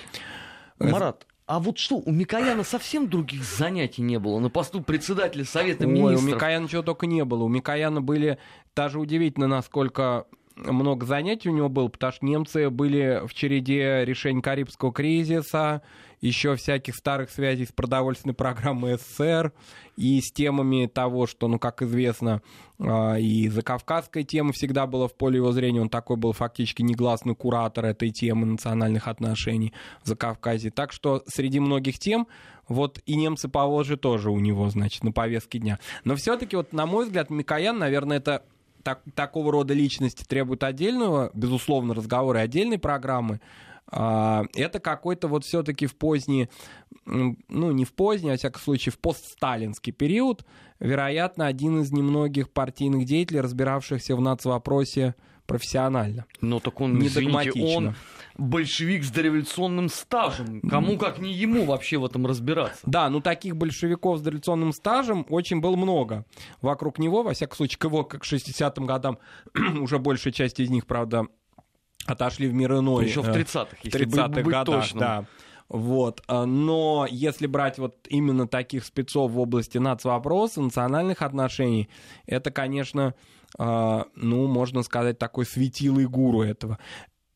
Марат, 0.79 1.27
А 1.47 1.61
вот 1.61 1.79
что, 1.79 1.97
у 1.97 2.11
Микояна 2.11 2.65
совсем 2.65 3.09
других 3.09 3.45
занятий 3.45 4.03
не 4.03 4.19
было 4.19 4.41
на 4.41 4.51
посту 4.51 4.83
председателя 4.83 5.45
Совета 5.45 5.87
Ой, 5.87 5.93
Министров? 5.93 6.23
у 6.25 6.27
Микояна 6.35 6.69
чего 6.69 6.83
только 6.83 7.07
не 7.07 7.25
было. 7.25 7.45
У 7.45 7.49
Микояна 7.49 8.01
были 8.01 8.39
даже 8.75 8.99
удивительно, 8.99 9.47
насколько 9.47 10.27
много 10.57 11.07
занятий 11.07 11.49
у 11.49 11.53
него 11.53 11.69
было, 11.69 11.87
потому 11.87 12.13
что 12.13 12.27
немцы 12.27 12.69
были 12.69 13.23
в 13.27 13.35
череде 13.35 14.05
решений 14.05 14.43
Карибского 14.43 14.93
кризиса, 14.93 15.83
еще 16.21 16.57
всяких 16.57 16.95
старых 16.95 17.31
связей 17.31 17.67
с 17.67 17.73
продовольственной 17.73 18.35
программой 18.35 18.99
СССР 18.99 19.53
и 19.97 20.21
с 20.21 20.33
темами 20.33 20.87
того, 20.87 21.27
что, 21.27 21.49
ну, 21.49 21.59
как 21.59 21.83
известно, 21.83 22.43
а, 22.79 23.17
и 23.17 23.49
закавказская 23.49 24.25
тема 24.25 24.53
всегда 24.53 24.87
была 24.87 25.09
в 25.09 25.15
поле 25.15 25.37
его 25.37 25.53
зрения. 25.53 25.81
Он 25.81 25.89
такой 25.89 26.17
был 26.17 26.33
фактически 26.33 26.83
негласный 26.83 27.35
куратор 27.35 27.85
этой 27.87 28.11
темы 28.11 28.47
национальных 28.47 29.09
отношений 29.09 29.73
в 30.03 30.09
Закавказье. 30.09 30.71
Так 30.71 30.93
что 30.93 31.23
среди 31.27 31.61
многих 31.61 31.99
тем 31.99 32.27
вот 32.69 33.01
и 33.07 33.15
немцы 33.15 33.49
по 33.49 33.65
Волжье 33.67 33.97
тоже 33.97 34.31
у 34.31 34.39
него, 34.41 34.69
значит, 34.71 35.05
на 35.05 35.13
повестке 35.13 35.59
дня. 35.59 35.79
Но 36.05 36.17
все-таки, 36.17 36.57
вот, 36.57 36.73
на 36.73 36.87
мой 36.87 37.07
взгляд, 37.07 37.31
Микоян, 37.31 37.79
наверное, 37.79 38.19
это 38.19 38.43
так, 38.83 39.03
такого 39.15 39.53
рода 39.53 39.75
личности 39.75 40.25
требуют 40.25 40.63
отдельного, 40.63 41.31
безусловно, 41.35 41.95
разговора 41.95 42.41
и 42.41 42.45
отдельной 42.45 42.79
программы. 42.79 43.41
А, 43.91 44.45
Это 44.55 44.81
какой-то 44.81 45.29
вот 45.29 45.45
все-таки 45.45 45.87
в 45.87 45.97
поздний, 45.97 46.49
ну 47.05 47.71
не 47.71 47.85
в 47.85 47.93
поздний, 47.93 48.31
а 48.31 48.37
всяком 48.37 48.61
случае 48.61 48.93
в 48.93 48.99
постсталинский 48.99 49.93
период, 49.93 50.45
вероятно, 50.81 51.47
один 51.47 51.81
из 51.81 51.93
немногих 51.93 52.51
партийных 52.51 53.05
деятелей, 53.05 53.41
разбиравшихся 53.41 54.17
в 54.17 54.21
нацвопросе 54.21 55.15
профессионально. 55.47 56.27
Ну 56.41 56.61
так 56.61 56.81
он, 56.81 56.99
Не 56.99 57.07
извините, 57.07 57.53
он 57.63 57.95
большевик 58.37 59.05
с 59.05 59.11
дореволюционным 59.11 59.89
стажем. 59.89 60.61
Кому 60.63 60.99
как 60.99 61.19
не 61.19 61.33
ему 61.33 61.65
вообще 61.65 61.99
в 61.99 62.05
этом 62.05 62.27
разбираться? 62.27 62.81
Да, 62.85 63.09
ну 63.09 63.21
таких 63.21 63.57
большевиков 63.57 64.19
с 64.19 64.23
дореволюционным 64.23 64.73
стажем 64.73 65.25
очень 65.29 65.61
было 65.61 65.77
много. 65.77 66.25
Вокруг 66.61 66.99
него, 66.99 67.23
во 67.23 67.33
всяком 67.33 67.57
случае, 67.57 67.79
к 67.79 67.85
его 67.85 68.05
к 68.05 68.17
60-м 68.17 68.87
годам 68.87 69.19
уже 69.81 69.99
большая 69.99 70.33
часть 70.33 70.61
из 70.61 70.69
них, 70.69 70.87
правда, 70.87 71.27
отошли 72.07 72.49
в 72.49 72.55
мир 72.55 72.75
иной. 72.79 73.05
Еще 73.07 73.21
в 73.23 73.29
Э, 73.29 73.33
30-х, 73.33 73.77
в 73.81 73.85
если 73.85 74.05
быть- 74.05 74.15
30-х 74.15 74.29
быть 74.29 74.45
годах, 74.47 74.65
точным. 74.83 75.01
да. 75.01 75.25
Вот. 75.69 76.23
а, 76.29 76.47
Но 76.47 77.07
если 77.11 77.47
брать 77.49 77.79
вот 77.79 77.97
именно 78.09 78.47
таких 78.47 78.85
спецов 78.85 79.33
в 79.33 79.39
области 79.41 79.79
нацвопроса, 79.79 80.61
национальных 80.61 81.23
отношений, 81.23 81.89
это, 82.27 82.51
конечно, 82.53 83.15
а, 83.59 84.07
ну, 84.15 84.47
можно 84.47 84.83
сказать, 84.83 85.19
такой 85.19 85.45
светилый 85.45 86.07
гуру 86.07 86.43
этого. 86.43 86.79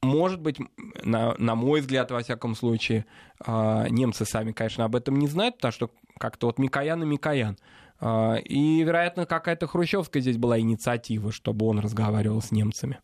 Может 0.03 0.41
быть, 0.41 0.59
на, 1.05 1.35
на 1.39 1.55
мой 1.55 1.81
взгляд, 1.81 2.11
во 2.11 2.21
всяком 2.23 2.55
случае, 2.55 3.05
немцы 3.47 4.25
сами, 4.25 4.53
конечно, 4.53 4.85
об 4.87 4.97
этом 4.97 5.19
не 5.19 5.27
знают, 5.27 5.57
потому 5.57 5.73
что 5.73 5.91
как-то 6.19 6.47
вот 6.47 6.59
Микоян 6.59 7.03
и 7.03 7.07
Микоян. 7.07 7.59
А, 8.01 8.37
И, 8.37 8.83
вероятно, 8.83 9.27
какая-то 9.27 9.67
хрущевская 9.67 10.23
здесь 10.23 10.39
была 10.39 10.59
инициатива, 10.59 11.33
чтобы 11.33 11.67
он 11.67 11.79
разговаривал 11.81 12.41
с 12.41 12.51
немцами. 12.51 12.99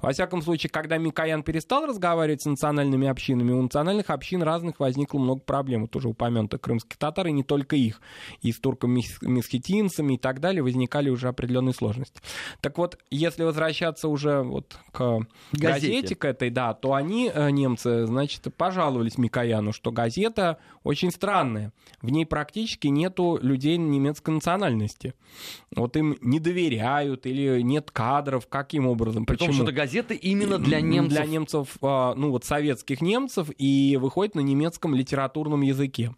Во 0.00 0.12
всяком 0.12 0.42
случае, 0.42 0.70
когда 0.70 0.98
Микоян 0.98 1.42
перестал 1.42 1.86
разговаривать 1.86 2.42
с 2.42 2.46
национальными 2.46 3.08
общинами, 3.08 3.52
у 3.52 3.62
национальных 3.62 4.10
общин 4.10 4.42
разных 4.42 4.78
возникло 4.78 5.18
много 5.18 5.40
проблем. 5.40 5.82
Вот 5.82 5.96
уже 5.96 6.08
упомянутых 6.08 6.60
крымских 6.60 6.98
татар, 6.98 7.28
и 7.28 7.32
не 7.32 7.42
только 7.42 7.76
их. 7.76 8.00
И 8.42 8.52
с 8.52 8.60
турками-месхетинцами 8.60 10.14
и 10.14 10.18
так 10.18 10.40
далее 10.40 10.62
возникали 10.62 11.08
уже 11.08 11.28
определенные 11.28 11.72
сложности. 11.72 12.20
Так 12.60 12.78
вот, 12.78 12.98
если 13.10 13.44
возвращаться 13.44 14.08
уже 14.08 14.42
вот 14.42 14.78
к 14.92 15.26
Газете. 15.52 15.88
газете, 15.92 16.14
к 16.14 16.24
этой, 16.24 16.50
да, 16.50 16.74
то 16.74 16.92
они, 16.92 17.30
э, 17.32 17.50
немцы, 17.50 18.06
значит, 18.06 18.54
пожаловались 18.54 19.16
Микояну, 19.16 19.72
что 19.72 19.90
газета 19.90 20.58
очень 20.84 21.10
странная. 21.10 21.72
В 22.02 22.10
ней 22.10 22.26
практически 22.26 22.88
нету 22.88 23.38
людей 23.40 23.76
немецкой 23.76 24.30
национальности. 24.42 25.14
Вот 25.74 25.96
им 25.96 26.18
не 26.20 26.40
доверяют 26.40 27.26
или 27.26 27.60
нет 27.62 27.90
кадров. 27.90 28.48
Каким 28.48 28.86
образом? 28.86 29.24
При 29.24 29.36
том, 29.36 29.48
Почему? 29.48 29.64
что 29.64 29.70
это 29.70 29.80
газеты 29.80 30.14
именно 30.14 30.58
для 30.58 30.80
немцев. 30.80 31.16
Для 31.16 31.26
немцев, 31.26 31.76
а, 31.80 32.14
ну 32.14 32.30
вот 32.30 32.44
советских 32.44 33.00
немцев, 33.00 33.48
и 33.56 33.96
выходит 34.00 34.34
на 34.34 34.40
немецком 34.40 34.94
литературном 34.94 35.62
языке. 35.62 36.14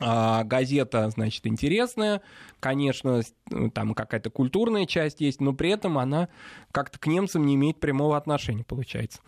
А, 0.00 0.44
Газета, 0.44 1.10
значит, 1.10 1.46
интересная, 1.46 2.22
конечно, 2.60 3.22
ну, 3.50 3.68
там 3.70 3.94
какая-то 3.94 4.30
культурная 4.30 4.86
часть 4.86 5.20
есть, 5.20 5.40
но 5.40 5.52
при 5.54 5.70
этом 5.70 5.98
она 5.98 6.28
как-то 6.70 7.00
к 7.00 7.06
немцам 7.08 7.44
не 7.44 7.56
имеет 7.56 7.80
прямого 7.80 8.16
отношения, 8.16 8.62
получается. 8.62 9.18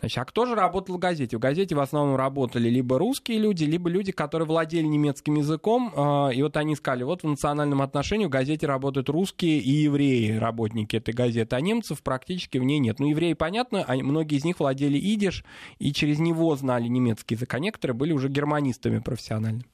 Значит, 0.00 0.18
а 0.18 0.24
кто 0.26 0.44
же 0.44 0.54
работал 0.54 0.96
в 0.96 0.98
газете? 0.98 1.36
В 1.36 1.40
газете 1.40 1.74
в 1.74 1.80
основном 1.80 2.16
работали 2.16 2.68
либо 2.68 2.98
русские 2.98 3.38
люди, 3.38 3.64
либо 3.64 3.88
люди, 3.88 4.12
которые 4.12 4.46
владели 4.46 4.84
немецким 4.84 5.36
языком. 5.36 5.92
а, 5.96 6.28
И 6.28 6.42
вот 6.42 6.56
они 6.56 6.76
сказали, 6.76 7.02
вот 7.02 7.22
в 7.22 7.26
национальном 7.26 7.80
отношении 7.80 8.26
в 8.26 8.30
газете 8.30 8.66
работают 8.66 9.08
русские 9.08 9.58
и 9.58 9.70
евреи, 9.70 10.36
работники 10.36 10.96
этой 10.96 11.14
газеты, 11.14 11.56
а 11.56 11.60
немцев 11.60 12.02
практически 12.02 12.58
в 12.58 12.64
ней 12.64 12.78
нет. 12.78 12.98
Ну, 12.98 13.08
евреи, 13.08 13.32
понятно, 13.32 13.86
многие 13.88 14.36
из 14.36 14.44
них 14.44 14.60
владели 14.60 14.98
идиш 14.98 15.44
и 15.78 15.92
через 15.92 16.18
него 16.18 16.54
знали 16.56 16.88
немецкий 16.88 17.34
язык, 17.34 17.54
а 17.54 17.58
некоторые 17.58 17.96
были 17.96 18.12
уже 18.12 18.28
германистами 18.28 18.98
профессиональными. 18.98 19.64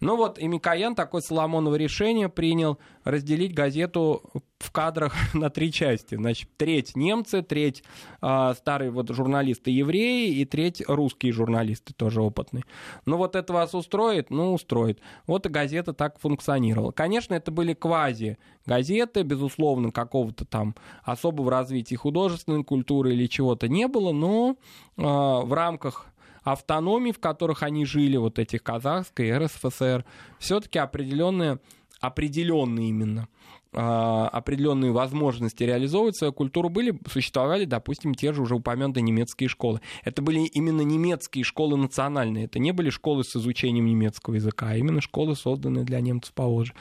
Ну 0.00 0.16
вот, 0.16 0.38
и 0.38 0.48
Микоян 0.48 0.94
такое 0.94 1.20
Соломоново 1.20 1.76
решение 1.76 2.28
принял 2.28 2.78
разделить 3.04 3.54
газету 3.54 4.22
в 4.58 4.70
кадрах 4.70 5.12
на 5.34 5.50
три 5.50 5.72
части. 5.72 6.14
Значит, 6.14 6.48
треть 6.56 6.96
немцы, 6.96 7.42
треть 7.42 7.82
а, 8.20 8.54
старые 8.54 8.90
вот 8.90 9.10
журналисты 9.10 9.70
евреи 9.70 10.34
и 10.34 10.44
треть 10.44 10.82
русские 10.86 11.32
журналисты, 11.32 11.92
тоже 11.94 12.22
опытные. 12.22 12.64
Ну 13.06 13.16
вот 13.16 13.36
это 13.36 13.52
вас 13.52 13.74
устроит? 13.74 14.30
Ну, 14.30 14.54
устроит. 14.54 15.00
Вот 15.26 15.46
и 15.46 15.48
газета 15.48 15.92
так 15.92 16.18
функционировала. 16.18 16.92
Конечно, 16.92 17.34
это 17.34 17.50
были 17.50 17.74
квази-газеты, 17.74 19.22
безусловно, 19.22 19.90
какого-то 19.90 20.44
там 20.44 20.74
особого 21.02 21.50
развития 21.50 21.96
художественной 21.96 22.64
культуры 22.64 23.12
или 23.14 23.26
чего-то 23.26 23.68
не 23.68 23.88
было, 23.88 24.12
но 24.12 24.56
а, 24.96 25.40
в 25.40 25.52
рамках 25.52 26.06
автономий, 26.42 27.12
в 27.12 27.18
которых 27.18 27.62
они 27.62 27.84
жили, 27.84 28.16
вот 28.16 28.38
этих 28.38 28.62
казахской, 28.62 29.36
РСФСР, 29.36 30.04
все-таки 30.38 30.78
определенные, 30.78 31.58
определенные 32.00 32.88
именно, 32.88 33.28
а, 33.74 34.28
определенные 34.28 34.92
возможности 34.92 35.64
реализовывать 35.64 36.16
свою 36.16 36.32
культуру 36.34 36.68
были, 36.68 36.98
существовали, 37.08 37.64
допустим, 37.64 38.14
те 38.14 38.34
же 38.34 38.42
уже 38.42 38.54
упомянутые 38.54 39.02
немецкие 39.02 39.48
школы. 39.48 39.80
Это 40.04 40.20
были 40.20 40.40
именно 40.40 40.82
немецкие 40.82 41.42
школы 41.42 41.78
национальные, 41.78 42.44
это 42.44 42.58
не 42.58 42.72
были 42.72 42.90
школы 42.90 43.24
с 43.24 43.34
изучением 43.34 43.86
немецкого 43.86 44.34
языка, 44.34 44.68
а 44.70 44.76
именно 44.76 45.00
школы, 45.00 45.36
созданные 45.36 45.84
для 45.84 46.00
немцев 46.00 46.34
по 46.34 46.42
Волжье. 46.44 46.74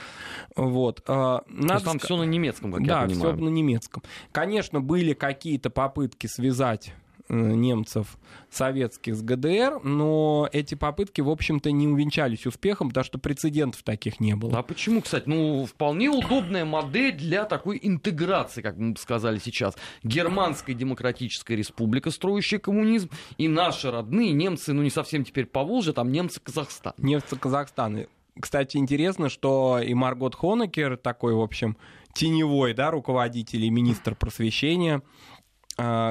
Вот. 0.57 1.01
а, 1.07 1.39
То 1.39 1.45
Надо 1.47 1.73
есть 1.75 1.85
там 1.85 1.99
все 1.99 2.17
на 2.17 2.23
немецком, 2.23 2.73
как 2.73 2.85
да, 2.85 3.01
я 3.03 3.07
все 3.07 3.15
понимаю. 3.19 3.43
на 3.45 3.49
немецком. 3.49 4.03
Конечно, 4.33 4.81
были 4.81 5.13
какие-то 5.13 5.69
попытки 5.69 6.27
связать 6.27 6.93
немцев 7.29 8.17
советских 8.49 9.15
с 9.15 9.21
ГДР, 9.21 9.81
но 9.83 10.49
эти 10.51 10.75
попытки, 10.75 11.21
в 11.21 11.29
общем-то, 11.29 11.71
не 11.71 11.87
увенчались 11.87 12.45
успехом, 12.45 12.89
потому 12.89 13.03
что 13.03 13.17
прецедентов 13.17 13.83
таких 13.83 14.19
не 14.19 14.35
было. 14.35 14.57
А 14.57 14.63
почему, 14.63 15.01
кстати? 15.01 15.23
Ну, 15.27 15.65
вполне 15.65 16.09
удобная 16.09 16.65
модель 16.65 17.13
для 17.13 17.45
такой 17.45 17.79
интеграции, 17.81 18.61
как 18.61 18.77
мы 18.77 18.91
бы 18.93 18.99
сказали 18.99 19.39
сейчас. 19.39 19.75
Германская 20.03 20.75
демократическая 20.75 21.55
республика, 21.55 22.11
строящая 22.11 22.59
коммунизм, 22.59 23.09
и 23.37 23.47
наши 23.47 23.91
родные 23.91 24.31
немцы, 24.31 24.73
ну 24.73 24.81
не 24.81 24.89
совсем 24.89 25.23
теперь 25.23 25.45
по 25.45 25.63
Волжье, 25.63 25.93
там 25.93 26.11
немцы 26.11 26.39
Казахстан. 26.41 26.93
Нефть 26.97 27.39
Казахстана. 27.39 28.07
Кстати, 28.39 28.77
интересно, 28.77 29.29
что 29.29 29.79
и 29.79 29.93
Маргот 29.93 30.35
Хонекер, 30.35 30.97
такой, 30.97 31.33
в 31.33 31.41
общем, 31.41 31.75
теневой 32.13 32.73
да, 32.73 32.91
руководитель 32.91 33.65
и 33.65 33.69
министр 33.69 34.15
просвещения 34.15 35.01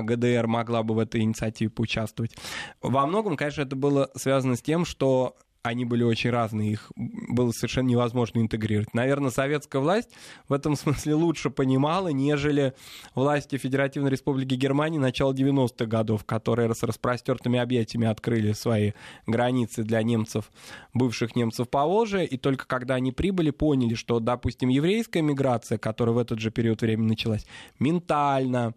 ГДР 0.03 0.47
могла 0.47 0.83
бы 0.83 0.95
в 0.95 0.99
этой 0.99 1.21
инициативе 1.23 1.71
поучаствовать. 1.71 2.37
Во 2.81 3.07
многом, 3.07 3.37
конечно, 3.37 3.63
это 3.63 3.77
было 3.77 4.11
связано 4.15 4.57
с 4.57 4.63
тем, 4.63 4.85
что 4.85 5.37
они 5.63 5.85
были 5.85 6.03
очень 6.03 6.31
разные, 6.31 6.73
их 6.73 6.91
было 6.97 7.53
совершенно 7.53 7.89
невозможно 7.89 8.41
интегрировать. 8.41 8.95
Наверное, 8.95 9.31
советская 9.31 9.83
власть 9.83 10.11
в 10.49 10.53
этом 10.53 10.75
смысле 10.77 11.15
лучше 11.15 11.51
понимала, 11.51 12.09
нежели 12.09 12.73
власти 13.15 13.59
Федеративной 13.59 14.11
Республики 14.11 14.55
Германии 14.55 14.99
начала 14.99 15.33
90-х 15.33 15.85
годов, 15.87 16.25
которые 16.25 16.75
с 16.75 16.83
распростертыми 16.83 17.59
объятиями 17.59 18.07
открыли 18.07 18.53
свои 18.53 18.93
границы 19.27 19.83
для 19.83 20.03
немцев, 20.03 20.51
бывших 20.95 21.37
немцев 21.37 21.69
по 21.69 21.85
Волжье, 21.85 22.27
и 22.27 22.39
только 22.39 22.67
когда 22.67 22.95
они 22.95 23.13
прибыли, 23.13 23.51
поняли, 23.51 23.95
что, 23.95 24.19
допустим, 24.19 24.71
еврейская 24.71 25.23
миграция, 25.23 25.79
которая 25.79 26.15
в 26.15 26.19
этот 26.19 26.39
же 26.39 26.51
период 26.51 26.81
времени 26.81 27.09
началась, 27.09 27.47
ментально, 27.79 28.69
а, 28.69 28.73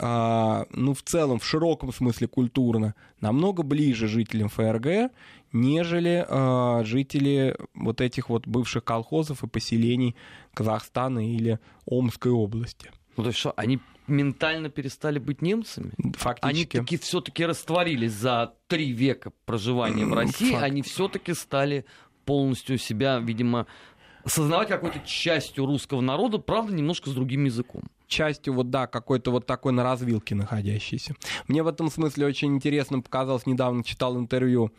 ну, 0.00 0.94
в 0.94 1.02
целом, 1.02 1.38
в 1.38 1.44
широком 1.44 1.92
смысле 1.92 2.26
культурно, 2.26 2.94
намного 3.20 3.62
ближе 3.62 4.08
жителям 4.08 4.48
ФРГ, 4.48 5.12
нежели 5.52 6.24
а, 6.28 6.82
жители 6.84 7.56
вот 7.74 8.00
этих 8.00 8.28
вот 8.28 8.46
бывших 8.46 8.84
колхозов 8.84 9.42
и 9.42 9.46
поселений 9.46 10.16
Казахстана 10.54 11.28
или 11.28 11.58
Омской 11.86 12.32
области. 12.32 12.90
Ну, 13.16 13.24
то 13.24 13.28
есть 13.28 13.38
что, 13.38 13.52
они 13.56 13.80
ментально 14.06 14.70
перестали 14.70 15.18
быть 15.18 15.42
немцами? 15.42 15.92
Они 15.98 16.12
Фактически. 16.14 16.78
таки 16.78 16.96
все-таки 16.96 17.44
растворились 17.44 18.12
за 18.12 18.54
три 18.66 18.92
века 18.92 19.32
проживания 19.44 20.06
в 20.06 20.14
России, 20.14 20.52
факт. 20.52 20.62
они 20.62 20.82
все-таки 20.82 21.34
стали 21.34 21.84
полностью 22.24 22.78
себя, 22.78 23.18
видимо, 23.18 23.66
осознавать 24.24 24.68
какой-то 24.68 25.00
частью 25.00 25.66
русского 25.66 26.00
народа, 26.00 26.38
правда, 26.38 26.72
немножко 26.72 27.10
с 27.10 27.12
другим 27.12 27.44
языком. 27.44 27.82
Частью 28.10 28.52
вот 28.52 28.68
да 28.70 28.86
какой-то 28.86 29.30
вот 29.30 29.46
такой 29.46 29.72
на 29.72 29.82
развилке 29.82 30.34
находящийся. 30.34 31.14
Мне 31.48 31.62
в 31.62 31.68
этом 31.68 31.90
смысле 31.90 32.26
очень 32.26 32.54
интересно 32.54 33.00
показалось 33.00 33.46
недавно 33.46 33.82
читал 33.84 34.18
интервью 34.18 34.70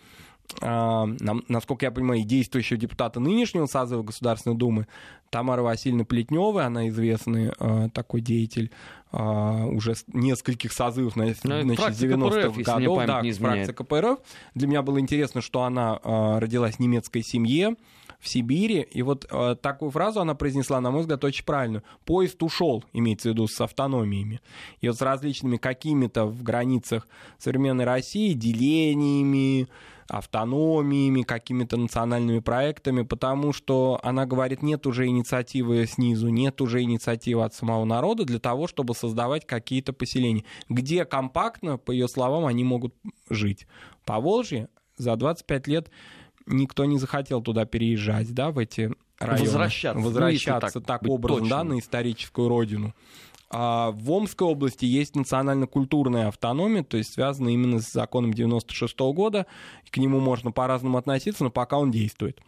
а, 0.59 1.05
нам- 1.21 1.43
насколько 1.47 1.85
я 1.85 1.91
понимаю, 1.91 2.21
и 2.21 2.23
действующего 2.23 2.77
депутата 2.77 3.19
нынешнего 3.19 3.67
созыва 3.67 4.03
Государственной 4.03 4.57
Думы 4.57 4.87
Тамара 5.29 5.61
Васильевна 5.61 6.03
Плетнева, 6.03 6.65
она 6.65 6.89
известный 6.89 7.53
а, 7.57 7.87
такой 7.89 8.19
деятель 8.19 8.69
а, 9.13 9.65
уже 9.67 9.93
нескольких 10.07 10.73
созывов, 10.73 11.15
Ну, 11.15 11.61
значит, 11.61 11.79
фракция 11.79 12.09
90-х 12.09 12.49
КПРФ, 12.49 12.57
годов, 12.65 13.05
да, 13.05 13.21
не 13.21 13.31
фракция 13.31 13.73
КПРФ. 13.73 14.19
Для 14.55 14.67
меня 14.67 14.81
было 14.81 14.99
интересно, 14.99 15.39
что 15.41 15.63
она 15.63 15.99
а, 16.03 16.39
родилась 16.39 16.75
в 16.75 16.79
немецкой 16.79 17.21
семье, 17.23 17.75
в 18.21 18.29
Сибири, 18.29 18.81
и 18.81 19.01
вот 19.01 19.25
э, 19.29 19.55
такую 19.61 19.91
фразу 19.91 20.21
она 20.21 20.35
произнесла, 20.35 20.79
на 20.79 20.91
мой 20.91 21.01
взгляд, 21.01 21.23
очень 21.23 21.43
правильную. 21.43 21.83
Поезд 22.05 22.41
ушел, 22.43 22.83
имеется 22.93 23.29
в 23.29 23.31
виду, 23.33 23.47
с 23.47 23.59
автономиями. 23.59 24.41
И 24.79 24.87
вот 24.87 24.97
с 24.97 25.01
различными 25.01 25.57
какими-то 25.57 26.25
в 26.25 26.43
границах 26.43 27.07
современной 27.39 27.85
России 27.85 28.33
делениями, 28.33 29.67
автономиями, 30.07 31.23
какими-то 31.23 31.77
национальными 31.77 32.39
проектами, 32.39 33.01
потому 33.01 33.53
что 33.53 33.99
она 34.03 34.25
говорит, 34.25 34.61
нет 34.61 34.85
уже 34.85 35.07
инициативы 35.07 35.87
снизу, 35.87 36.27
нет 36.27 36.61
уже 36.61 36.83
инициативы 36.83 37.43
от 37.43 37.53
самого 37.55 37.85
народа 37.85 38.25
для 38.25 38.39
того, 38.39 38.67
чтобы 38.67 38.93
создавать 38.93 39.47
какие-то 39.47 39.93
поселения, 39.93 40.43
где 40.69 41.05
компактно, 41.05 41.77
по 41.77 41.91
ее 41.91 42.07
словам, 42.07 42.45
они 42.45 42.63
могут 42.63 42.93
жить. 43.29 43.67
По 44.05 44.19
Волжье 44.19 44.67
за 44.97 45.15
25 45.15 45.67
лет 45.67 45.89
никто 46.45 46.85
не 46.85 46.97
захотел 46.97 47.41
туда 47.41 47.65
переезжать, 47.65 48.33
да, 48.33 48.51
в 48.51 48.57
эти 48.57 48.91
районы. 49.19 49.45
Возвращаться, 49.45 49.99
ну, 49.99 50.05
Возвращаться 50.05 50.67
если 50.67 50.79
так 50.79 50.87
так, 50.87 51.01
быть 51.03 51.11
образом, 51.11 51.47
да, 51.47 51.63
на 51.63 51.79
историческую 51.79 52.47
родину. 52.47 52.93
А 53.53 53.91
в 53.91 54.09
Омской 54.09 54.47
области 54.47 54.85
есть 54.85 55.15
национально-культурная 55.15 56.29
автономия, 56.29 56.83
то 56.83 56.95
есть 56.95 57.13
связанная 57.13 57.51
именно 57.51 57.79
с 57.79 57.91
законом 57.91 58.33
96 58.33 58.97
года. 59.13 59.45
К 59.89 59.97
нему 59.97 60.21
можно 60.21 60.53
по-разному 60.53 60.97
относиться, 60.97 61.43
но 61.43 61.51
пока 61.51 61.77
он 61.77 61.91
действует. 61.91 62.39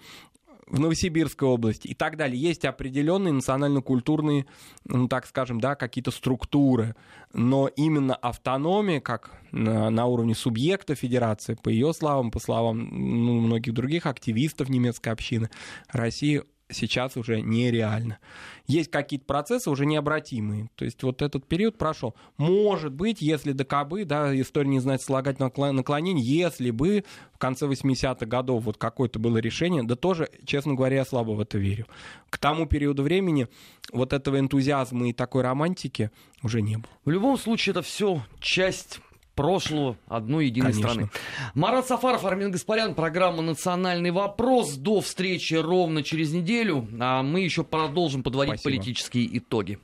В 0.68 0.80
Новосибирской 0.80 1.48
области 1.48 1.88
и 1.88 1.94
так 1.94 2.18
далее. 2.18 2.40
Есть 2.42 2.66
определенные 2.66 3.34
национально-культурные, 3.34 4.46
ну, 4.86 5.08
так 5.08 5.26
скажем, 5.26 5.60
да, 5.60 5.76
какие-то 5.76 6.12
структуры. 6.12 6.96
Но 7.34 7.68
именно 7.68 8.16
автономия, 8.16 9.00
как 9.00 9.32
на, 9.52 9.90
на 9.90 10.06
уровне 10.06 10.36
субъекта 10.36 10.96
федерации, 10.96 11.56
по 11.56 11.70
ее 11.70 11.94
словам, 11.94 12.32
по 12.32 12.40
словам 12.40 12.80
ну, 12.80 13.42
многих 13.42 13.74
других 13.74 14.06
активистов 14.06 14.70
немецкой 14.70 15.10
общины, 15.10 15.50
России 15.90 16.44
сейчас 16.70 17.18
уже 17.18 17.42
нереально. 17.42 18.20
Есть 18.66 18.90
какие-то 18.90 19.26
процессы 19.26 19.70
уже 19.70 19.86
необратимые. 19.86 20.70
То 20.76 20.86
есть 20.86 21.04
вот 21.04 21.22
этот 21.22 21.46
период 21.46 21.78
прошел. 21.78 22.16
Может 22.38 22.94
быть, 22.94 23.22
если 23.22 23.52
до 23.52 23.66
кобы, 23.66 24.06
да, 24.06 24.40
история 24.40 24.70
не 24.70 24.80
знает 24.80 25.02
слагать 25.02 25.40
наклонений, 25.40 26.24
если 26.24 26.72
бы 26.72 27.04
в 27.34 27.38
конце 27.38 27.68
80-х 27.68 28.26
годов 28.26 28.64
вот 28.64 28.78
какое-то 28.78 29.20
было 29.20 29.38
решение, 29.38 29.84
да 29.84 29.96
тоже, 29.96 30.30
честно 30.46 30.74
говоря, 30.74 30.98
я 30.98 31.06
слабо 31.06 31.32
в 31.32 31.40
это 31.40 31.58
верю. 31.58 31.86
К 32.30 32.38
тому 32.38 32.66
периоду 32.66 33.04
времени 33.04 33.48
вот 33.92 34.14
этого 34.14 34.40
энтузиазма 34.40 35.10
и 35.10 35.14
такой 35.14 35.44
романтики 35.44 36.10
уже 36.42 36.62
не 36.62 36.78
было. 36.78 36.90
В 37.06 37.10
любом 37.10 37.38
случае, 37.38 37.72
это 37.72 37.82
все 37.82 38.24
часть 38.40 39.00
прошлого 39.36 39.98
одной 40.08 40.48
единой 40.48 40.72
Конечно. 40.72 40.90
страны. 40.90 41.10
Марат 41.54 41.88
Сафаров, 41.88 42.26
Армин 42.26 42.52
Гаспарян, 42.52 42.96
программа 42.96 43.42
«Национальный 43.42 44.12
вопрос». 44.12 44.74
До 44.76 45.02
встречи 45.02 45.56
ровно 45.56 46.04
через 46.04 46.34
неделю. 46.34 46.88
А 47.00 47.24
мы 47.24 47.42
еще 47.42 47.64
продолжим 47.64 48.24
подводить 48.24 48.60
Спасибо. 48.60 48.78
политические 48.78 49.38
итоги. 49.38 49.80